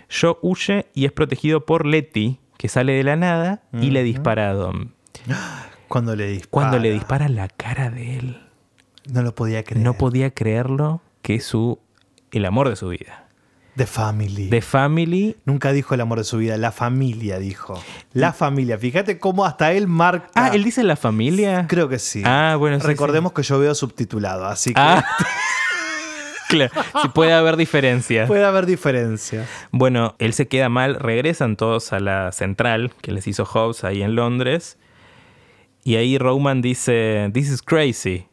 Joe 0.08 0.36
huye 0.42 0.86
y 0.94 1.06
es 1.06 1.12
protegido 1.12 1.64
por 1.66 1.86
Letty, 1.86 2.38
que 2.56 2.68
sale 2.68 2.92
de 2.92 3.02
la 3.02 3.16
nada 3.16 3.62
y 3.72 3.90
le 3.90 4.02
dispara 4.04 4.50
a 4.50 4.52
Dom. 4.52 4.90
Cuando 5.88 6.14
le 6.14 6.28
dispara. 6.28 6.50
Cuando 6.50 6.78
le 6.78 6.92
dispara 6.92 7.28
la 7.28 7.48
cara 7.48 7.90
de 7.90 8.18
él, 8.18 8.40
No 9.10 9.22
lo 9.22 9.34
podía 9.34 9.64
creer. 9.64 9.84
no 9.84 9.94
podía 9.94 10.30
creerlo 10.30 11.02
que 11.22 11.36
es 11.36 11.44
su, 11.44 11.78
el 12.30 12.44
amor 12.44 12.68
de 12.68 12.76
su 12.76 12.88
vida. 12.88 13.28
The 13.74 13.86
Family. 13.86 14.50
The 14.50 14.60
Family 14.60 15.36
Nunca 15.46 15.72
dijo 15.72 15.94
el 15.94 16.02
amor 16.02 16.18
de 16.18 16.24
su 16.24 16.36
vida, 16.36 16.58
la 16.58 16.72
familia 16.72 17.38
dijo. 17.38 17.82
La 18.12 18.34
familia. 18.34 18.76
Fíjate 18.76 19.18
cómo 19.18 19.46
hasta 19.46 19.72
él 19.72 19.88
marca. 19.88 20.28
Ah, 20.34 20.50
él 20.52 20.62
dice 20.62 20.82
la 20.82 20.96
familia. 20.96 21.66
Creo 21.68 21.88
que 21.88 21.98
sí. 21.98 22.22
Ah, 22.26 22.56
bueno, 22.58 22.78
sí, 22.80 22.86
Recordemos 22.86 23.32
que 23.32 23.42
yo 23.42 23.58
veo 23.58 23.74
subtitulado, 23.74 24.44
así 24.46 24.74
que 24.74 24.80
Ah. 24.80 25.02
claro, 26.50 26.70
sí 27.00 27.08
puede 27.14 27.32
haber 27.32 27.56
diferencias. 27.56 28.28
puede 28.28 28.44
haber 28.44 28.66
diferencias. 28.66 29.48
Bueno, 29.70 30.16
él 30.18 30.34
se 30.34 30.48
queda 30.48 30.68
mal, 30.68 30.96
regresan 30.96 31.56
todos 31.56 31.94
a 31.94 32.00
la 32.00 32.30
central 32.32 32.92
que 33.00 33.10
les 33.12 33.26
hizo 33.26 33.46
Hobbes 33.46 33.84
ahí 33.84 34.02
en 34.02 34.14
Londres. 34.16 34.78
Y 35.82 35.96
ahí 35.96 36.18
Roman 36.18 36.60
dice, 36.60 37.30
This 37.32 37.48
is 37.48 37.62
crazy. 37.62 38.26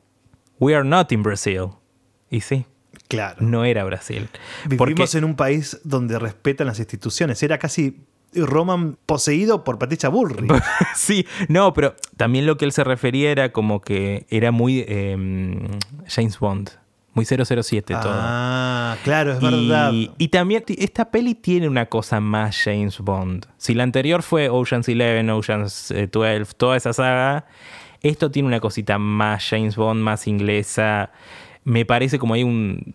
We 0.60 0.75
are 0.75 0.84
not 0.84 1.13
in 1.13 1.23
Brazil. 1.23 1.69
Y 2.30 2.41
sí, 2.41 2.65
Claro. 3.10 3.38
no 3.39 3.65
era 3.65 3.84
Brasil. 3.84 4.30
Vivimos 4.65 5.15
en 5.15 5.24
un 5.26 5.36
país 5.36 5.80
donde 5.84 6.17
respetan 6.19 6.67
las 6.67 6.80
instituciones. 6.80 7.41
Era 7.43 7.58
casi 7.58 7.98
Roman 8.34 8.98
poseído 9.08 9.63
por 9.63 9.80
Patricia 9.80 10.10
Bullrich. 10.10 10.52
sí, 10.95 11.26
no, 11.48 11.74
pero 11.74 11.95
también 12.17 12.45
lo 12.45 12.58
que 12.58 12.65
él 12.65 12.72
se 12.72 12.84
refería 12.84 13.32
era 13.32 13.52
como 13.52 13.82
que 13.82 14.28
era 14.30 14.52
muy 14.52 14.86
eh, 14.88 15.17
James 16.08 16.38
Bond, 16.38 16.69
muy 17.15 17.26
007 17.26 17.95
todo. 17.95 18.04
Ah, 18.13 18.95
claro, 19.04 19.34
es 19.34 19.41
Y, 19.41 19.67
verdad. 19.69 19.91
y 20.19 20.28
también 20.28 20.63
esta 20.67 21.10
peli 21.10 21.34
tiene 21.34 21.67
una 21.67 21.88
cosa 21.88 22.19
más 22.19 22.56
James 22.63 23.00
Bond. 23.00 23.48
Si 23.58 23.74
la 23.74 23.82
anterior 23.82 24.22
fue 24.22 24.50
Ocean's 24.50 24.88
Eleven, 24.88 25.32
Ocean's 25.32 25.89
eh, 25.89 26.06
12, 26.12 26.45
toda 26.56 26.78
esa 26.78 26.93
saga, 26.93 27.48
esto 28.02 28.30
tiene 28.30 28.48
una 28.48 28.60
cosita 28.60 29.00
más 29.00 29.43
James 29.50 29.76
Bond, 29.76 30.00
más 30.02 30.28
inglesa. 30.28 31.12
Me 31.63 31.86
parece 31.86 32.17
como 32.19 32.34
hay 32.34 32.43
un, 32.43 32.93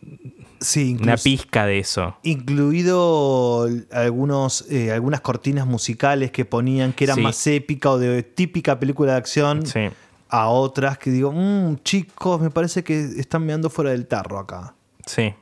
Sí, 0.60 0.96
una 1.00 1.16
pizca 1.16 1.66
de 1.66 1.78
eso. 1.78 2.16
incluido 2.22 3.68
algunos, 3.92 4.64
eh, 4.70 4.92
algunas 4.92 5.20
cortinas 5.20 5.66
musicales 5.66 6.30
que 6.30 6.44
ponían 6.44 6.92
que 6.92 7.04
eran 7.04 7.16
Sí. 7.16 7.22
más 7.22 7.46
épica 7.46 7.90
o 7.90 7.98
de 7.98 8.22
típica 8.22 8.78
película 8.80 9.12
de 9.12 9.18
acción 9.18 9.66
Sí. 9.66 9.88
a 10.28 10.48
otras 10.48 10.98
que 10.98 11.10
digo, 11.10 11.32
"Mm, 11.32 11.76
chicos, 11.84 12.40
me 12.40 12.50
parece 12.50 12.82
que 12.82 13.00
están 13.04 13.44
meando 13.46 13.70
fuera 13.70 13.90
del 13.90 14.06
tarro 14.06 14.38
acá. 14.38 14.74
Sí, 15.06 15.34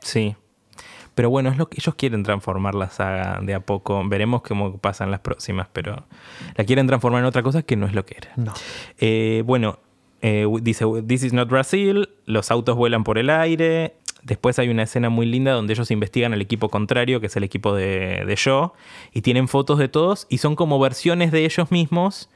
sí. 0.00 0.36
Pero 1.14 1.30
bueno, 1.30 1.50
es 1.50 1.56
lo 1.56 1.68
que 1.68 1.78
ellos 1.80 1.96
quieren 1.96 2.22
transformar 2.22 2.76
la 2.76 2.88
saga 2.90 3.40
de 3.42 3.52
a 3.52 3.58
poco. 3.60 4.08
Veremos 4.08 4.42
cómo 4.42 4.78
pasan 4.78 5.10
las 5.10 5.18
próximas, 5.20 5.66
pero 5.72 6.06
la 6.54 6.64
quieren 6.64 6.86
transformar 6.86 7.20
en 7.22 7.26
otra 7.26 7.42
cosa 7.42 7.62
que 7.62 7.74
no 7.74 7.86
es 7.86 7.92
lo 7.94 8.06
que 8.06 8.16
era. 8.18 8.30
No. 8.36 8.54
Eh, 8.98 9.42
bueno, 9.44 9.80
eh, 10.22 10.46
dice, 10.62 10.84
This 11.06 11.24
is 11.24 11.32
not 11.32 11.48
Brazil, 11.48 12.08
los 12.26 12.50
autos 12.50 12.76
vuelan 12.76 13.04
por 13.04 13.18
el 13.18 13.30
aire. 13.30 13.94
Después 14.22 14.58
hay 14.58 14.68
una 14.68 14.82
escena 14.82 15.10
muy 15.10 15.26
linda 15.26 15.52
donde 15.52 15.72
ellos 15.74 15.90
investigan 15.90 16.32
al 16.32 16.42
equipo 16.42 16.68
contrario, 16.68 17.20
que 17.20 17.26
es 17.26 17.36
el 17.36 17.44
equipo 17.44 17.74
de, 17.74 18.24
de 18.26 18.38
Joe, 18.42 18.70
y 19.12 19.22
tienen 19.22 19.48
fotos 19.48 19.78
de 19.78 19.88
todos 19.88 20.26
y 20.28 20.38
son 20.38 20.56
como 20.56 20.78
versiones 20.80 21.30
de 21.30 21.44
ellos 21.44 21.70
mismos, 21.70 22.28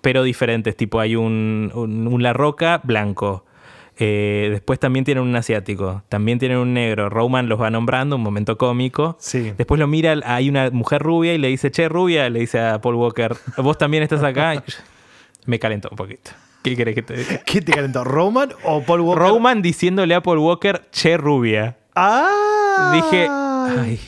pero 0.00 0.24
diferentes. 0.24 0.76
Tipo, 0.76 1.00
hay 1.00 1.16
un, 1.16 1.70
un, 1.74 2.08
un 2.08 2.22
La 2.22 2.32
Roca 2.32 2.80
blanco. 2.82 3.44
Eh, 3.98 4.48
después 4.50 4.80
también 4.80 5.04
tienen 5.04 5.22
un 5.22 5.36
asiático, 5.36 6.02
también 6.08 6.38
tienen 6.38 6.58
un 6.58 6.74
negro. 6.74 7.08
Roman 7.08 7.48
los 7.48 7.60
va 7.60 7.70
nombrando, 7.70 8.16
un 8.16 8.22
momento 8.22 8.58
cómico. 8.58 9.16
Sí. 9.20 9.52
Después 9.56 9.78
lo 9.78 9.86
mira, 9.86 10.16
hay 10.24 10.48
una 10.48 10.70
mujer 10.70 11.02
rubia 11.02 11.34
y 11.34 11.38
le 11.38 11.48
dice, 11.48 11.70
che, 11.70 11.88
rubia, 11.88 12.28
le 12.30 12.40
dice 12.40 12.58
a 12.58 12.80
Paul 12.80 12.96
Walker, 12.96 13.36
vos 13.58 13.78
también 13.78 14.02
estás 14.02 14.22
acá. 14.22 14.62
Me 15.46 15.58
calentó 15.58 15.88
un 15.90 15.96
poquito. 15.96 16.30
¿Qué 16.62 16.76
querés 16.76 16.94
que 16.94 17.02
te 17.02 17.14
diga? 17.16 17.38
¿Qué 17.44 17.60
te 17.60 17.72
calentó? 17.72 18.04
¿Roman 18.04 18.50
o 18.64 18.82
Paul 18.82 19.00
Walker? 19.00 19.22
Roman 19.22 19.62
diciéndole 19.62 20.14
a 20.14 20.22
Paul 20.22 20.38
Walker, 20.38 20.82
che, 20.92 21.16
rubia. 21.16 21.76
Ah. 21.94 22.92
Dije, 22.94 23.26
ay, 23.28 24.00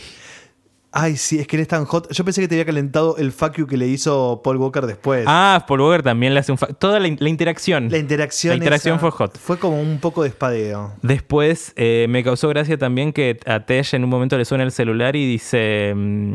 Ay, 0.96 1.16
sí, 1.16 1.40
es 1.40 1.48
que 1.48 1.56
eres 1.56 1.66
tan 1.66 1.86
hot. 1.86 2.08
Yo 2.12 2.24
pensé 2.24 2.40
que 2.40 2.46
te 2.46 2.54
había 2.54 2.64
calentado 2.66 3.16
el 3.16 3.32
fuck 3.32 3.56
you 3.56 3.66
que 3.66 3.76
le 3.76 3.88
hizo 3.88 4.40
Paul 4.44 4.58
Walker 4.58 4.86
después. 4.86 5.24
ah, 5.26 5.64
Paul 5.66 5.80
Walker 5.80 6.04
también 6.04 6.34
le 6.34 6.38
hace 6.38 6.52
un... 6.52 6.58
fa- 6.58 6.68
Toda 6.68 7.00
la, 7.00 7.08
in- 7.08 7.16
la 7.18 7.28
interacción. 7.28 7.90
La 7.90 7.98
interacción. 7.98 8.52
La 8.52 8.56
interacción 8.58 9.00
fue 9.00 9.10
hot. 9.10 9.36
Fue 9.36 9.58
como 9.58 9.80
un 9.80 9.98
poco 9.98 10.22
de 10.22 10.28
espadeo. 10.28 10.92
Después 11.02 11.72
eh, 11.74 12.06
me 12.08 12.22
causó 12.22 12.48
gracia 12.48 12.78
también 12.78 13.12
que 13.12 13.40
a 13.44 13.66
Tesh 13.66 13.96
en 13.96 14.04
un 14.04 14.10
momento 14.10 14.38
le 14.38 14.44
suena 14.44 14.62
el 14.62 14.70
celular 14.70 15.16
y 15.16 15.26
dice, 15.26 15.92
mm, 15.96 16.32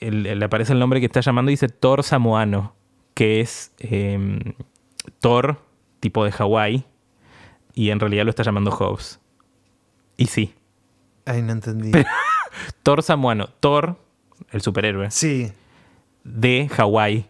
el- 0.00 0.38
le 0.38 0.44
aparece 0.44 0.74
el 0.74 0.78
nombre 0.80 1.00
que 1.00 1.06
está 1.06 1.20
llamando 1.20 1.50
y 1.50 1.54
dice 1.54 1.68
Thor 1.70 2.02
Samoano, 2.02 2.74
que 3.14 3.40
es 3.40 3.72
eh, 3.78 4.38
Thor, 5.20 5.58
tipo 6.00 6.24
de 6.24 6.32
Hawái, 6.32 6.84
y 7.74 7.90
en 7.90 8.00
realidad 8.00 8.24
lo 8.24 8.30
está 8.30 8.42
llamando 8.42 8.70
Hobbes. 8.70 9.20
Y 10.16 10.26
sí, 10.26 10.54
Ay, 11.24 11.42
no 11.42 11.52
entendí. 11.52 11.92
Thor 12.82 13.02
Samoano, 13.02 13.48
Thor, 13.60 13.96
el 14.50 14.60
superhéroe, 14.62 15.10
Sí. 15.10 15.52
de 16.24 16.68
Hawái. 16.74 17.26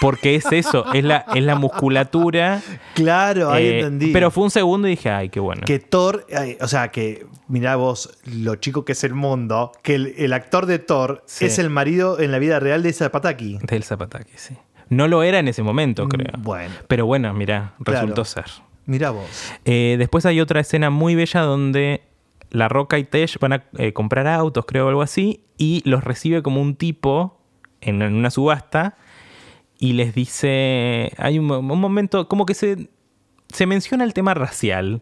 Porque 0.00 0.34
es 0.34 0.50
eso, 0.50 0.90
es 0.94 1.04
la, 1.04 1.26
es 1.34 1.42
la 1.44 1.56
musculatura. 1.56 2.62
Claro, 2.94 3.50
ahí 3.50 3.66
eh, 3.66 3.78
entendí. 3.80 4.12
Pero 4.14 4.30
fue 4.30 4.44
un 4.44 4.50
segundo 4.50 4.88
y 4.88 4.92
dije, 4.92 5.10
ay, 5.10 5.28
qué 5.28 5.40
bueno. 5.40 5.60
que 5.66 5.78
Thor, 5.78 6.26
ay, 6.34 6.56
o 6.62 6.68
sea, 6.68 6.88
que 6.90 7.26
mirá 7.48 7.76
vos 7.76 8.18
lo 8.24 8.56
chico 8.56 8.86
que 8.86 8.92
es 8.92 9.04
el 9.04 9.12
mundo, 9.12 9.72
que 9.82 9.96
el, 9.96 10.14
el 10.16 10.32
actor 10.32 10.64
de 10.64 10.78
Thor 10.78 11.22
Sí. 11.26 11.44
es 11.44 11.58
el 11.58 11.68
marido 11.68 12.18
en 12.18 12.32
la 12.32 12.38
vida 12.38 12.58
real 12.60 12.82
de 12.82 12.94
Zapataki. 12.94 13.58
Del 13.62 13.84
Zapataki, 13.84 14.32
sí. 14.36 14.56
No 14.90 15.08
lo 15.08 15.22
era 15.22 15.38
en 15.38 15.48
ese 15.48 15.62
momento, 15.62 16.06
creo. 16.08 16.36
Mm, 16.38 16.42
Bueno, 16.42 16.74
Pero 16.88 17.06
bueno, 17.06 17.32
mira, 17.32 17.72
Claro. 17.84 18.00
resultó 18.02 18.24
ser. 18.26 18.44
mirá 18.86 19.10
vos. 19.10 19.24
Eh, 19.64 19.96
después 19.98 20.26
hay 20.26 20.40
otra 20.40 20.60
escena 20.60 20.90
muy 20.90 21.14
bella 21.14 21.40
donde 21.42 22.02
La 22.50 22.68
Roca 22.68 22.98
y 22.98 23.04
Tesh 23.04 23.38
van 23.38 23.52
a 23.54 23.64
eh, 23.78 23.92
comprar 23.92 24.26
autos, 24.26 24.64
creo, 24.66 24.86
o 24.86 24.88
algo 24.88 25.02
así, 25.02 25.44
y 25.56 25.82
los 25.88 26.04
recibe 26.04 26.42
como 26.42 26.60
un 26.60 26.74
tipo 26.74 27.40
en, 27.80 28.02
en 28.02 28.14
una 28.14 28.30
subasta 28.30 28.96
y 29.78 29.92
les 29.94 30.14
dice. 30.14 31.12
Hay 31.16 31.38
un, 31.38 31.50
un 31.50 31.80
momento, 31.80 32.28
como 32.28 32.44
que 32.44 32.54
se, 32.54 32.90
se 33.48 33.66
menciona 33.66 34.04
el 34.04 34.12
tema 34.12 34.34
racial. 34.34 35.00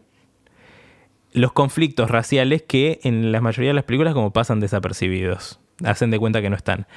Los 1.31 1.51
conflictos 1.51 2.09
raciales 2.09 2.63
que 2.63 2.99
en 3.03 3.31
la 3.31 3.41
mayoría 3.41 3.69
de 3.69 3.75
las 3.75 3.83
películas 3.83 4.13
como 4.13 4.31
pasan 4.33 4.59
desapercibidos. 4.59 5.59
Hacen 5.83 6.11
de 6.11 6.19
cuenta 6.19 6.41
que 6.41 6.49
no 6.49 6.55
están. 6.55 6.87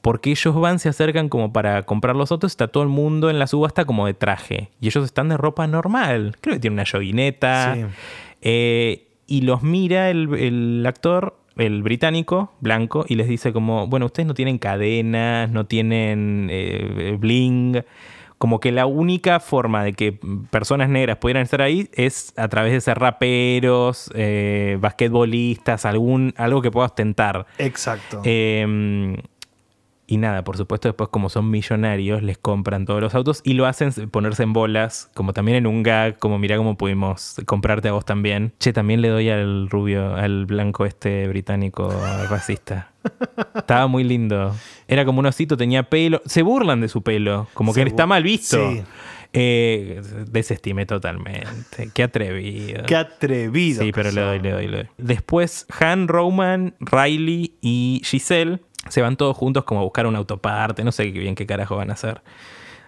Porque 0.00 0.30
ellos 0.30 0.54
van, 0.54 0.78
se 0.78 0.88
acercan 0.88 1.28
como 1.28 1.52
para 1.52 1.82
comprar 1.82 2.16
los 2.16 2.32
autos, 2.32 2.52
está 2.52 2.68
todo 2.68 2.82
el 2.82 2.88
mundo 2.88 3.28
en 3.28 3.38
la 3.38 3.46
subasta 3.46 3.84
como 3.84 4.06
de 4.06 4.14
traje. 4.14 4.70
Y 4.80 4.86
ellos 4.86 5.04
están 5.04 5.28
de 5.28 5.36
ropa 5.36 5.66
normal. 5.66 6.36
Creo 6.40 6.54
que 6.54 6.60
tienen 6.60 6.78
una 6.78 6.86
joguineta. 6.90 7.74
Sí. 7.74 7.84
Eh, 8.42 9.06
y 9.26 9.42
los 9.42 9.62
mira 9.62 10.10
el, 10.10 10.34
el 10.34 10.84
actor, 10.86 11.36
el 11.56 11.82
británico, 11.82 12.52
blanco, 12.60 13.04
y 13.08 13.16
les 13.16 13.28
dice 13.28 13.52
como, 13.52 13.86
bueno, 13.86 14.06
ustedes 14.06 14.26
no 14.26 14.34
tienen 14.34 14.58
cadenas, 14.58 15.50
no 15.50 15.66
tienen 15.66 16.48
eh, 16.50 17.16
bling. 17.18 17.84
como 18.38 18.58
que 18.58 18.72
la 18.72 18.86
única 18.86 19.38
forma 19.38 19.84
de 19.84 19.92
que 19.92 20.18
personas 20.50 20.88
negras 20.88 21.18
pudieran 21.18 21.42
estar 21.42 21.60
ahí 21.60 21.90
es 21.92 22.32
a 22.36 22.48
través 22.48 22.72
de 22.72 22.80
ser 22.80 22.98
raperos, 22.98 24.10
eh, 24.14 24.78
basquetbolistas, 24.80 25.84
algún, 25.84 26.32
algo 26.36 26.62
que 26.62 26.70
pueda 26.70 26.86
ostentar. 26.86 27.46
Exacto. 27.58 28.22
Eh, 28.24 29.14
y 30.10 30.16
nada, 30.16 30.42
por 30.42 30.56
supuesto, 30.56 30.88
después 30.88 31.08
como 31.08 31.28
son 31.28 31.50
millonarios, 31.50 32.20
les 32.24 32.36
compran 32.36 32.84
todos 32.84 33.00
los 33.00 33.14
autos 33.14 33.42
y 33.44 33.52
lo 33.52 33.66
hacen 33.66 33.92
ponerse 34.10 34.42
en 34.42 34.52
bolas, 34.52 35.08
como 35.14 35.32
también 35.32 35.58
en 35.58 35.68
un 35.68 35.84
gag, 35.84 36.18
como 36.18 36.36
mira 36.36 36.56
cómo 36.56 36.76
pudimos 36.76 37.36
comprarte 37.46 37.86
a 37.86 37.92
vos 37.92 38.04
también. 38.04 38.52
Che, 38.58 38.72
también 38.72 39.02
le 39.02 39.08
doy 39.08 39.30
al 39.30 39.70
rubio, 39.70 40.16
al 40.16 40.46
blanco 40.46 40.84
este 40.84 41.28
británico 41.28 41.88
racista. 42.28 42.90
Estaba 43.54 43.86
muy 43.86 44.02
lindo. 44.02 44.52
Era 44.88 45.04
como 45.04 45.20
un 45.20 45.26
osito, 45.26 45.56
tenía 45.56 45.84
pelo. 45.84 46.20
Se 46.26 46.42
burlan 46.42 46.80
de 46.80 46.88
su 46.88 47.02
pelo, 47.02 47.46
como 47.54 47.72
que 47.72 47.82
Se 47.82 47.88
está 47.88 48.04
mal 48.04 48.24
visto. 48.24 48.56
Sí. 48.68 48.82
Eh, 49.32 50.02
desestimé 50.28 50.86
totalmente. 50.86 51.90
Qué 51.94 52.02
atrevido. 52.02 52.82
Qué 52.84 52.96
atrevido. 52.96 53.84
Sí, 53.84 53.92
pero 53.92 54.10
le 54.10 54.20
doy, 54.20 54.40
le 54.40 54.50
doy, 54.50 54.66
le 54.66 54.76
doy. 54.78 54.86
Después, 54.98 55.66
Han, 55.78 56.08
Roman, 56.08 56.74
Riley 56.80 57.54
y 57.60 58.02
Giselle 58.04 58.58
se 58.88 59.02
van 59.02 59.16
todos 59.16 59.36
juntos 59.36 59.64
como 59.64 59.80
a 59.80 59.84
buscar 59.84 60.06
un 60.06 60.16
autoparte. 60.16 60.84
No 60.84 60.92
sé 60.92 61.10
bien 61.10 61.34
qué 61.34 61.46
carajo 61.46 61.76
van 61.76 61.90
a 61.90 61.94
hacer. 61.94 62.22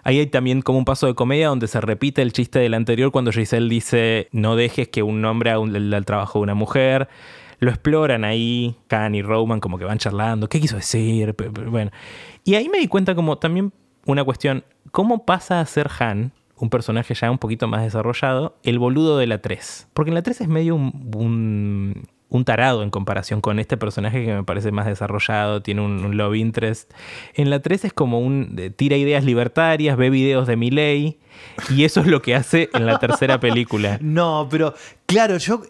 Ahí 0.05 0.19
hay 0.19 0.27
también 0.27 0.63
como 0.63 0.79
un 0.79 0.85
paso 0.85 1.07
de 1.07 1.15
comedia 1.15 1.49
donde 1.49 1.69
se 1.69 1.81
repite 1.81 2.23
el 2.23 2.33
chiste 2.33 2.59
del 2.59 2.75
anterior 2.75 3.13
cuando 3.13 3.31
Giselle 3.31 3.69
dice 3.69 4.29
no 4.33 4.57
dejes 4.57 4.89
que 4.89 5.03
un 5.03 5.25
hombre 5.25 5.51
haga 5.51 5.63
el, 5.63 6.05
trabajo 6.05 6.41
de 6.41 6.45
una 6.45 6.55
mujer. 6.55 7.09
Lo 7.61 7.71
exploran 7.71 8.25
ahí, 8.25 8.75
Khan 8.89 9.15
y 9.15 9.23
Roman 9.23 9.61
como 9.61 9.79
que 9.79 9.85
van 9.85 9.99
charlando. 9.99 10.49
¿Qué 10.49 10.61
quiso 10.61 10.77
decir? 10.77 11.37
Bueno. 11.69 11.93
Y 12.43 12.57
ahí 12.57 12.69
me 12.69 12.79
di 12.79 12.89
cuenta 12.89 13.15
como 13.15 13.39
también 13.39 13.73
una 14.05 14.25
cuestión. 14.25 14.65
¿Cómo 14.91 15.25
pasa 15.25 15.61
a 15.61 15.67
ser 15.67 15.89
Han, 16.01 16.33
un 16.57 16.71
personaje 16.71 17.15
ya 17.15 17.31
un 17.31 17.39
poquito 17.39 17.69
más 17.69 17.83
desarrollado, 17.83 18.57
el 18.65 18.81
boludo 18.81 19.17
de 19.19 19.29
la 19.29 19.41
3? 19.41 19.89
Porque 19.95 20.11
en 20.11 20.17
la 20.17 20.23
3 20.23 20.41
es 20.41 20.49
medio 20.49 20.75
un- 20.75 22.09
un 22.33 22.47
tarado 22.47 22.83
en 22.83 22.91
comparación 22.91 23.43
con 23.43 23.59
este 23.59 23.77
personaje 23.77 24.25
que 24.25 24.35
me 24.35 24.43
parece 24.43 24.73
más 24.73 24.87
desarrollado, 24.87 25.63
tiene 25.63 25.83
un, 25.83 26.05
un 26.05 26.17
love 26.17 26.37
interest. 26.37 26.91
En 27.35 27.51
la 27.51 27.61
3 27.61 27.85
es 27.85 27.93
como 27.93 28.21
un... 28.21 28.73
tira 28.75 28.97
ideas 28.97 29.23
libertarias, 29.25 29.99
ve 29.99 30.09
videos 30.09 30.47
de 30.47 30.57
Miley 30.57 31.19
y 31.69 31.85
eso 31.85 32.01
es 32.01 32.07
lo 32.07 32.23
que 32.23 32.35
hace 32.35 32.71
en 32.73 32.87
la 32.87 32.99
tercera 32.99 33.39
película. 33.39 33.99
No, 34.13 34.49
pero 34.51 34.75
claro, 35.07 35.37
yo 35.39 35.63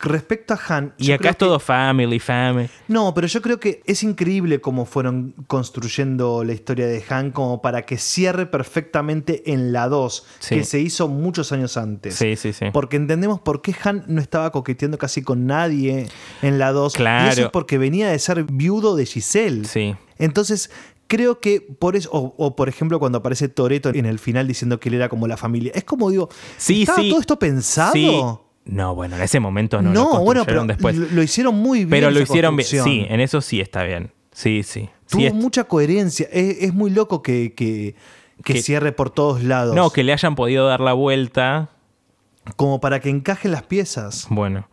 respecto 0.00 0.54
a 0.54 0.60
Han. 0.68 0.94
Y 0.98 1.12
acá 1.12 1.30
es 1.30 1.38
todo 1.38 1.58
family, 1.58 2.18
family. 2.18 2.68
No, 2.88 3.12
pero 3.14 3.26
yo 3.26 3.42
creo 3.42 3.60
que 3.60 3.82
es 3.84 4.02
increíble 4.02 4.60
cómo 4.60 4.86
fueron 4.86 5.34
construyendo 5.46 6.44
la 6.44 6.52
historia 6.52 6.86
de 6.86 7.04
Han 7.08 7.30
como 7.32 7.60
para 7.60 7.82
que 7.82 7.98
cierre 7.98 8.46
perfectamente 8.46 9.52
en 9.52 9.72
la 9.72 9.88
2, 9.88 10.26
Sí. 10.38 10.54
que 10.56 10.64
se 10.64 10.80
hizo 10.80 11.08
muchos 11.08 11.52
años 11.52 11.76
antes. 11.76 12.14
Sí, 12.14 12.36
sí, 12.36 12.52
sí. 12.52 12.66
Porque 12.72 12.96
entendemos 12.96 13.40
por 13.40 13.60
qué 13.62 13.74
Han 13.84 14.04
no 14.06 14.20
estaba 14.20 14.52
coqueteando 14.52 14.98
casi 14.98 15.22
con 15.22 15.46
nadie 15.46 16.08
en 16.42 16.58
la 16.58 16.72
2. 16.72 16.94
Y 16.94 16.96
Claro. 16.96 17.30
eso 17.32 17.40
es 17.42 17.48
porque 17.50 17.78
venía 17.78 18.08
de 18.08 18.18
ser 18.18 18.44
viudo 18.44 18.96
de 18.96 19.06
Giselle. 19.06 19.64
Sí. 19.66 19.94
Entonces, 20.18 20.70
creo 21.06 21.40
que 21.40 21.60
por 21.60 21.96
eso, 21.96 22.08
o, 22.12 22.34
o, 22.38 22.56
por 22.56 22.68
ejemplo 22.68 22.98
cuando 22.98 23.18
aparece 23.18 23.48
Toreto 23.48 23.90
en 23.90 24.06
el 24.06 24.18
final 24.18 24.48
diciendo 24.48 24.80
que 24.80 24.88
él 24.88 24.94
era 24.94 25.08
como 25.08 25.26
la 25.28 25.36
familia, 25.36 25.72
es 25.74 25.84
como 25.84 26.10
digo, 26.10 26.28
Sí, 26.56 26.82
¿estaba 26.82 27.00
sí. 27.02 27.10
todo 27.10 27.20
esto 27.20 27.38
pensado? 27.38 27.92
Sí. 27.92 28.10
No, 28.64 28.94
bueno, 28.94 29.16
en 29.16 29.22
ese 29.22 29.40
momento 29.40 29.82
no. 29.82 29.92
No, 29.92 30.14
lo 30.14 30.20
bueno, 30.20 30.44
pero 30.46 30.64
después. 30.64 30.96
lo, 30.96 31.06
lo 31.10 31.22
hicieron 31.22 31.54
muy 31.54 31.80
bien. 31.80 31.90
Pero 31.90 32.10
lo 32.10 32.20
hicieron 32.20 32.56
bien. 32.56 32.66
Sí, 32.68 33.06
en 33.08 33.20
eso 33.20 33.40
sí 33.40 33.60
está 33.60 33.82
bien. 33.84 34.10
Sí, 34.32 34.62
sí. 34.62 34.88
Tuvo 35.08 35.20
Sí, 35.20 35.30
mucha 35.32 35.64
coherencia. 35.64 36.26
Es, 36.32 36.56
es 36.62 36.74
muy 36.74 36.90
loco 36.90 37.22
que, 37.22 37.52
que- 37.54 37.94
que 38.42 38.54
Que- 38.54 38.62
cierre 38.62 38.90
por 38.92 39.10
todos 39.10 39.42
lados. 39.44 39.76
No, 39.76 39.90
que 39.90 40.02
le 40.02 40.12
hayan 40.12 40.34
podido 40.34 40.66
dar 40.66 40.80
la 40.80 40.92
vuelta. 40.92 41.70
Como 42.56 42.80
para 42.80 43.00
que 43.00 43.08
encajen 43.08 43.52
las 43.52 43.62
piezas. 43.62 44.26
Bueno. 44.28 44.68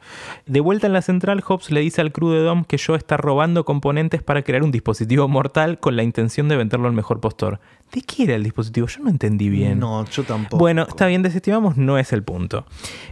De 0.45 0.59
vuelta 0.59 0.87
en 0.87 0.93
la 0.93 1.01
central, 1.01 1.41
Hobbs 1.47 1.71
le 1.71 1.79
dice 1.79 2.01
al 2.01 2.11
crew 2.11 2.29
de 2.31 2.41
Dom 2.41 2.65
que 2.65 2.77
Joe 2.77 2.97
está 2.97 3.15
robando 3.15 3.63
componentes 3.63 4.21
para 4.21 4.41
crear 4.41 4.63
un 4.63 4.71
dispositivo 4.71 5.27
mortal 5.27 5.79
con 5.79 5.95
la 5.95 6.03
intención 6.03 6.49
de 6.49 6.57
venderlo 6.57 6.87
al 6.87 6.93
mejor 6.93 7.21
postor. 7.21 7.59
¿De 7.93 8.01
qué 8.01 8.23
era 8.23 8.35
el 8.35 8.43
dispositivo? 8.43 8.87
Yo 8.87 9.01
no 9.03 9.09
entendí 9.09 9.49
bien. 9.49 9.79
No, 9.79 10.05
yo 10.05 10.23
tampoco. 10.23 10.57
Bueno, 10.57 10.85
está 10.87 11.07
bien, 11.07 11.23
desestimamos, 11.23 11.77
no 11.77 11.97
es 11.97 12.11
el 12.11 12.23
punto. 12.23 12.65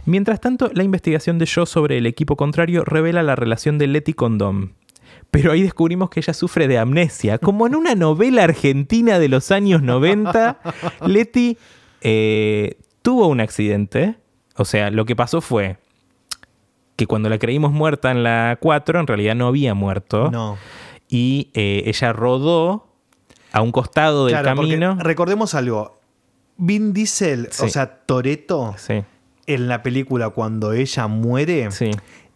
Mientras 0.04 0.40
tanto, 0.40 0.70
la 0.74 0.82
investigación 0.82 1.38
de 1.38 1.48
Joe 1.52 1.66
sobre 1.66 1.98
el 1.98 2.06
equipo 2.06 2.36
contrario 2.36 2.84
revela 2.84 3.22
la 3.22 3.36
relación 3.36 3.78
de 3.78 3.86
Letty 3.86 4.12
con 4.12 4.38
Dom. 4.38 4.70
Pero 5.30 5.52
ahí 5.52 5.62
descubrimos 5.62 6.10
que 6.10 6.20
ella 6.20 6.34
sufre 6.34 6.66
de 6.68 6.78
amnesia. 6.78 7.38
Como 7.38 7.66
en 7.66 7.74
una 7.74 7.94
novela 7.94 8.44
argentina 8.44 9.18
de 9.18 9.28
los 9.28 9.50
años 9.50 9.82
90, 9.82 10.60
Letty 11.06 11.56
eh, 12.00 12.78
tuvo 13.02 13.28
un 13.28 13.40
accidente. 13.40 14.16
O 14.60 14.64
sea, 14.66 14.90
lo 14.90 15.06
que 15.06 15.16
pasó 15.16 15.40
fue 15.40 15.78
que 16.96 17.06
cuando 17.06 17.30
la 17.30 17.38
creímos 17.38 17.72
muerta 17.72 18.10
en 18.10 18.22
la 18.22 18.58
4, 18.60 19.00
en 19.00 19.06
realidad 19.06 19.34
no 19.34 19.46
había 19.46 19.72
muerto. 19.72 20.30
No. 20.30 20.58
Y 21.08 21.48
eh, 21.54 21.84
ella 21.86 22.12
rodó 22.12 22.86
a 23.52 23.62
un 23.62 23.72
costado 23.72 24.26
del 24.26 24.34
Claro, 24.38 24.56
camino. 24.60 24.96
recordemos 25.00 25.54
algo. 25.54 25.98
Vin 26.58 26.92
Diesel, 26.92 27.48
Sí. 27.50 27.64
o 27.64 27.68
sea, 27.70 27.86
Toreto, 28.04 28.74
Sí, 28.76 29.02
en 29.46 29.66
la 29.68 29.82
película 29.82 30.28
cuando 30.28 30.74
ella 30.74 31.06
muere, 31.06 31.70
sí. 31.70 31.90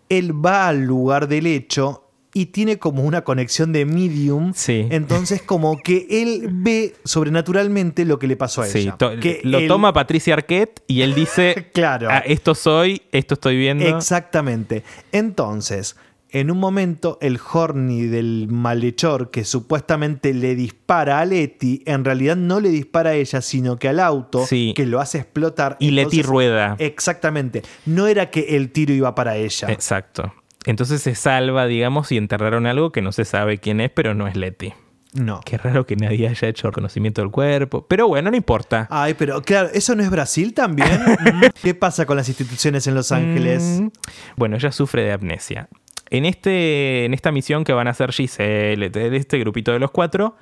él 0.09 0.33
va 0.45 0.69
al 0.69 0.85
lugar 0.87 1.29
del 1.29 1.47
hecho 1.47 2.04
y 2.37 2.47
tiene 2.47 2.79
como 2.79 3.05
una 3.05 3.23
conexión 3.23 3.73
de 3.73 3.85
medium. 3.87 4.53
Sí. 4.55 4.87
Entonces, 4.91 5.41
como 5.41 5.79
que 5.79 6.07
él 6.11 6.49
ve 6.51 6.95
sobrenaturalmente 7.05 8.05
lo 8.05 8.19
que 8.19 8.27
le 8.27 8.37
pasó 8.37 8.63
a 8.63 8.67
Sí, 8.67 8.81
ella. 8.81 8.97
to- 8.99 9.19
Que 9.21 9.41
lo 9.45 9.59
él- 9.59 9.69
toma 9.69 9.93
Patricia 9.93 10.35
Arquette 10.35 10.83
y 10.89 11.03
él 11.03 11.15
dice, 11.15 11.71
Claro. 11.73 12.09
"Ah, 12.11 12.19
esto 12.27 12.55
soy, 12.55 13.03
esto 13.13 13.35
estoy 13.35 13.57
viendo. 13.57 13.85
Exactamente. 13.87 14.83
Entonces, 15.13 15.97
en 16.31 16.51
un 16.51 16.59
momento, 16.59 17.17
el 17.23 17.39
horny 17.53 18.03
del 18.07 18.49
malhechor 18.51 19.31
que 19.31 19.45
supuestamente 19.45 20.35
le 20.35 20.57
dispara 20.57 21.21
a 21.21 21.25
Leti, 21.25 21.83
en 21.87 22.05
realidad 22.05 22.35
no 22.35 22.59
le 22.59 22.71
dispara 22.71 23.11
a 23.11 23.15
ella, 23.15 23.41
sino 23.41 23.77
que 23.77 23.89
al 23.89 24.01
auto, 24.01 24.45
Sí. 24.45 24.73
que 24.75 24.85
lo 24.87 25.01
hace 25.01 25.19
explotar. 25.19 25.77
Y 25.79 25.93
Leti 25.93 26.17
Entonces, 26.17 26.27
rueda. 26.27 26.75
Exactamente. 26.81 27.63
No 27.87 28.09
era 28.09 28.31
que 28.31 28.57
el 28.57 28.71
tiro 28.73 28.93
iba 28.93 29.15
para 29.15 29.37
ella. 29.37 29.69
Exacto. 29.71 30.35
Entonces 30.65 31.03
se 31.03 31.15
salva, 31.15 31.67
digamos, 31.67 32.11
y 32.13 32.17
enterraron 32.17 32.67
algo 32.67 32.91
que 32.93 33.03
no 33.03 33.13
se 33.13 33.25
sabe 33.25 33.59
quién 33.59 33.81
es, 33.81 33.91
pero 33.91 34.15
no 34.15 34.27
es 34.27 34.37
Leti. 34.37 34.73
No. 35.13 35.41
Qué 35.45 35.59
raro 35.59 35.87
que 35.87 35.95
nadie 35.95 36.27
haya 36.27 36.49
hecho 36.49 36.67
reconocimiento 36.69 37.21
del 37.21 37.31
cuerpo. 37.31 37.87
Pero 37.87 38.09
bueno, 38.09 38.31
no 38.31 38.37
importa. 38.37 38.89
Ay, 38.91 39.15
pero 39.15 39.41
claro, 39.43 39.69
¿eso 39.73 39.95
no 39.95 40.03
es 40.03 40.11
Brasil 40.11 40.55
también? 40.55 40.89
Mm. 40.91 41.43
¿Qué 41.63 41.75
pasa 41.75 42.05
con 42.05 42.17
las 42.17 42.29
instituciones 42.29 42.87
en 42.89 42.95
Los 42.97 43.13
Ángeles? 43.13 43.63
Mm, 43.81 43.89
Bueno, 44.37 44.57
ella 44.57 44.73
sufre 44.73 45.05
de 45.05 45.13
amnesia. 45.13 45.69
En, 46.11 46.25
este, 46.25 47.05
en 47.05 47.15
esta 47.15 47.31
misión 47.31 47.63
que 47.63 47.73
van 47.73 47.87
a 47.87 47.91
hacer 47.91 48.13
Giselle, 48.13 48.91
de 48.91 49.17
este 49.17 49.39
grupito 49.39 49.73
de 49.73 49.79
los 49.79 49.91
cuatro, 49.93 50.37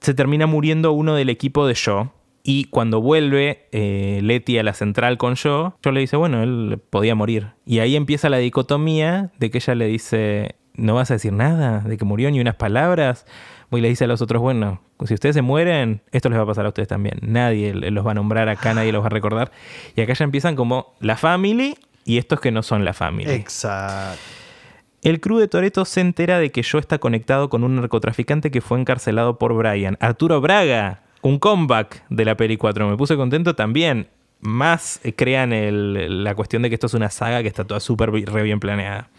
se 0.00 0.14
termina 0.14 0.46
muriendo 0.46 0.92
uno 0.92 1.14
del 1.14 1.28
equipo 1.28 1.66
de 1.66 1.76
Joe. 1.76 2.08
Y 2.42 2.64
cuando 2.64 3.00
vuelve 3.00 3.68
eh, 3.72 4.20
Letty 4.22 4.58
a 4.58 4.62
la 4.62 4.72
central 4.72 5.18
con 5.18 5.36
Joe, 5.36 5.72
Joe 5.84 5.92
le 5.92 6.00
dice, 6.00 6.16
bueno, 6.16 6.42
él 6.42 6.80
podía 6.90 7.14
morir. 7.14 7.48
Y 7.66 7.80
ahí 7.80 7.96
empieza 7.96 8.28
la 8.28 8.38
dicotomía 8.38 9.30
de 9.38 9.50
que 9.50 9.58
ella 9.58 9.74
le 9.74 9.86
dice, 9.86 10.54
no 10.74 10.94
vas 10.94 11.10
a 11.10 11.14
decir 11.14 11.32
nada, 11.32 11.80
de 11.80 11.98
que 11.98 12.04
murió 12.04 12.30
ni 12.30 12.40
unas 12.40 12.54
palabras. 12.54 13.26
Y 13.70 13.80
le 13.80 13.88
dice 13.88 14.04
a 14.04 14.06
los 14.06 14.22
otros, 14.22 14.42
bueno, 14.42 14.80
si 15.04 15.14
ustedes 15.14 15.34
se 15.34 15.42
mueren, 15.42 16.02
esto 16.12 16.28
les 16.28 16.38
va 16.38 16.42
a 16.42 16.46
pasar 16.46 16.66
a 16.66 16.68
ustedes 16.68 16.88
también. 16.88 17.18
Nadie 17.22 17.72
los 17.74 18.06
va 18.06 18.12
a 18.12 18.14
nombrar 18.14 18.48
acá, 18.48 18.74
nadie 18.74 18.90
los 18.90 19.02
va 19.02 19.06
a 19.06 19.10
recordar. 19.10 19.52
Y 19.94 20.00
acá 20.00 20.14
ya 20.14 20.24
empiezan 20.24 20.56
como 20.56 20.94
la 21.00 21.16
family 21.16 21.76
y 22.04 22.18
estos 22.18 22.40
que 22.40 22.50
no 22.50 22.62
son 22.62 22.84
la 22.84 22.94
family. 22.94 23.30
Exacto. 23.30 24.18
El 25.02 25.20
crew 25.20 25.38
de 25.38 25.48
Toreto 25.48 25.84
se 25.84 26.00
entera 26.00 26.38
de 26.38 26.50
que 26.50 26.62
Joe 26.62 26.80
está 26.80 26.98
conectado 26.98 27.48
con 27.48 27.64
un 27.64 27.76
narcotraficante 27.76 28.50
que 28.50 28.60
fue 28.60 28.78
encarcelado 28.78 29.38
por 29.38 29.54
Brian. 29.54 29.96
Arturo 30.00 30.40
Braga, 30.42 31.02
un 31.22 31.38
comeback 31.38 32.04
de 32.08 32.24
la 32.24 32.36
peli 32.36 32.56
4. 32.56 32.88
Me 32.88 32.96
puse 32.96 33.16
contento 33.16 33.54
también. 33.54 34.08
Más 34.40 35.00
eh, 35.04 35.14
crean 35.14 35.52
el- 35.52 36.24
la 36.24 36.34
cuestión 36.34 36.62
de 36.62 36.68
que 36.70 36.74
esto 36.74 36.86
es 36.86 36.94
una 36.94 37.10
saga 37.10 37.42
que 37.42 37.48
está 37.48 37.64
toda 37.66 37.80
súper 37.80 38.10
re 38.10 38.42
bien 38.42 38.58
planeada. 38.60 39.10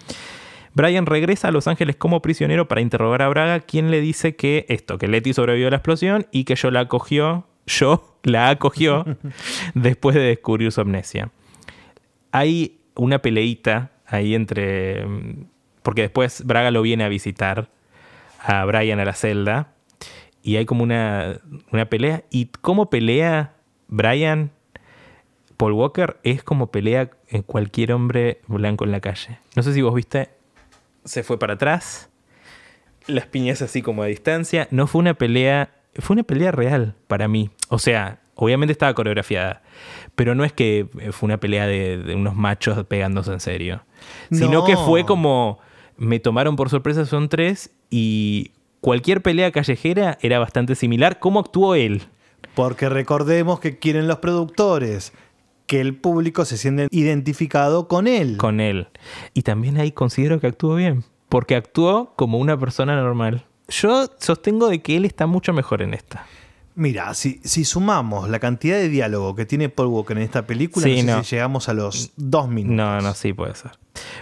Brian 0.74 1.06
regresa 1.06 1.50
a 1.50 1.52
Los 1.52 1.68
Ángeles 1.68 1.98
como 1.98 2.22
prisionero 2.22 2.68
para 2.68 2.82
interrogar 2.82 3.22
a 3.22 3.28
Braga, 3.30 3.60
quien 3.60 3.92
le 3.92 4.00
dice 4.02 4.36
que 4.36 4.66
esto, 4.70 4.98
que 4.98 5.08
Letty 5.08 5.34
sobrevivió 5.34 5.68
a 5.68 5.72
la 5.72 5.78
explosión 5.78 6.28
y 6.32 6.46
que 6.46 6.56
yo 6.56 6.72
la 6.72 6.80
acogió, 6.80 7.46
yo 7.68 8.18
la 8.24 8.50
acogió 8.50 9.06
después 9.76 10.16
de 10.16 10.22
descubrir 10.22 10.72
su 10.72 10.80
amnesia. 10.82 11.30
Hay 12.32 12.80
una 12.96 13.20
peleita 13.20 13.92
ahí 14.08 14.34
entre. 14.36 15.06
mm, 15.06 15.46
Porque 15.84 16.04
después 16.04 16.46
Braga 16.46 16.72
lo 16.72 16.82
viene 16.82 17.04
a 17.04 17.10
visitar 17.10 17.70
a 18.40 18.64
Brian 18.66 19.00
a 19.00 19.06
la 19.06 19.14
celda. 19.14 19.74
Y 20.44 20.56
hay 20.58 20.66
como 20.66 20.84
una, 20.84 21.40
una 21.72 21.86
pelea. 21.86 22.24
Y 22.30 22.48
cómo 22.62 22.90
pelea 22.90 23.54
Brian, 23.88 24.52
Paul 25.58 25.74
Walker, 25.74 26.18
es 26.24 26.44
como 26.44 26.72
pelea 26.72 27.12
en 27.30 27.44
cualquier 27.44 27.94
hombre 27.94 28.42
blanco 28.48 28.84
en 28.84 28.92
la 28.92 29.00
calle. 29.00 29.40
No 29.56 29.64
sé 29.64 29.74
si 29.74 29.82
vos 29.82 29.94
viste. 29.94 30.30
Se 31.06 31.24
fue 31.24 31.38
para 31.40 31.54
atrás. 31.54 32.10
Las 33.08 33.26
piñas 33.28 33.62
así 33.62 33.82
como 33.82 34.04
a 34.04 34.08
distancia. 34.08 34.68
No 34.72 34.88
fue 34.88 35.00
una 35.00 35.14
pelea. 35.16 35.70
Fue 35.96 36.14
una 36.16 36.24
pelea 36.24 36.52
real 36.52 36.96
para 37.08 37.28
mí. 37.28 37.50
O 37.70 37.80
sea, 37.80 38.18
Obviamente 38.34 38.72
estaba 38.72 38.96
coreografiada, 38.96 39.62
pero 40.16 40.34
no 40.34 40.44
es 40.44 40.52
que 40.52 40.88
fue 41.12 41.28
una 41.28 41.38
pelea 41.40 41.68
de, 41.68 41.98
de 42.00 42.16
unos 42.16 42.34
machos 42.34 42.84
pegándose 42.86 43.32
en 43.32 43.40
serio, 43.40 43.84
sino 44.32 44.52
No. 44.52 44.66
que 44.66 44.76
fue 44.78 45.06
como 45.06 45.60
me 45.98 46.20
tomaron 46.20 46.56
por 46.56 46.70
sorpresa, 46.72 47.06
son 47.06 47.30
tres, 47.30 47.72
y 47.92 48.50
cualquier 48.82 49.22
pelea 49.22 49.52
callejera 49.52 50.18
era 50.22 50.40
bastante 50.40 50.76
similar. 50.76 51.20
¿Cómo 51.20 51.40
actuó 51.40 51.76
él? 51.76 52.04
Porque 52.56 52.90
recordemos 52.90 53.60
que 53.60 53.80
quieren 53.80 54.08
los 54.08 54.18
productores 54.18 55.14
que 55.68 55.80
el 55.80 55.96
público 55.96 56.44
se 56.44 56.58
siente 56.58 56.88
identificado 56.92 57.88
con 57.88 58.08
él. 58.08 58.36
Con 58.36 58.60
él. 58.60 58.90
Y 59.34 59.44
también 59.44 59.80
ahí 59.80 59.94
considero 59.94 60.42
que 60.42 60.48
actuó 60.48 60.76
bien, 60.76 61.06
porque 61.30 61.56
actuó 61.56 62.14
como 62.18 62.40
una 62.40 62.60
persona 62.60 62.96
normal. 63.02 63.46
Yo 63.70 64.08
sostengo 64.20 64.68
de 64.68 64.82
que 64.82 64.98
él 64.98 65.06
está 65.06 65.28
mucho 65.28 65.54
mejor 65.54 65.82
en 65.82 65.94
esta. 65.94 66.26
Mira, 66.76 67.14
si, 67.14 67.40
si 67.44 67.66
sumamos 67.66 68.30
la 68.30 68.40
cantidad 68.40 68.78
de 68.78 68.88
diálogo 68.90 69.36
que 69.36 69.46
tiene 69.46 69.70
Paul 69.70 69.88
Walker 69.90 70.18
en 70.18 70.24
esta 70.24 70.48
película, 70.48 70.86
Sí, 70.86 71.04
no 71.04 71.12
sé 71.14 71.18
no. 71.18 71.24
si 71.24 71.36
llegamos 71.36 71.70
a 71.70 71.74
los 71.74 72.12
dos 72.16 72.48
minutos. 72.48 72.76
No, 72.78 73.02
no, 73.02 73.14
sí 73.14 73.34
puede 73.34 73.56
ser. 73.56 73.72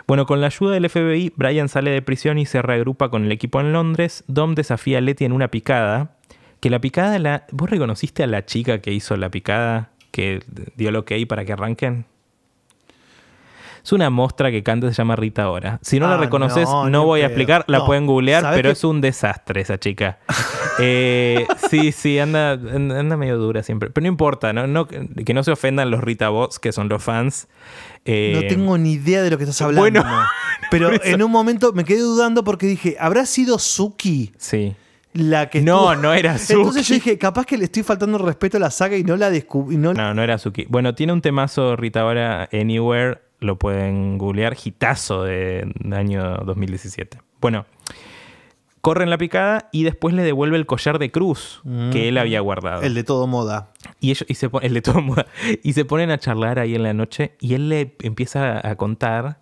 Bueno, 0.08 0.26
con 0.26 0.42
la 0.42 0.48
ayuda 0.48 0.74
del 0.74 0.90
FBI, 0.90 1.34
Brian 1.36 1.70
sale 1.70 1.92
de 1.92 2.02
prisión 2.02 2.38
y 2.40 2.46
se 2.46 2.62
reagrupa 2.62 3.10
con 3.10 3.24
el 3.26 3.32
equipo 3.32 3.60
en 3.62 3.72
Londres. 3.72 4.24
Dom 4.28 4.56
desafía 4.56 4.98
a 4.98 5.02
Letty 5.02 5.26
en 5.26 5.32
una 5.32 5.50
picada. 5.50 6.16
Que 6.60 6.70
la 6.70 6.80
picada, 6.82 7.18
la... 7.20 7.46
¿vos 7.52 7.70
reconociste 7.70 8.24
a 8.24 8.28
la 8.28 8.46
chica 8.46 8.80
que 8.80 8.92
hizo 8.92 9.16
la 9.16 9.30
picada? 9.30 9.92
Que 10.12 10.44
dio 10.76 10.90
el 10.90 10.96
ok 10.96 11.12
para 11.28 11.46
que 11.46 11.54
arranquen. 11.54 12.06
Es 13.84 13.92
una 13.94 14.10
mostra 14.10 14.52
que 14.52 14.62
canta, 14.64 14.88
se 14.88 14.94
llama 14.94 15.16
Rita 15.16 15.50
Ora. 15.50 15.80
Si 15.82 16.00
no 16.00 16.08
la 16.08 16.16
Ah, 16.16 16.18
reconoces, 16.18 16.68
no, 16.90 17.06
voy 17.06 17.22
a 17.22 17.26
explicar, 17.28 17.64
la 17.68 17.80
No, 17.80 17.86
pueden 17.86 18.06
googlear, 18.06 18.42
¿sabes 18.42 18.58
pero 18.58 18.70
es 18.72 18.84
un 18.84 19.02
desastre 19.02 19.62
esa 19.62 19.78
chica. 19.80 20.20
Eh, 20.82 21.46
sí, 21.70 21.92
sí, 21.92 22.20
anda, 22.20 22.52
anda 22.54 23.18
medio 23.18 23.38
dura 23.38 23.64
siempre. 23.64 23.90
Pero 23.90 24.04
no 24.04 24.08
importa, 24.08 24.54
¿no? 24.54 24.66
No- 24.66 24.88
que 24.88 25.34
no 25.34 25.44
se 25.44 25.52
ofendan 25.52 25.92
los 25.92 26.00
Rita 26.02 26.30
Bots, 26.30 26.58
que 26.58 26.72
son 26.72 26.88
los 26.88 27.04
fans. 27.04 27.50
Eh, 28.06 28.32
No 28.34 28.48
tengo 28.48 28.78
ni 28.78 28.94
idea 28.94 29.22
de 29.22 29.30
lo 29.30 29.38
que 29.38 29.44
estás 29.44 29.62
hablando. 29.62 29.82
bueno, 29.82 30.04
no. 30.10 30.26
Pero 30.72 30.90
en 31.04 31.22
un 31.22 31.32
momento 31.32 31.74
me 31.74 31.84
quedé 31.84 32.00
dudando 32.00 32.46
porque 32.46 32.66
dije, 32.66 32.96
¿habrá 32.98 33.26
sido 33.26 33.60
Suki 33.60 34.32
Sí. 34.38 34.74
la 35.12 35.50
que 35.50 35.62
No, 35.62 35.92
estuvo- 35.92 36.02
no 36.04 36.14
era 36.14 36.32
Entonces 36.38 36.88
yo 36.88 36.96
Suki. 36.96 37.10
dije, 37.10 37.18
capaz 37.18 37.46
que 37.46 37.58
le 37.58 37.66
estoy 37.66 37.84
faltando 37.84 38.18
respeto 38.18 38.56
a 38.56 38.62
la 38.62 38.72
saga 38.72 38.96
y 38.96 39.04
no 39.04 39.18
la 39.18 39.30
descubrí. 39.30 39.76
No... 39.76 39.94
No, 39.94 40.14
no 40.14 40.24
era 40.24 40.38
Suki. 40.38 40.66
Bueno, 40.70 40.96
tiene 40.96 41.12
un 41.12 41.20
temazo 41.22 41.76
Rita 41.76 42.06
Ora 42.06 42.48
Anywhere, 42.54 43.20
lo 43.40 43.58
pueden 43.58 44.18
googlear, 44.18 44.56
hitazo 44.64 45.24
de, 45.24 45.72
de 45.80 45.96
año 45.96 46.38
2017. 46.46 47.20
Bueno, 47.42 47.66
corre 48.82 49.04
en 49.04 49.10
la 49.10 49.18
picada 49.18 49.70
y 49.72 49.84
después 49.84 50.14
le 50.14 50.24
devuelve 50.24 50.58
el 50.58 50.66
collar 50.66 51.00
de 51.00 51.12
cruz 51.12 51.62
que 51.92 52.10
él 52.10 52.18
había 52.18 52.40
guardado. 52.40 52.82
El 52.82 52.94
de 52.94 53.04
todo 53.04 53.28
moda. 53.28 53.72
Y 54.00 54.12
ellos, 54.12 54.26
y 54.28 54.36
se 54.36 54.50
el 54.62 54.74
de 54.74 54.82
todo 54.82 55.02
moda. 55.02 55.28
y 55.64 55.74
se 55.74 55.86
ponen 55.86 56.12
a 56.12 56.18
charlar 56.18 56.60
ahí 56.60 56.76
en 56.76 56.84
la 56.84 56.94
noche 56.94 57.36
y 57.40 57.54
él 57.54 57.70
le 57.70 57.96
empieza 58.02 58.68
a 58.68 58.76
contar 58.76 59.42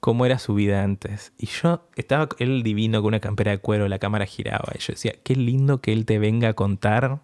cómo 0.00 0.26
era 0.26 0.38
su 0.38 0.54
vida 0.54 0.82
antes. 0.82 1.32
Y 1.38 1.46
yo 1.46 1.88
estaba 1.94 2.28
él 2.38 2.62
divino 2.62 3.00
con 3.00 3.08
una 3.08 3.20
campera 3.20 3.52
de 3.52 3.58
cuero, 3.58 3.88
la 3.88 3.98
cámara 3.98 4.26
giraba. 4.26 4.72
Y 4.74 4.78
yo 4.78 4.94
decía, 4.94 5.14
qué 5.22 5.36
lindo 5.36 5.80
que 5.80 5.92
él 5.92 6.04
te 6.06 6.18
venga 6.18 6.48
a 6.48 6.54
contar 6.54 7.20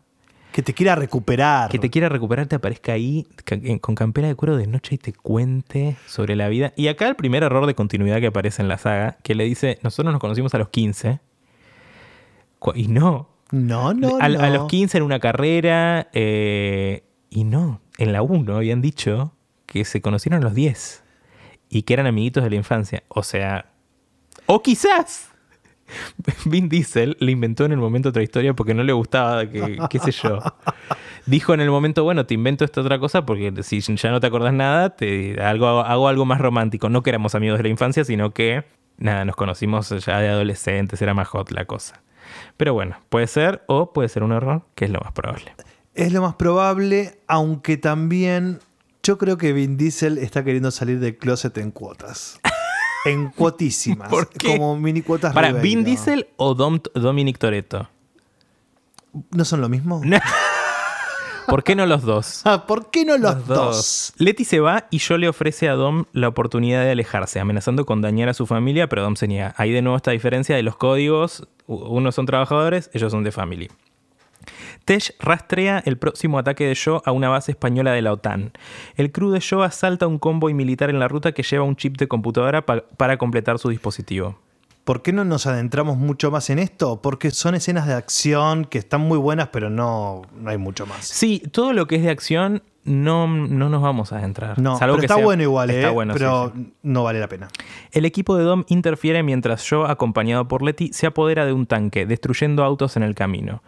Que 0.58 0.62
te 0.64 0.74
quiera 0.74 0.96
recuperar. 0.96 1.70
que 1.70 1.78
te 1.78 1.88
quiera 1.88 2.08
recuperar, 2.08 2.48
te 2.48 2.56
aparezca 2.56 2.90
ahí 2.92 3.28
con 3.80 3.94
campera 3.94 4.26
de 4.26 4.34
cuero 4.34 4.56
de 4.56 4.66
noche 4.66 4.96
y 4.96 4.98
te 4.98 5.12
cuente 5.12 5.96
sobre 6.08 6.34
la 6.34 6.48
vida. 6.48 6.72
Y 6.74 6.88
acá 6.88 7.06
el 7.06 7.14
primer 7.14 7.44
error 7.44 7.64
de 7.64 7.76
continuidad 7.76 8.18
que 8.18 8.26
aparece 8.26 8.60
en 8.60 8.66
la 8.66 8.76
saga, 8.76 9.18
que 9.22 9.36
le 9.36 9.44
dice, 9.44 9.78
nosotros 9.84 10.12
nos 10.12 10.20
conocimos 10.20 10.52
a 10.54 10.58
los 10.58 10.70
15. 10.70 11.20
Cu- 12.58 12.72
Y 12.74 12.88
no. 12.88 13.28
No, 13.52 13.94
no, 13.94 14.18
a, 14.20 14.28
no. 14.28 14.40
a 14.40 14.50
los 14.50 14.66
15 14.66 14.98
en 14.98 15.04
una 15.04 15.20
carrera. 15.20 16.08
eh, 16.12 17.04
y 17.30 17.44
no. 17.44 17.80
En 17.96 18.12
la 18.12 18.22
1 18.22 18.56
habían 18.56 18.82
dicho 18.82 19.34
que 19.64 19.84
se 19.84 20.00
conocieron 20.00 20.40
a 20.40 20.44
los 20.44 20.54
10. 20.54 21.04
Y 21.70 21.82
que 21.82 21.94
eran 21.94 22.08
amiguitos 22.08 22.42
de 22.42 22.50
la 22.50 22.56
infancia. 22.56 23.04
O 23.06 23.22
sea. 23.22 23.66
O 24.46 24.60
quizás. 24.60 25.27
Vin 26.44 26.68
Diesel 26.68 27.16
le 27.20 27.32
inventó 27.32 27.64
en 27.64 27.72
el 27.72 27.78
momento 27.78 28.10
otra 28.10 28.22
historia 28.22 28.54
porque 28.54 28.74
no 28.74 28.82
le 28.82 28.92
gustaba, 28.92 29.48
que, 29.48 29.78
qué 29.90 29.98
sé 29.98 30.12
yo. 30.12 30.38
Dijo 31.26 31.54
en 31.54 31.60
el 31.60 31.70
momento, 31.70 32.04
bueno, 32.04 32.26
te 32.26 32.34
invento 32.34 32.64
esta 32.64 32.80
otra 32.80 32.98
cosa 32.98 33.26
porque 33.26 33.52
si 33.62 33.80
ya 33.80 34.10
no 34.10 34.20
te 34.20 34.26
acordás 34.26 34.54
nada, 34.54 34.96
te 34.96 35.40
algo, 35.42 35.66
hago 35.68 36.08
algo 36.08 36.24
más 36.24 36.40
romántico. 36.40 36.88
No 36.88 37.02
que 37.02 37.10
éramos 37.10 37.34
amigos 37.34 37.58
de 37.58 37.64
la 37.64 37.68
infancia, 37.68 38.04
sino 38.04 38.32
que, 38.32 38.64
nada, 38.96 39.24
nos 39.24 39.36
conocimos 39.36 39.90
ya 40.04 40.20
de 40.20 40.28
adolescentes, 40.28 41.00
era 41.02 41.14
más 41.14 41.28
hot 41.28 41.50
la 41.50 41.64
cosa. 41.64 42.02
Pero 42.56 42.74
bueno, 42.74 42.96
puede 43.08 43.26
ser 43.26 43.62
o 43.66 43.92
puede 43.92 44.08
ser 44.08 44.22
un 44.22 44.32
error, 44.32 44.62
que 44.74 44.86
es 44.86 44.90
lo 44.90 45.00
más 45.00 45.12
probable. 45.12 45.54
Es 45.94 46.12
lo 46.12 46.22
más 46.22 46.36
probable, 46.36 47.18
aunque 47.26 47.76
también 47.76 48.60
yo 49.02 49.18
creo 49.18 49.38
que 49.38 49.52
Vin 49.52 49.76
Diesel 49.76 50.18
está 50.18 50.44
queriendo 50.44 50.70
salir 50.70 51.00
del 51.00 51.16
closet 51.16 51.56
en 51.58 51.70
cuotas. 51.70 52.40
En 53.04 53.30
cuotísimas. 53.30 54.08
¿Por 54.10 54.28
qué? 54.28 54.56
Como 54.56 54.76
mini 54.76 55.02
cuotas 55.02 55.32
Para, 55.32 55.48
Ribeiro. 55.48 55.62
¿Vin 55.62 55.84
Diesel 55.84 56.28
o 56.36 56.54
Dom, 56.54 56.80
Dominic 56.94 57.38
Toretto? 57.38 57.88
¿No 59.30 59.44
son 59.44 59.60
lo 59.60 59.68
mismo? 59.68 60.02
¿Por 61.46 61.64
qué 61.64 61.74
no 61.74 61.86
los 61.86 62.02
dos? 62.02 62.42
Ah, 62.44 62.66
¿Por 62.66 62.90
qué 62.90 63.04
no 63.04 63.16
los, 63.18 63.46
dos? 63.46 64.12
Letty 64.18 64.44
se 64.44 64.60
va 64.60 64.86
y 64.90 64.98
yo 64.98 65.18
le 65.18 65.28
ofrece 65.28 65.68
a 65.68 65.74
Dom 65.74 66.04
la 66.12 66.28
oportunidad 66.28 66.82
de 66.84 66.90
alejarse, 66.90 67.40
amenazando 67.40 67.84
con 67.86 68.00
dañar 68.00 68.28
a 68.28 68.34
su 68.34 68.46
familia, 68.46 68.88
pero 68.88 69.02
Dom 69.02 69.16
se 69.16 69.28
niega. 69.28 69.54
Ahí 69.56 69.72
de 69.72 69.82
nuevo 69.82 69.96
esta 69.96 70.10
diferencia 70.10 70.56
de 70.56 70.62
los 70.62 70.76
códigos. 70.76 71.46
Unos 71.66 72.14
son 72.14 72.26
trabajadores, 72.26 72.90
ellos 72.92 73.12
son 73.12 73.24
de 73.24 73.32
family. 73.32 73.68
Tesh 74.88 75.12
rastrea 75.20 75.82
el 75.84 75.98
próximo 75.98 76.38
ataque 76.38 76.64
de 76.64 76.72
Shaw 76.72 77.02
a 77.04 77.12
una 77.12 77.28
base 77.28 77.52
española 77.52 77.92
de 77.92 78.00
la 78.00 78.10
OTAN. 78.10 78.52
El 78.96 79.12
crew 79.12 79.28
de 79.30 79.38
Shaw 79.40 79.60
asalta 79.62 80.06
un 80.06 80.18
convoy 80.18 80.54
militar 80.54 80.88
en 80.88 80.98
la 80.98 81.08
ruta 81.08 81.32
que 81.32 81.42
lleva 81.42 81.62
un 81.64 81.76
chip 81.76 81.98
de 81.98 82.08
computadora 82.08 82.64
pa- 82.64 82.84
para 82.96 83.18
completar 83.18 83.58
su 83.58 83.68
dispositivo. 83.68 84.38
¿Por 84.84 85.02
qué 85.02 85.12
no 85.12 85.26
nos 85.26 85.46
adentramos 85.46 85.98
mucho 85.98 86.30
más 86.30 86.48
en 86.48 86.58
esto? 86.58 87.02
Porque 87.02 87.30
son 87.32 87.54
escenas 87.54 87.86
de 87.86 87.92
acción 87.92 88.64
que 88.64 88.78
están 88.78 89.02
muy 89.02 89.18
buenas, 89.18 89.48
pero 89.48 89.68
no, 89.68 90.22
no 90.40 90.48
hay 90.48 90.56
mucho 90.56 90.86
más. 90.86 91.04
Sí, 91.04 91.42
todo 91.52 91.74
lo 91.74 91.86
que 91.86 91.96
es 91.96 92.02
de 92.02 92.08
acción 92.08 92.62
no, 92.84 93.26
no 93.28 93.68
nos 93.68 93.82
vamos 93.82 94.14
a 94.14 94.18
adentrar. 94.20 94.58
No, 94.58 94.78
salvo 94.78 94.94
pero 94.94 95.00
que 95.00 95.04
está 95.04 95.16
sea- 95.16 95.24
bueno 95.24 95.42
igual, 95.42 95.68
está 95.68 95.88
¿eh? 95.88 95.92
bueno, 95.92 96.14
sí, 96.14 96.18
pero 96.18 96.52
sí. 96.56 96.72
no 96.82 97.02
vale 97.04 97.20
la 97.20 97.28
pena. 97.28 97.48
El 97.92 98.06
equipo 98.06 98.38
de 98.38 98.44
Dom 98.44 98.64
interfiere 98.68 99.22
mientras 99.22 99.68
Joe, 99.68 99.84
acompañado 99.90 100.48
por 100.48 100.62
Letty, 100.62 100.94
se 100.94 101.06
apodera 101.06 101.44
de 101.44 101.52
un 101.52 101.66
tanque, 101.66 102.06
destruyendo 102.06 102.64
autos 102.64 102.96
en 102.96 103.02
el 103.02 103.14
camino. 103.14 103.62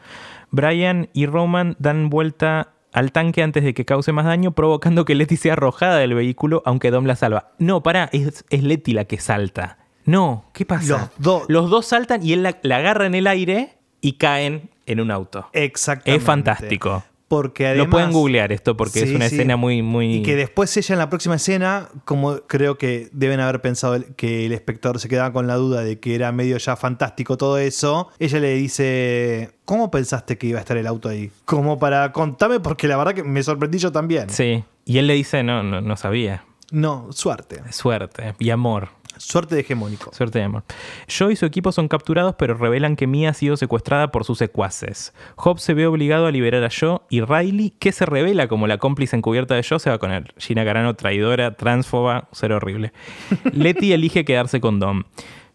Brian 0.51 1.09
y 1.13 1.27
Roman 1.27 1.77
dan 1.79 2.11
vuelta 2.11 2.73
al 2.93 3.13
tanque 3.13 3.43
antes 3.43 3.63
de 3.63 3.75
que 3.75 3.85
cause 3.85 4.13
más 4.13 4.25
daño, 4.25 4.53
provocando 4.53 5.05
que 5.05 5.15
Letty 5.15 5.37
sea 5.37 5.53
arrojada 5.53 5.99
del 5.99 6.15
vehículo, 6.15 6.63
aunque 6.65 6.91
Dom 6.91 7.05
la 7.05 7.17
salva. 7.17 7.53
No, 7.59 7.83
pará, 7.83 8.09
es, 8.13 8.45
es 8.51 8.63
Letty 8.63 8.93
la 8.93 9.05
que 9.05 9.19
salta. 9.19 9.79
No, 10.05 10.47
¿qué 10.53 10.65
pasa? 10.65 10.99
Los 10.99 11.11
dos. 11.19 11.43
Los 11.49 11.71
dos 11.71 11.87
saltan 11.87 12.25
y 12.25 12.33
él 12.33 12.43
la, 12.43 12.59
la 12.63 12.79
agarra 12.79 13.07
en 13.07 13.15
el 13.15 13.27
aire 13.27 13.77
y 14.01 14.15
caen 14.15 14.71
en 14.87 15.01
un 15.01 15.11
auto. 15.11 15.49
Exactamente. 15.53 16.17
Es 16.17 16.25
fantástico. 16.25 17.05
Porque 17.31 17.69
además, 17.69 17.87
Lo 17.87 17.91
pueden 17.93 18.11
googlear 18.11 18.51
esto 18.51 18.77
porque 18.77 19.05
es 19.05 19.11
una 19.15 19.29
sí. 19.29 19.37
escena 19.37 19.57
muy, 19.57 19.83
muy... 19.83 20.17
Y 20.17 20.23
que 20.25 20.35
después 20.35 20.77
ella 20.77 20.97
en 20.97 20.99
la 20.99 21.09
próxima 21.09 21.37
escena, 21.37 21.89
como 22.05 22.39
creo 22.49 22.77
que 22.77 23.09
deben 23.13 23.39
haber 23.39 23.61
pensado 23.61 23.97
que 24.17 24.47
el 24.47 24.53
espectador 24.53 24.99
se 24.99 25.09
quedaba 25.09 25.33
con 25.33 25.47
la 25.47 25.55
duda 25.55 25.85
de 25.85 26.01
que 26.01 26.17
era 26.17 26.33
medio 26.33 26.57
ya 26.57 26.75
fantástico 26.75 27.37
todo 27.37 27.57
eso, 27.59 28.09
ella 28.19 28.41
le 28.41 28.55
dice, 28.55 29.53
¿cómo 29.65 29.93
pensaste 29.93 30.39
que 30.39 30.49
iba 30.49 30.59
a 30.59 30.63
estar 30.63 30.77
el 30.77 30.89
auto 30.89 31.09
ahí? 31.09 31.31
Como 31.45 31.79
para 31.79 32.11
contame 32.11 32.59
porque 32.59 32.89
la 32.89 32.97
verdad 32.97 33.15
que 33.15 33.23
me 33.23 33.45
sorprendí 33.45 33.79
yo 33.79 33.93
también. 33.93 34.29
Sí. 34.29 34.65
Y 34.85 34.99
él 34.99 35.07
le 35.07 35.15
dice, 35.15 35.45
no, 35.45 35.63
no, 35.63 35.81
no 35.81 35.97
sabía. 35.97 36.45
No, 36.73 37.13
suerte. 37.13 37.63
Suerte 37.71 38.35
y 38.41 38.51
amor. 38.51 38.89
Suerte 39.21 39.55
de 39.55 39.61
hegemónico. 39.61 40.13
Suerte 40.15 40.39
y 40.39 40.43
amor. 40.43 40.65
Joe 41.07 41.35
y 41.35 41.37
su 41.37 41.45
equipo 41.45 41.73
son 41.73 41.89
capturados, 41.89 42.37
pero 42.37 42.55
revelan 42.55 42.97
que 42.97 43.07
Mia 43.07 43.31
ha 43.31 43.35
sido 43.35 43.57
secuestrada 43.59 44.11
por 44.11 44.25
sus 44.25 44.39
secuaces. 44.39 45.13
Hobbs 45.37 45.63
se 45.63 45.75
ve 45.75 45.87
obligado 45.87 46.27
a 46.27 46.31
liberar 46.31 46.65
a 46.65 46.71
Joe 46.71 47.01
y 47.11 47.21
Riley, 47.21 47.71
que 47.79 47.93
se 47.93 48.07
revela 48.07 48.49
como 48.49 48.67
la 48.67 48.79
cómplice 48.79 49.17
encubierta 49.17 49.55
de 49.55 49.63
Joe, 49.63 49.79
se 49.79 49.91
va 49.91 49.99
con 49.99 50.11
él. 50.11 50.33
Gina 50.39 50.65
Carano, 50.65 50.95
traidora, 50.95 51.55
transfoba, 51.55 52.29
ser 52.33 52.53
horrible. 52.53 52.93
Letty 53.53 53.93
elige 53.93 54.25
quedarse 54.25 54.61
con 54.61 54.81
Dom. 54.81 55.05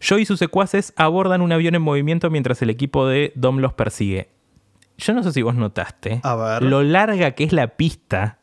Joe 0.06 0.20
y 0.20 0.26
sus 0.26 0.38
secuaces 0.38 0.92
abordan 0.96 1.40
un 1.40 1.52
avión 1.52 1.74
en 1.74 1.82
movimiento 1.82 2.30
mientras 2.30 2.62
el 2.62 2.70
equipo 2.70 3.06
de 3.08 3.32
Dom 3.34 3.58
los 3.58 3.72
persigue. 3.74 4.28
Yo 4.98 5.12
no 5.12 5.22
sé 5.22 5.32
si 5.32 5.42
vos 5.42 5.54
notaste 5.54 6.20
A 6.22 6.36
ver. 6.36 6.62
lo 6.62 6.82
larga 6.82 7.32
que 7.32 7.44
es 7.44 7.52
la 7.52 7.76
pista. 7.76 8.38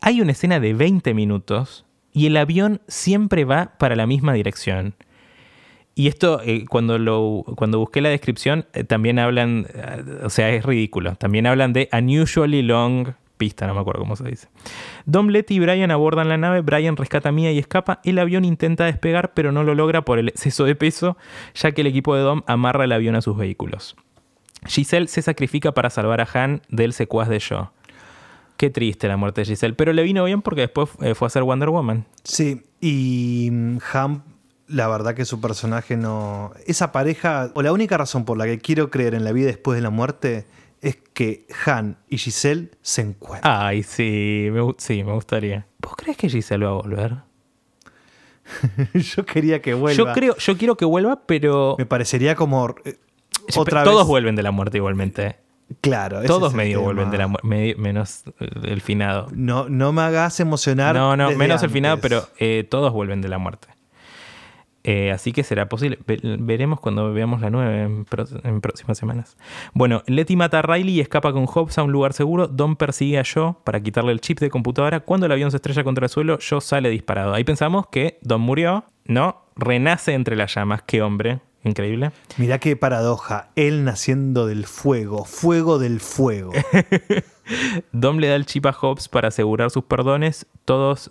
Hay 0.00 0.20
una 0.20 0.32
escena 0.32 0.60
de 0.60 0.74
20 0.74 1.14
minutos 1.14 1.85
y 2.16 2.24
el 2.24 2.38
avión 2.38 2.80
siempre 2.88 3.44
va 3.44 3.72
para 3.76 3.94
la 3.94 4.06
misma 4.06 4.32
dirección. 4.32 4.94
Y 5.94 6.08
esto, 6.08 6.40
eh, 6.42 6.64
cuando, 6.66 7.44
cuando 7.56 7.78
busqué 7.78 8.00
la 8.00 8.08
descripción, 8.08 8.64
eh, 8.72 8.84
también 8.84 9.18
hablan, 9.18 9.66
eh, 9.74 10.02
o 10.24 10.30
sea, 10.30 10.48
es 10.48 10.64
ridículo. 10.64 11.16
También 11.16 11.46
hablan 11.46 11.74
de 11.74 11.90
unusually 11.92 12.62
long 12.62 13.12
pista, 13.36 13.66
no 13.66 13.74
me 13.74 13.80
acuerdo 13.80 14.00
cómo 14.00 14.16
se 14.16 14.24
dice. 14.24 14.48
Dom, 15.04 15.28
Letty 15.28 15.56
y 15.56 15.58
Brian 15.58 15.90
abordan 15.90 16.30
la 16.30 16.38
nave, 16.38 16.62
Brian 16.62 16.96
rescata 16.96 17.28
a 17.28 17.32
Mia 17.32 17.52
y 17.52 17.58
escapa. 17.58 18.00
El 18.02 18.18
avión 18.18 18.46
intenta 18.46 18.86
despegar, 18.86 19.34
pero 19.34 19.52
no 19.52 19.62
lo 19.62 19.74
logra 19.74 20.00
por 20.06 20.18
el 20.18 20.30
exceso 20.30 20.64
de 20.64 20.74
peso, 20.74 21.18
ya 21.54 21.72
que 21.72 21.82
el 21.82 21.86
equipo 21.86 22.14
de 22.14 22.22
Dom 22.22 22.44
amarra 22.46 22.84
el 22.84 22.92
avión 22.92 23.14
a 23.14 23.20
sus 23.20 23.36
vehículos. 23.36 23.94
Giselle 24.64 25.08
se 25.08 25.20
sacrifica 25.20 25.72
para 25.72 25.90
salvar 25.90 26.22
a 26.22 26.28
Han 26.32 26.62
del 26.70 26.94
secuaz 26.94 27.28
de 27.28 27.42
Joe. 27.46 27.68
Qué 28.56 28.70
triste 28.70 29.08
la 29.08 29.16
muerte 29.16 29.42
de 29.42 29.46
Giselle. 29.46 29.74
Pero 29.74 29.92
le 29.92 30.02
vino 30.02 30.24
bien 30.24 30.42
porque 30.42 30.62
después 30.62 30.90
eh, 31.00 31.14
fue 31.14 31.26
a 31.26 31.30
ser 31.30 31.42
Wonder 31.42 31.70
Woman. 31.70 32.06
Sí, 32.24 32.62
y 32.80 33.48
mm, 33.52 33.78
Ham, 33.92 34.22
la 34.68 34.88
verdad 34.88 35.14
que 35.14 35.24
su 35.24 35.40
personaje 35.40 35.96
no... 35.96 36.52
Esa 36.66 36.90
pareja, 36.92 37.50
o 37.54 37.62
la 37.62 37.72
única 37.72 37.96
razón 37.98 38.24
por 38.24 38.36
la 38.38 38.46
que 38.46 38.58
quiero 38.58 38.90
creer 38.90 39.14
en 39.14 39.24
la 39.24 39.32
vida 39.32 39.46
después 39.46 39.76
de 39.76 39.82
la 39.82 39.90
muerte, 39.90 40.46
es 40.80 40.96
que 41.14 41.46
Han 41.66 41.98
y 42.08 42.18
Giselle 42.18 42.70
se 42.82 43.02
encuentran. 43.02 43.52
Ay, 43.60 43.82
sí, 43.82 44.48
me, 44.52 44.74
sí, 44.78 45.04
me 45.04 45.12
gustaría. 45.12 45.66
¿Vos 45.78 45.94
crees 45.96 46.16
que 46.16 46.28
Giselle 46.28 46.64
va 46.64 46.70
a 46.72 46.74
volver? 46.74 47.16
Yo 48.94 49.24
quería 49.26 49.60
que 49.60 49.74
vuelva. 49.74 49.96
Yo 49.96 50.12
creo, 50.12 50.36
yo 50.36 50.56
quiero 50.56 50.76
que 50.76 50.84
vuelva, 50.84 51.22
pero 51.26 51.74
Me 51.78 51.86
parecería 51.86 52.34
como... 52.36 52.74
eh, 52.84 52.96
otra 53.56 53.82
todos 53.84 54.02
vez... 54.02 54.06
vuelven 54.06 54.36
de 54.36 54.42
la 54.42 54.50
muerte 54.50 54.78
igualmente. 54.78 55.36
Claro. 55.80 56.22
Todos 56.24 56.54
medio 56.54 56.80
vuelven 56.80 57.10
de 57.10 57.18
la 57.18 57.26
muerte, 57.26 57.74
menos 57.78 58.22
el 58.64 58.80
finado. 58.80 59.28
No, 59.32 59.68
no 59.68 59.92
me 59.92 60.02
hagas 60.02 60.38
emocionar. 60.40 60.94
No, 60.94 61.16
no, 61.16 61.26
desde 61.28 61.38
menos 61.38 61.62
el 61.62 61.70
finado, 61.70 61.98
pero 61.98 62.22
eh, 62.38 62.64
todos 62.68 62.92
vuelven 62.92 63.20
de 63.20 63.28
la 63.28 63.38
muerte. 63.38 63.68
Eh, 64.88 65.10
así 65.10 65.32
que 65.32 65.42
será 65.42 65.68
posible. 65.68 65.98
Ve- 66.06 66.20
veremos 66.38 66.78
cuando 66.78 67.12
veamos 67.12 67.40
la 67.40 67.50
9 67.50 67.82
en, 67.82 68.04
pro- 68.04 68.24
en 68.44 68.60
próximas 68.60 68.96
semanas. 68.96 69.36
Bueno, 69.74 70.04
Letty 70.06 70.36
mata 70.36 70.60
a 70.60 70.62
Riley 70.62 70.94
y 70.94 71.00
escapa 71.00 71.32
con 71.32 71.46
Hobbs 71.46 71.76
a 71.78 71.82
un 71.82 71.90
lugar 71.90 72.12
seguro. 72.12 72.46
Don 72.46 72.76
persigue 72.76 73.18
a 73.18 73.24
Joe 73.24 73.54
para 73.64 73.80
quitarle 73.80 74.12
el 74.12 74.20
chip 74.20 74.38
de 74.38 74.48
computadora. 74.48 75.00
Cuando 75.00 75.26
el 75.26 75.32
avión 75.32 75.50
se 75.50 75.56
estrella 75.56 75.82
contra 75.82 76.04
el 76.06 76.10
suelo, 76.10 76.38
Joe 76.48 76.60
sale 76.60 76.88
disparado. 76.90 77.34
Ahí 77.34 77.42
pensamos 77.42 77.88
que 77.88 78.18
Don 78.22 78.40
murió. 78.40 78.84
No, 79.06 79.46
renace 79.56 80.12
entre 80.14 80.36
las 80.36 80.54
llamas. 80.54 80.82
Qué 80.82 81.02
hombre. 81.02 81.40
Increíble. 81.66 82.12
Mirá 82.36 82.58
qué 82.58 82.76
paradoja. 82.76 83.50
Él 83.56 83.84
naciendo 83.84 84.46
del 84.46 84.66
fuego. 84.66 85.24
Fuego 85.24 85.80
del 85.80 85.98
fuego. 85.98 86.52
Dom 87.92 88.18
le 88.18 88.28
da 88.28 88.36
el 88.36 88.46
chip 88.46 88.66
a 88.66 88.72
Hobbs 88.72 89.08
para 89.08 89.28
asegurar 89.28 89.70
sus 89.72 89.82
perdones. 89.82 90.46
Todos, 90.64 91.10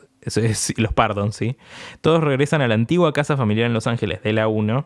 los 0.77 0.93
pardon, 0.93 1.33
¿sí? 1.33 1.57
Todos 1.99 2.23
regresan 2.23 2.61
a 2.61 2.69
la 2.69 2.75
antigua 2.75 3.11
casa 3.11 3.35
familiar 3.35 3.67
en 3.67 3.73
Los 3.73 3.85
Ángeles 3.85 4.23
de 4.23 4.31
la 4.31 4.47
1. 4.47 4.85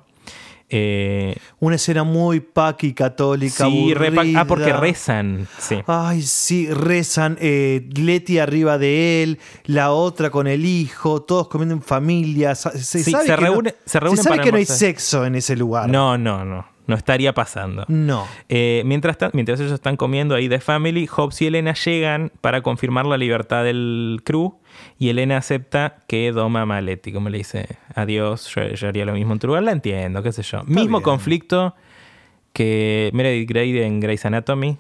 Eh, 0.70 1.36
Una 1.60 1.76
escena 1.78 2.04
muy 2.04 2.40
paqui 2.40 2.94
católica. 2.94 3.66
sí, 3.66 3.94
ah, 4.36 4.46
porque 4.46 4.72
rezan. 4.74 5.48
Sí. 5.58 5.80
Ay, 5.88 6.22
sí, 6.22 6.68
rezan. 6.72 7.38
Eh, 7.42 7.90
Leti 7.96 8.38
arriba 8.40 8.78
de 8.78 9.24
él, 9.24 9.40
la 9.66 9.92
otra 9.92 10.30
con 10.30 10.48
el 10.48 10.66
hijo, 10.66 11.22
todos 11.24 11.48
comiendo 11.48 11.74
en 11.76 11.82
familia. 11.82 12.54
Se, 12.56 12.78
Sí, 12.80 13.12
sabe 13.12 13.26
se 13.26 13.36
que 13.36 13.42
no- 13.42 13.62
se 13.86 14.00
reúnen 14.00 14.24
sabe 14.24 14.30
para 14.38 14.44
que 14.44 14.52
no 14.52 14.58
hay 14.58 14.66
sexo 14.66 15.26
en 15.26 15.36
ese 15.36 15.56
lugar. 15.56 15.90
No, 15.90 16.18
no, 16.18 16.46
no. 16.46 16.66
No 16.86 16.96
estaría 16.96 17.36
pasando. 17.36 17.86
No. 17.88 18.26
Eh, 18.48 18.82
mientras, 18.84 19.16
mientras 19.34 19.60
ellos 19.60 19.74
están 19.74 19.96
comiendo 19.96 20.34
ahí 20.34 20.48
de 20.48 20.60
Family, 20.60 21.06
Hobbs 21.08 21.40
y 21.44 21.46
Elena 21.46 21.76
llegan 21.76 22.32
para 22.42 22.64
confirmar 22.64 23.06
la 23.06 23.16
libertad 23.16 23.64
del 23.64 24.22
crew 24.26 24.56
y 24.98 25.10
Elena 25.10 25.38
acepta 25.38 25.98
que 26.08 26.32
doma 26.32 26.62
a 26.64 26.66
Maletti, 26.66 27.12
como 27.12 27.30
le 27.30 27.40
dice, 27.40 27.78
adiós, 27.96 28.54
yo, 28.54 28.68
yo 28.68 28.88
haría 28.88 29.06
lo 29.06 29.14
mismo 29.14 29.34
en 29.34 29.40
tu 29.40 29.48
lugar, 29.48 29.64
la 29.64 29.72
entiendo, 29.72 30.24
qué 30.24 30.32
sé 30.32 30.44
yo. 30.44 30.64
Mismo 30.64 30.98
bien. 30.98 31.04
conflicto 31.04 31.76
que 32.54 33.10
Meredith 33.14 33.50
Grey 33.50 33.80
en 33.80 34.00
Grey's 34.00 34.26
Anatomy. 34.26 34.78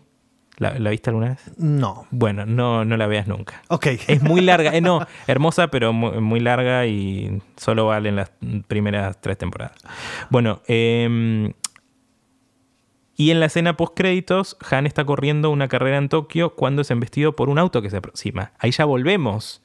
¿La, 0.57 0.77
la 0.77 0.89
viste 0.89 1.09
alguna 1.09 1.29
vez? 1.29 1.51
No. 1.57 2.05
Bueno, 2.11 2.45
no, 2.45 2.83
no 2.83 2.97
la 2.97 3.07
veas 3.07 3.27
nunca. 3.27 3.61
Ok. 3.69 3.87
Es 4.07 4.21
muy 4.21 4.41
larga, 4.41 4.75
eh, 4.75 4.81
no, 4.81 5.07
hermosa, 5.27 5.69
pero 5.69 5.93
muy, 5.93 6.19
muy 6.19 6.41
larga 6.41 6.85
y 6.85 7.41
solo 7.55 7.85
valen 7.85 8.17
las 8.17 8.31
primeras 8.67 9.21
tres 9.21 9.37
temporadas. 9.37 9.77
Bueno, 10.29 10.61
eh, 10.67 11.53
y 13.19 13.31
en 13.31 13.41
la 13.41 13.47
escena 13.47 13.75
post 13.75 13.97
créditos, 13.97 14.55
Han 14.71 14.85
está 14.85 15.03
corriendo 15.03 15.49
una 15.49 15.67
carrera 15.67 15.97
en 15.97 16.07
Tokio 16.07 16.55
cuando 16.55 16.83
es 16.83 16.89
embestido 16.89 17.35
por 17.35 17.49
un 17.49 17.59
auto 17.59 17.81
que 17.81 17.89
se 17.89 17.97
aproxima. 17.97 18.53
Ahí 18.59 18.71
ya 18.71 18.85
volvemos 18.85 19.61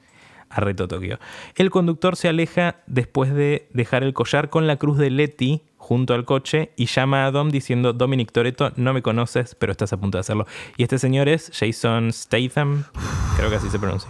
a 0.49 0.61
Reto 0.61 0.87
Tokio. 0.87 1.19
El 1.55 1.69
conductor 1.69 2.15
se 2.15 2.27
aleja 2.27 2.77
después 2.87 3.33
de 3.33 3.67
dejar 3.73 4.03
el 4.03 4.13
collar 4.13 4.49
con 4.49 4.67
la 4.67 4.77
cruz 4.77 4.97
de 4.97 5.09
Letty 5.09 5.61
junto 5.77 6.13
al 6.13 6.25
coche 6.25 6.71
y 6.75 6.87
llama 6.87 7.25
a 7.25 7.31
Dom 7.31 7.49
diciendo, 7.51 7.93
Dominic 7.93 8.31
Toretto, 8.31 8.71
no 8.75 8.93
me 8.93 9.01
conoces, 9.03 9.53
pero 9.55 9.71
estás 9.71 9.93
a 9.93 9.97
punto 9.97 10.17
de 10.17 10.21
hacerlo. 10.21 10.47
Y 10.77 10.83
este 10.83 10.97
señor 10.97 11.29
es 11.29 11.51
Jason 11.53 12.11
Statham, 12.11 12.85
creo 13.37 13.49
que 13.49 13.57
así 13.57 13.69
se 13.69 13.77
pronuncia, 13.77 14.09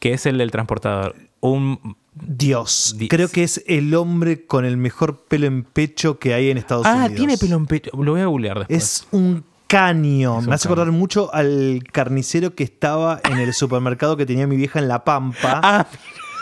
que 0.00 0.12
es 0.12 0.26
el 0.26 0.36
del 0.38 0.50
transportador. 0.50 1.14
Un... 1.40 1.96
Dios. 2.20 2.96
Di- 2.98 3.06
Creo 3.06 3.28
que 3.28 3.44
es 3.44 3.62
el 3.68 3.94
hombre 3.94 4.44
con 4.44 4.64
el 4.64 4.76
mejor 4.76 5.24
pelo 5.28 5.46
en 5.46 5.62
pecho 5.62 6.18
que 6.18 6.34
hay 6.34 6.50
en 6.50 6.58
Estados 6.58 6.84
Ah, 6.84 6.94
Unidos. 7.06 7.14
tiene 7.14 7.38
pelo 7.38 7.56
en 7.56 7.66
pecho. 7.66 7.90
Lo 7.96 8.10
voy 8.10 8.20
a 8.20 8.26
googlear 8.26 8.58
después. 8.58 8.76
Es 8.82 9.06
un 9.12 9.44
caño. 9.68 10.40
Me 10.40 10.54
hace 10.54 10.64
caño. 10.66 10.74
acordar 10.74 10.92
mucho 10.92 11.32
al 11.32 11.82
carnicero 11.92 12.54
que 12.54 12.64
estaba 12.64 13.20
en 13.24 13.38
el 13.38 13.52
supermercado 13.54 14.16
que 14.16 14.26
tenía 14.26 14.46
mi 14.46 14.56
vieja 14.56 14.78
en 14.80 14.88
La 14.88 15.04
Pampa. 15.04 15.60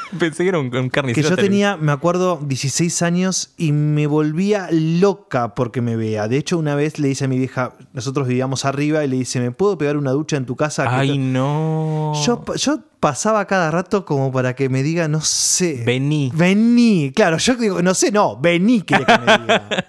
Ah, 0.09 0.19
pensé 0.21 0.45
que 0.45 0.51
era 0.51 0.61
un, 0.61 0.67
un 0.67 0.85
que 0.85 0.91
carnicero. 0.91 1.31
yo 1.31 1.37
tenía, 1.37 1.77
me 1.77 1.91
acuerdo, 1.91 2.39
16 2.41 3.03
años 3.03 3.51
y 3.57 3.73
me 3.73 4.07
volvía 4.07 4.69
loca 4.71 5.55
porque 5.55 5.81
me 5.83 5.97
vea. 5.97 6.29
De 6.29 6.37
hecho, 6.37 6.59
una 6.59 6.77
vez 6.77 7.01
le 7.01 7.09
dice 7.09 7.25
a 7.25 7.29
mi 7.29 7.39
vieja, 7.39 7.75
nosotros 7.93 8.29
vivíamos 8.29 8.65
arriba 8.65 9.05
y 9.05 9.09
le 9.09 9.17
dice, 9.17 9.41
¿me 9.41 9.51
puedo 9.51 9.77
pegar 9.77 9.97
una 9.97 10.13
ducha 10.13 10.37
en 10.37 10.47
tu 10.47 10.55
casa? 10.55 10.87
Ay, 10.89 11.09
to-?" 11.09 11.17
no. 11.19 12.13
yo, 12.25 12.45
yo 12.55 12.81
pasaba 13.01 13.45
cada 13.47 13.73
rato 13.73 14.05
como 14.05 14.31
para 14.31 14.55
que 14.55 14.69
me 14.69 14.85
diga, 14.85 15.09
no 15.09 15.21
sé. 15.21 15.83
Vení. 15.85 16.31
Vení. 16.33 17.13
Claro, 17.15 17.39
yo 17.39 17.57
digo, 17.57 17.83
no 17.83 17.93
sé, 17.93 18.13
no, 18.13 18.39
vení, 18.41 18.83
quería 18.83 19.07
que 19.07 19.19
me 19.19 19.39
diga. 19.39 19.69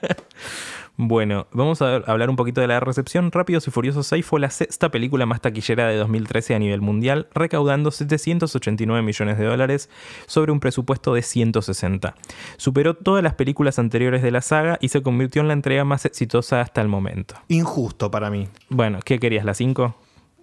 Bueno, 0.99 1.45
vamos 1.51 1.83
a 1.83 1.97
hablar 1.97 2.27
un 2.27 2.35
poquito 2.35 2.59
de 2.59 2.65
la 2.65 2.79
recepción. 2.79 3.31
Rápidos 3.31 3.67
y 3.67 3.71
Furiosos 3.71 4.07
6 4.07 4.25
fue 4.25 4.39
la 4.39 4.49
sexta 4.49 4.89
película 4.89 5.27
más 5.27 5.41
taquillera 5.41 5.87
de 5.87 5.95
2013 5.95 6.55
a 6.55 6.59
nivel 6.59 6.81
mundial, 6.81 7.27
recaudando 7.35 7.91
789 7.91 9.03
millones 9.03 9.37
de 9.37 9.45
dólares 9.45 9.91
sobre 10.25 10.51
un 10.51 10.59
presupuesto 10.59 11.13
de 11.13 11.21
160. 11.21 12.15
Superó 12.57 12.95
todas 12.95 13.23
las 13.23 13.35
películas 13.35 13.77
anteriores 13.77 14.23
de 14.23 14.31
la 14.31 14.41
saga 14.41 14.79
y 14.81 14.89
se 14.89 15.03
convirtió 15.03 15.43
en 15.43 15.49
la 15.49 15.53
entrega 15.53 15.85
más 15.85 16.03
exitosa 16.05 16.61
hasta 16.61 16.81
el 16.81 16.87
momento. 16.87 17.35
Injusto 17.47 18.09
para 18.09 18.31
mí. 18.31 18.47
Bueno, 18.69 18.97
¿qué 19.05 19.19
querías? 19.19 19.45
¿La 19.45 19.53
5? 19.53 19.95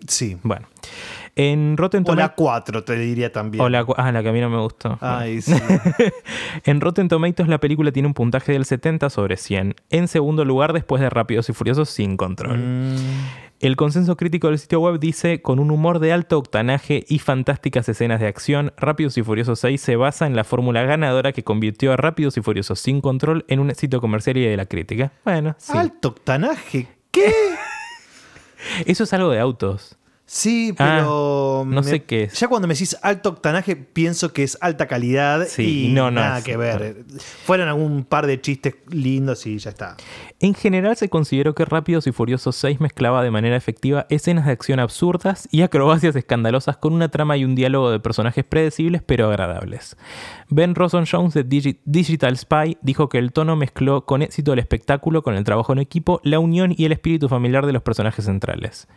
Sí. 0.06 0.38
Bueno. 0.44 0.68
En 1.36 1.76
Rotten 1.76 2.04
O 2.06 2.14
la 2.14 2.28
Tomatoes... 2.28 2.32
4, 2.36 2.84
te 2.84 2.96
diría 2.96 3.32
también. 3.32 3.64
o 3.64 3.68
la 3.68 3.84
ah, 3.96 4.12
la 4.12 4.22
que 4.22 4.28
a 4.28 4.32
mí 4.32 4.40
no 4.40 4.50
me 4.50 4.60
gustó. 4.60 4.96
Ay, 5.00 5.40
sí. 5.42 5.54
En 6.64 6.80
Rotten 6.80 7.08
Tomatoes 7.08 7.48
la 7.48 7.58
película 7.58 7.90
tiene 7.90 8.06
un 8.08 8.14
puntaje 8.14 8.52
del 8.52 8.64
70 8.64 9.10
sobre 9.10 9.36
100. 9.36 9.74
En 9.90 10.08
segundo 10.08 10.44
lugar 10.44 10.72
después 10.72 11.02
de 11.02 11.10
Rápidos 11.10 11.48
y 11.48 11.52
Furiosos 11.52 11.90
sin 11.90 12.16
control. 12.16 12.58
Mm, 12.58 12.96
El 13.60 13.74
consenso 13.76 14.16
crítico 14.16 14.46
del 14.48 14.58
sitio 14.58 14.78
web 14.80 15.00
dice, 15.00 15.42
con 15.42 15.58
un 15.58 15.70
humor 15.72 15.98
de 15.98 16.12
alto 16.12 16.38
octanaje 16.38 17.04
y 17.08 17.18
fantásticas 17.18 17.88
escenas 17.88 18.20
de 18.20 18.28
acción, 18.28 18.72
Rápidos 18.76 19.18
y 19.18 19.22
Furiosos 19.22 19.58
6 19.58 19.80
se 19.80 19.96
basa 19.96 20.26
en 20.26 20.36
la 20.36 20.44
fórmula 20.44 20.82
ganadora 20.84 21.32
que 21.32 21.42
convirtió 21.42 21.92
a 21.92 21.96
Rápidos 21.96 22.36
y 22.36 22.42
Furiosos 22.42 22.78
sin 22.78 23.00
control 23.00 23.44
en 23.48 23.58
un 23.58 23.70
éxito 23.70 24.00
comercial 24.00 24.36
y 24.36 24.44
de 24.44 24.56
la 24.56 24.66
crítica. 24.66 25.10
Bueno, 25.24 25.56
sí. 25.58 25.76
Alto 25.76 26.08
octanaje. 26.08 26.86
¿Qué? 27.10 27.32
Eso 28.86 29.04
es 29.04 29.12
algo 29.12 29.30
de 29.30 29.40
autos. 29.40 29.96
Sí, 30.26 30.70
Ah, 30.78 30.96
pero. 30.96 31.64
no 31.66 31.82
me- 31.82 31.86
sé 31.88 32.02
qué 32.04 32.24
es. 32.24 32.40
Ya 32.40 32.48
cuando 32.48 32.66
me 32.66 32.72
decís 32.74 32.96
alto 33.02 33.28
octanaje, 33.28 33.76
pienso 33.76 34.32
que 34.32 34.42
es 34.42 34.56
alta 34.62 34.86
calidad 34.86 35.46
Sí, 35.46 35.86
y 35.86 35.92
no, 35.92 36.10
no 36.10 36.20
nada 36.22 36.38
es- 36.38 36.44
que 36.44 36.56
ver. 36.56 37.04
Fueron 37.44 37.68
algún 37.68 38.04
par 38.04 38.26
de 38.26 38.40
chistes 38.40 38.74
lindos 38.88 39.46
y 39.46 39.58
ya 39.58 39.70
está. 39.70 39.96
En 40.40 40.54
general 40.54 40.96
se 40.96 41.10
consideró 41.10 41.54
que 41.54 41.64
Rápidos 41.66 42.06
y 42.06 42.12
Furiosos 42.12 42.56
6 42.56 42.80
mezclaba 42.80 43.22
de 43.22 43.30
manera 43.30 43.56
efectiva 43.56 44.06
escenas 44.08 44.46
de 44.46 44.52
acción 44.52 44.80
absurdas 44.80 45.46
y 45.50 45.60
acrobacias 45.62 46.16
escandalosas 46.16 46.78
con 46.78 46.94
una 46.94 47.08
trama 47.10 47.36
y 47.36 47.44
un 47.44 47.54
diálogo 47.54 47.90
de 47.90 48.00
personajes 48.00 48.44
predecibles 48.44 49.02
pero 49.04 49.28
agradables. 49.28 49.96
Ben 50.48 50.74
Roson 50.74 51.04
Jones 51.10 51.34
de 51.34 51.46
Digi- 51.46 51.78
Digital 51.84 52.36
Spy 52.38 52.78
dijo 52.82 53.08
que 53.10 53.18
el 53.18 53.32
tono 53.32 53.56
mezcló 53.56 54.06
con 54.06 54.22
éxito 54.22 54.52
el 54.54 54.58
espectáculo 54.58 55.22
con 55.22 55.34
el 55.34 55.44
trabajo 55.44 55.72
en 55.74 55.78
equipo, 55.80 56.20
la 56.24 56.38
unión 56.38 56.74
y 56.76 56.84
el 56.86 56.92
espíritu 56.92 57.28
familiar 57.28 57.66
de 57.66 57.72
los 57.72 57.82
personajes 57.82 58.24
centrales. 58.24 58.88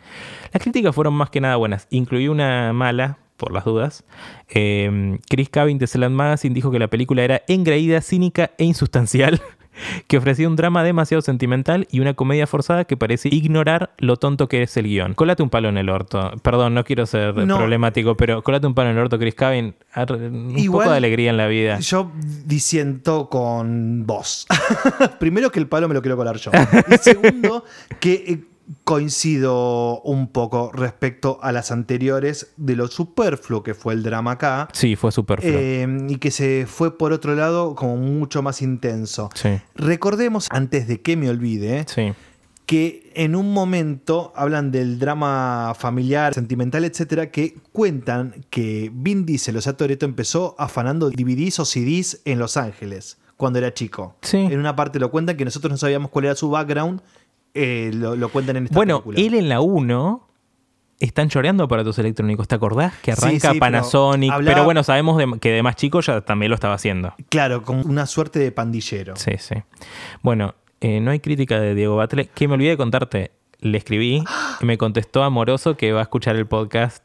Las 0.52 0.62
críticas 0.62 0.94
fueron 0.94 1.14
más 1.14 1.27
que 1.30 1.40
nada 1.40 1.56
buenas, 1.56 1.86
incluí 1.90 2.28
una 2.28 2.72
mala, 2.72 3.18
por 3.36 3.52
las 3.52 3.64
dudas. 3.64 4.04
Eh, 4.48 5.18
Chris 5.28 5.48
Cabin 5.48 5.78
de 5.78 5.86
Slant 5.86 6.14
Magazine 6.14 6.54
dijo 6.54 6.70
que 6.72 6.78
la 6.80 6.88
película 6.88 7.22
era 7.22 7.42
engreída, 7.46 8.00
cínica 8.00 8.50
e 8.58 8.64
insustancial, 8.64 9.40
que 10.08 10.16
ofrecía 10.18 10.48
un 10.48 10.56
drama 10.56 10.82
demasiado 10.82 11.22
sentimental 11.22 11.86
y 11.92 12.00
una 12.00 12.14
comedia 12.14 12.48
forzada 12.48 12.84
que 12.84 12.96
parece 12.96 13.28
ignorar 13.30 13.92
lo 13.98 14.16
tonto 14.16 14.48
que 14.48 14.62
es 14.62 14.76
el 14.76 14.86
guion. 14.88 15.14
Colate 15.14 15.44
un 15.44 15.50
palo 15.50 15.68
en 15.68 15.78
el 15.78 15.88
orto. 15.88 16.32
Perdón, 16.42 16.74
no 16.74 16.82
quiero 16.82 17.06
ser 17.06 17.36
No. 17.36 17.58
problemático, 17.58 18.16
pero 18.16 18.42
colate 18.42 18.66
un 18.66 18.74
palo 18.74 18.90
en 18.90 18.96
el 18.96 19.02
orto, 19.04 19.20
Chris 19.20 19.36
Cabin. 19.36 19.76
Un 19.96 20.58
Igual- 20.58 20.82
poco 20.86 20.90
de 20.90 20.96
alegría 20.96 21.30
en 21.30 21.36
la 21.36 21.46
vida. 21.46 21.78
Yo 21.78 22.10
disiento 22.44 23.28
con 23.28 24.04
vos. 24.04 24.48
Primero 25.20 25.50
que 25.52 25.60
el 25.60 25.68
palo 25.68 25.86
me 25.86 25.94
lo 25.94 26.02
quiero 26.02 26.16
colar 26.16 26.38
yo. 26.38 26.50
Y 26.92 26.96
segundo, 26.98 27.64
que 28.00 28.12
eh, 28.26 28.40
coincido 28.84 30.00
un 30.02 30.28
poco 30.28 30.70
respecto 30.72 31.38
a 31.42 31.52
las 31.52 31.70
anteriores 31.70 32.52
de 32.56 32.76
lo 32.76 32.88
superfluo 32.88 33.62
que 33.62 33.74
fue 33.74 33.94
el 33.94 34.02
drama 34.02 34.32
acá. 34.32 34.68
Sí, 34.72 34.96
fue 34.96 35.12
súper 35.12 35.40
eh, 35.42 35.86
y 36.08 36.16
que 36.16 36.30
se 36.30 36.66
fue 36.66 36.96
por 36.98 37.12
otro 37.12 37.34
lado 37.34 37.74
como 37.74 37.96
mucho 37.96 38.42
más 38.42 38.62
intenso. 38.62 39.30
Sí, 39.34 39.60
Recordemos, 39.74 40.48
antes 40.50 40.88
de 40.88 41.00
que 41.00 41.16
me 41.16 41.30
olvide, 41.30 41.86
sí. 41.88 42.12
que 42.66 43.10
en 43.14 43.36
un 43.36 43.52
momento 43.52 44.32
hablan 44.36 44.70
del 44.70 44.98
drama 44.98 45.74
familiar, 45.78 46.34
sentimental, 46.34 46.84
etcétera, 46.84 47.30
que 47.30 47.56
cuentan 47.72 48.44
que 48.50 48.90
Vin 48.92 49.24
Diesel, 49.24 49.56
o 49.56 49.60
sea, 49.60 49.76
Toreto 49.76 50.04
empezó 50.04 50.54
afanando 50.58 51.10
DVDs 51.10 51.58
o 51.60 51.64
CDs 51.64 52.20
en 52.24 52.38
Los 52.38 52.56
Ángeles 52.56 53.18
cuando 53.38 53.60
era 53.60 53.72
chico. 53.72 54.16
Sí. 54.20 54.36
En 54.36 54.58
una 54.58 54.76
parte 54.76 54.98
lo 54.98 55.10
cuentan 55.10 55.36
que 55.36 55.44
nosotros 55.44 55.70
no 55.70 55.78
sabíamos 55.78 56.10
cuál 56.10 56.26
era 56.26 56.34
su 56.34 56.50
background, 56.50 57.00
eh, 57.58 57.90
lo, 57.94 58.16
lo 58.16 58.28
cuentan 58.28 58.56
en 58.56 58.64
esta 58.64 58.74
Bueno, 58.74 59.02
película. 59.02 59.26
él 59.26 59.34
en 59.34 59.48
la 59.48 59.60
1 59.60 60.24
están 61.00 61.28
choreando 61.28 61.64
aparatos 61.64 61.98
electrónicos, 61.98 62.48
¿te 62.48 62.54
acordás? 62.56 62.92
Que 63.02 63.12
arranca 63.12 63.52
sí, 63.52 63.60
Panasonic, 63.60 64.30
pero, 64.30 64.36
hablaba- 64.50 64.64
bueno, 64.64 64.82
sabemos 64.82 65.16
de- 65.18 65.38
que 65.40 65.50
de 65.52 65.62
más 65.62 65.76
chico 65.76 66.00
ya 66.00 66.20
también 66.22 66.50
lo 66.50 66.54
estaba 66.56 66.74
haciendo. 66.74 67.14
Claro, 67.28 67.62
con 67.62 67.88
una 67.88 68.06
suerte 68.06 68.38
de 68.40 68.50
pandillero. 68.52 69.14
Sí, 69.16 69.32
sí. 69.38 69.54
Bueno, 70.22 70.54
eh, 70.80 71.00
no 71.00 71.10
hay 71.12 71.20
crítica 71.20 71.60
de 71.60 71.74
Diego 71.74 71.96
Batle, 71.96 72.26
que 72.28 72.48
me 72.48 72.54
olvidé 72.54 72.70
de 72.70 72.76
contarte. 72.76 73.32
Le 73.60 73.76
escribí 73.78 74.22
y 74.60 74.64
me 74.64 74.78
contestó 74.78 75.24
amoroso 75.24 75.76
que 75.76 75.92
va 75.92 76.00
a 76.00 76.02
escuchar 76.02 76.36
el 76.36 76.46
podcast. 76.46 77.02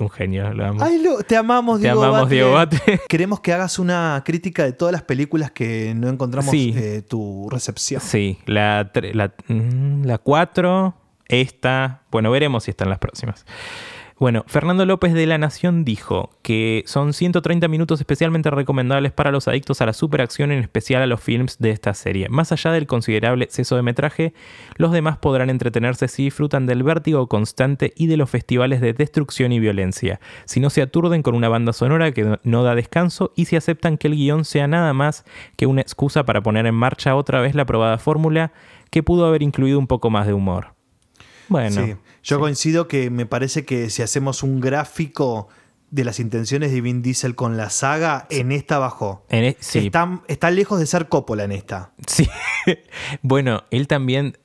Un 0.00 0.10
genio, 0.10 0.52
lo 0.54 0.64
amo. 0.66 0.82
Ay, 0.82 1.02
lo- 1.02 1.18
te 1.22 1.36
amamos, 1.36 1.78
Te 1.80 1.84
Diego 1.86 2.02
amamos, 2.04 2.22
Batle. 2.22 2.34
Diego 2.36 2.52
Batle. 2.52 3.00
Queremos 3.08 3.40
que 3.40 3.52
hagas 3.52 3.78
una 3.78 4.22
crítica 4.24 4.64
de 4.64 4.72
todas 4.72 4.92
las 4.92 5.02
películas 5.02 5.50
que 5.50 5.92
no 5.96 6.08
encontramos 6.08 6.50
Sí. 6.50 6.72
eh, 6.76 7.02
tu 7.02 7.48
recepción. 7.50 8.00
Sí, 8.00 8.38
la 8.46 8.88
4, 8.92 9.10
la, 9.14 9.32
mm, 9.48 10.04
la 10.04 10.18
cuatro, 10.18 10.94
esta, 11.26 12.02
bueno, 12.10 12.30
veremos 12.30 12.64
si 12.64 12.70
están 12.70 12.88
las 12.90 12.98
próximas. 12.98 13.44
Bueno, 14.20 14.42
Fernando 14.48 14.84
López 14.84 15.14
de 15.14 15.26
La 15.26 15.38
Nación 15.38 15.84
dijo 15.84 16.30
que 16.42 16.82
son 16.86 17.12
130 17.12 17.68
minutos 17.68 18.00
especialmente 18.00 18.50
recomendables 18.50 19.12
para 19.12 19.30
los 19.30 19.46
adictos 19.46 19.80
a 19.80 19.86
la 19.86 19.92
superacción, 19.92 20.50
en 20.50 20.58
especial 20.58 21.02
a 21.02 21.06
los 21.06 21.20
films 21.20 21.58
de 21.60 21.70
esta 21.70 21.94
serie. 21.94 22.28
Más 22.28 22.50
allá 22.50 22.72
del 22.72 22.88
considerable 22.88 23.44
exceso 23.44 23.76
de 23.76 23.82
metraje, 23.82 24.34
los 24.74 24.90
demás 24.90 25.18
podrán 25.18 25.50
entretenerse 25.50 26.08
si 26.08 26.24
disfrutan 26.24 26.66
del 26.66 26.82
vértigo 26.82 27.28
constante 27.28 27.92
y 27.94 28.08
de 28.08 28.16
los 28.16 28.28
festivales 28.28 28.80
de 28.80 28.92
destrucción 28.92 29.52
y 29.52 29.60
violencia, 29.60 30.18
si 30.46 30.58
no 30.58 30.68
se 30.68 30.82
aturden 30.82 31.22
con 31.22 31.36
una 31.36 31.48
banda 31.48 31.72
sonora 31.72 32.10
que 32.10 32.38
no 32.42 32.62
da 32.64 32.74
descanso 32.74 33.32
y 33.36 33.44
si 33.44 33.54
aceptan 33.54 33.98
que 33.98 34.08
el 34.08 34.16
guion 34.16 34.44
sea 34.44 34.66
nada 34.66 34.92
más 34.94 35.24
que 35.54 35.66
una 35.66 35.80
excusa 35.80 36.24
para 36.24 36.42
poner 36.42 36.66
en 36.66 36.74
marcha 36.74 37.14
otra 37.14 37.40
vez 37.40 37.54
la 37.54 37.66
probada 37.66 37.98
fórmula 37.98 38.50
que 38.90 39.04
pudo 39.04 39.26
haber 39.26 39.44
incluido 39.44 39.78
un 39.78 39.86
poco 39.86 40.10
más 40.10 40.26
de 40.26 40.32
humor. 40.32 40.77
Bueno, 41.48 41.84
Sí. 41.86 41.94
Yo 42.22 42.38
coincido 42.40 42.88
que 42.88 43.10
me 43.10 43.26
parece 43.26 43.64
que 43.64 43.90
si 43.90 44.02
hacemos 44.02 44.42
un 44.42 44.60
gráfico 44.60 45.48
de 45.90 46.04
las 46.04 46.20
intenciones 46.20 46.70
de 46.72 46.80
Vin 46.82 47.00
Diesel 47.00 47.34
con 47.34 47.56
la 47.56 47.70
saga, 47.70 48.26
en 48.30 48.52
esta 48.52 48.78
bajó. 48.78 49.24
en 49.30 49.44
e- 49.44 49.56
sí, 49.60 49.86
Está, 49.86 50.20
está 50.28 50.50
lejos 50.50 50.78
de 50.78 50.86
ser 50.86 51.08
Coppola 51.08 51.44
en 51.44 51.52
esta. 51.52 51.92
Sí. 52.06 52.28
bueno, 53.22 53.64
él 53.70 53.86
también, 53.88 54.36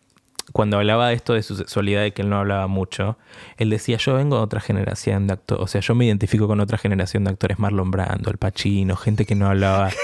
cuando 0.52 0.78
hablaba 0.78 1.10
de 1.10 1.16
esto 1.16 1.34
de 1.34 1.44
su 1.44 1.56
sexualidad, 1.56 2.02
de 2.02 2.12
que 2.12 2.22
él 2.22 2.30
no 2.30 2.38
hablaba 2.38 2.68
mucho, 2.68 3.18
él 3.58 3.70
decía, 3.70 3.98
yo 3.98 4.16
vengo 4.16 4.38
de 4.38 4.44
otra 4.44 4.60
generación 4.60 5.28
de 5.28 5.34
actores, 5.34 5.64
o 5.64 5.68
sea, 5.68 5.82
yo 5.82 5.96
me 5.96 6.06
identifico 6.06 6.48
con 6.48 6.60
otra 6.60 6.78
generación 6.78 7.24
de 7.24 7.32
actores, 7.32 7.60
Marlon 7.60 7.92
Brando, 7.92 8.30
El 8.30 8.38
Pacino, 8.38 8.96
gente 8.96 9.26
que 9.26 9.36
no 9.36 9.48
hablaba. 9.48 9.90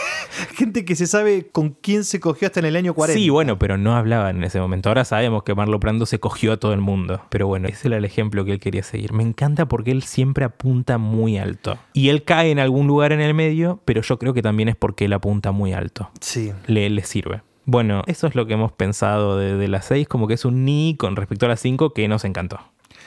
Gente 0.56 0.86
que 0.86 0.96
se 0.96 1.08
sabe 1.08 1.48
con 1.52 1.72
quién 1.72 2.04
se 2.04 2.20
cogió 2.20 2.48
hasta 2.48 2.60
en 2.60 2.68
el 2.68 2.76
año 2.76 2.94
40. 2.94 3.20
Sí, 3.20 3.30
bueno, 3.30 3.58
pero 3.58 3.78
no 3.78 3.96
hablaban 3.96 4.38
en 4.38 4.44
ese 4.44 4.60
momento. 4.60 4.90
Ahora 4.90 5.04
sabemos 5.04 5.44
que 5.44 5.56
Marlon 5.56 5.80
Brando 5.80 6.06
se 6.06 6.20
cogió 6.20 6.54
a 6.54 6.58
todo 6.58 6.74
el 6.74 6.82
mundo. 6.82 7.22
Pero 7.30 7.48
bueno, 7.48 7.68
ese 7.68 7.88
era 7.88 7.98
el 7.98 8.06
ejemplo 8.06 8.46
que 8.46 8.54
él 8.54 8.60
quería 8.60 8.84
seguir. 8.84 9.12
Me 9.12 9.24
encanta 9.24 9.68
porque 9.68 9.92
él 9.92 10.04
siempre 10.04 10.46
apunta 10.46 10.98
muy 10.98 11.38
alto. 11.38 11.78
Y 11.94 12.10
él 12.10 12.24
cae 12.24 12.52
en 12.52 12.60
algún 12.60 12.88
lugar 12.88 13.12
en 13.12 13.22
el 13.22 13.34
medio, 13.34 13.82
pero 13.86 14.02
yo 14.02 14.20
creo 14.20 14.34
que 14.34 14.42
también 14.42 14.70
es 14.70 14.76
porque 14.76 15.06
él 15.06 15.14
apunta 15.14 15.52
muy 15.52 15.74
alto. 15.74 16.10
Sí. 16.22 16.54
le, 16.68 16.90
le 16.90 17.04
sirve. 17.04 17.42
Bueno, 17.70 18.02
eso 18.08 18.26
es 18.26 18.34
lo 18.34 18.48
que 18.48 18.54
hemos 18.54 18.72
pensado 18.72 19.38
de, 19.38 19.56
de 19.56 19.68
las 19.68 19.86
6, 19.86 20.08
como 20.08 20.28
que 20.28 20.34
es 20.34 20.44
un 20.44 20.66
ni 20.66 20.96
con 20.98 21.16
respecto 21.16 21.46
a 21.46 21.50
las 21.50 21.60
5 21.60 21.94
que 21.94 22.08
nos 22.08 22.26
encantó. 22.26 22.60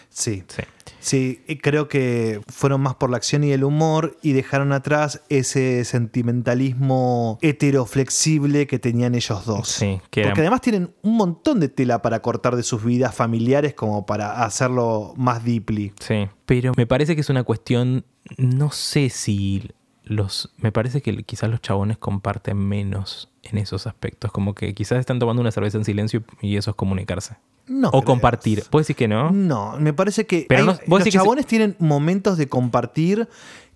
Sí. 0.09 0.45
Sí. 0.47 0.63
Sí, 1.01 1.43
y 1.49 1.57
creo 1.57 1.89
que 1.89 2.41
fueron 2.47 2.81
más 2.81 2.95
por 2.95 3.11
la 3.11 3.17
acción 3.17 3.43
y 3.43 3.51
el 3.51 3.65
humor 3.65 4.17
y 4.23 4.35
dejaron 4.35 4.73
atrás 4.73 5.23
ese 5.31 5.85
sentimentalismo 5.85 7.39
heteroflexible 7.43 8.69
que 8.69 8.79
tenían 8.79 9.17
ellos 9.17 9.45
dos. 9.45 9.67
Sí, 9.69 10.01
que 10.11 10.23
Porque 10.23 10.43
además 10.43 10.61
tienen 10.61 10.95
un 11.03 11.17
montón 11.17 11.59
de 11.59 11.69
tela 11.69 12.03
para 12.03 12.23
cortar 12.23 12.55
de 12.55 12.63
sus 12.63 12.85
vidas 12.85 13.17
familiares 13.17 13.75
como 13.75 14.07
para 14.07 14.45
hacerlo 14.45 15.13
más 15.17 15.45
deeply. 15.45 15.93
Sí. 15.99 16.29
Pero 16.47 16.73
me 16.77 16.87
parece 16.87 17.17
que 17.17 17.23
es 17.23 17.31
una 17.31 17.43
cuestión, 17.43 18.05
no 18.37 18.71
sé 18.71 19.11
si 19.11 19.71
los... 20.05 20.51
Me 20.59 20.73
parece 20.73 21.01
que 21.03 21.23
quizás 21.25 21.51
los 21.51 21.61
chabones 21.61 21.99
comparten 21.99 22.57
menos 22.57 23.29
en 23.43 23.59
esos 23.59 23.87
aspectos. 23.87 24.33
Como 24.33 24.55
que 24.55 24.75
quizás 24.75 24.99
están 24.99 25.19
tomando 25.19 25.41
una 25.41 25.51
cerveza 25.53 25.79
en 25.79 25.85
silencio 25.85 26.23
y 26.41 26.57
eso 26.57 26.71
es 26.71 26.77
comunicarse. 26.77 27.37
No 27.69 27.91
o 27.93 28.03
compartir. 28.03 28.65
¿Puedes 28.71 28.87
decir 28.89 28.97
que 28.97 29.07
no? 29.09 29.31
No, 29.31 29.77
me 29.79 29.93
parece 29.93 30.27
que 30.27 30.47
Pero 30.49 30.61
hay- 30.63 30.67
no- 30.67 30.73
vos 30.89 30.99
los 31.01 31.05
que 31.05 31.11
chabones 31.13 31.47
tienen 31.47 31.77
momentos 31.79 32.37
de 32.37 32.49
compartir 32.49 33.29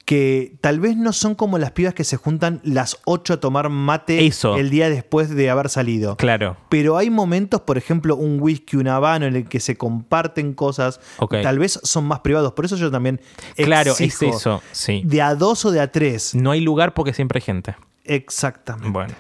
que 0.07 0.55
tal 0.61 0.79
vez 0.79 0.97
no 0.97 1.13
son 1.13 1.35
como 1.35 1.59
las 1.59 1.73
pibas 1.73 1.93
que 1.93 2.05
se 2.05 2.17
juntan 2.17 2.61
las 2.63 3.01
8 3.07 3.35
a 3.35 3.41
tomar 3.41 3.69
mate 3.71 4.25
Eso. 4.25 4.57
el 4.57 4.71
día 4.71 4.89
después 4.89 5.35
de 5.35 5.51
haber 5.51 5.69
salido. 5.69 6.17
Claro. 6.17 6.57
Pero 6.69 6.97
hay 6.97 7.11
momentos, 7.11 7.63
por 7.63 7.77
ejemplo, 7.77 8.15
un 8.15 8.41
whisky, 8.41 8.77
un 8.77 8.87
habano, 8.87 9.27
en 9.27 9.35
el 9.35 9.49
que 9.49 9.59
se 9.59 9.77
comparten 9.77 10.55
cosas. 10.55 11.01
Ok. 11.19 11.35
Tal 11.43 11.59
vez 11.59 11.81
son 11.83 12.05
más 12.07 12.21
privados. 12.21 12.53
Por 12.53 12.65
eso 12.65 12.77
yo 12.77 12.89
también. 12.89 13.21
Claro, 13.57 13.95
es 13.99 14.23
eso. 14.23 14.63
Sí. 14.71 15.03
De 15.05 15.21
a 15.21 15.35
dos 15.35 15.65
o 15.65 15.73
de 15.73 15.81
a 15.81 15.91
tres. 15.91 16.37
No 16.37 16.53
hay 16.53 16.61
lugar 16.61 16.95
porque 16.95 17.13
siempre 17.13 17.39
hay 17.39 17.45
gente. 17.45 17.75
Exactamente. 18.05 18.91
Bueno. 18.91 19.15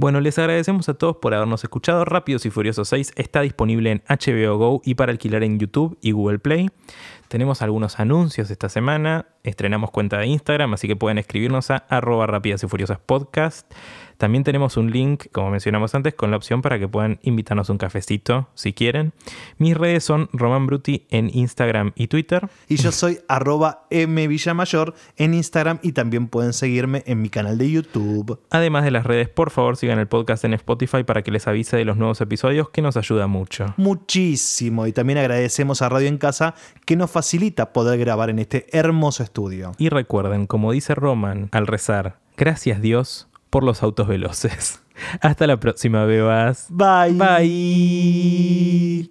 Bueno, 0.00 0.22
les 0.22 0.38
agradecemos 0.38 0.88
a 0.88 0.94
todos 0.94 1.18
por 1.18 1.34
habernos 1.34 1.62
escuchado. 1.62 2.06
Rápidos 2.06 2.46
y 2.46 2.50
Furiosos 2.50 2.88
6 2.88 3.12
está 3.16 3.42
disponible 3.42 3.90
en 3.90 4.02
HBO 4.08 4.56
Go 4.56 4.80
y 4.82 4.94
para 4.94 5.12
alquilar 5.12 5.44
en 5.44 5.58
YouTube 5.58 5.98
y 6.00 6.12
Google 6.12 6.38
Play. 6.38 6.70
Tenemos 7.28 7.60
algunos 7.60 8.00
anuncios 8.00 8.50
esta 8.50 8.70
semana. 8.70 9.26
Estrenamos 9.44 9.90
cuenta 9.90 10.16
de 10.16 10.26
Instagram, 10.28 10.72
así 10.72 10.88
que 10.88 10.96
pueden 10.96 11.18
escribirnos 11.18 11.70
a 11.70 11.76
arroba 11.76 12.26
rápidas 12.26 12.64
y 12.64 12.66
furiosas 12.66 12.98
podcast. 12.98 13.70
También 14.20 14.44
tenemos 14.44 14.76
un 14.76 14.90
link, 14.90 15.28
como 15.32 15.50
mencionamos 15.50 15.94
antes, 15.94 16.12
con 16.12 16.30
la 16.30 16.36
opción 16.36 16.60
para 16.60 16.78
que 16.78 16.86
puedan 16.86 17.18
invitarnos 17.22 17.70
un 17.70 17.78
cafecito 17.78 18.50
si 18.52 18.74
quieren. 18.74 19.14
Mis 19.56 19.74
redes 19.74 20.04
son 20.04 20.28
Roman 20.34 20.66
Bruti 20.66 21.06
en 21.08 21.30
Instagram 21.32 21.92
y 21.94 22.08
Twitter. 22.08 22.50
Y 22.68 22.76
yo 22.76 22.92
soy 22.92 23.20
arroba 23.28 23.86
mvillamayor 23.90 24.92
en 25.16 25.32
Instagram 25.32 25.78
y 25.82 25.92
también 25.92 26.28
pueden 26.28 26.52
seguirme 26.52 27.02
en 27.06 27.22
mi 27.22 27.30
canal 27.30 27.56
de 27.56 27.70
YouTube. 27.70 28.38
Además 28.50 28.84
de 28.84 28.90
las 28.90 29.06
redes, 29.06 29.30
por 29.30 29.48
favor 29.48 29.78
sigan 29.78 29.98
el 29.98 30.06
podcast 30.06 30.44
en 30.44 30.52
Spotify 30.52 31.02
para 31.02 31.22
que 31.22 31.30
les 31.30 31.48
avise 31.48 31.78
de 31.78 31.86
los 31.86 31.96
nuevos 31.96 32.20
episodios, 32.20 32.68
que 32.68 32.82
nos 32.82 32.98
ayuda 32.98 33.26
mucho. 33.26 33.72
Muchísimo. 33.78 34.86
Y 34.86 34.92
también 34.92 35.18
agradecemos 35.18 35.80
a 35.80 35.88
Radio 35.88 36.08
en 36.08 36.18
Casa 36.18 36.54
que 36.84 36.94
nos 36.94 37.10
facilita 37.10 37.72
poder 37.72 37.98
grabar 37.98 38.28
en 38.28 38.40
este 38.40 38.66
hermoso 38.76 39.22
estudio. 39.22 39.72
Y 39.78 39.88
recuerden, 39.88 40.46
como 40.46 40.72
dice 40.72 40.94
Roman 40.94 41.48
al 41.52 41.66
rezar, 41.66 42.18
gracias 42.36 42.82
Dios 42.82 43.29
por 43.50 43.64
los 43.64 43.82
autos 43.82 44.08
veloces. 44.08 44.80
Hasta 45.20 45.46
la 45.46 45.58
próxima, 45.58 46.04
bebas. 46.04 46.66
Bye. 46.70 47.12
Bye. 47.12 49.10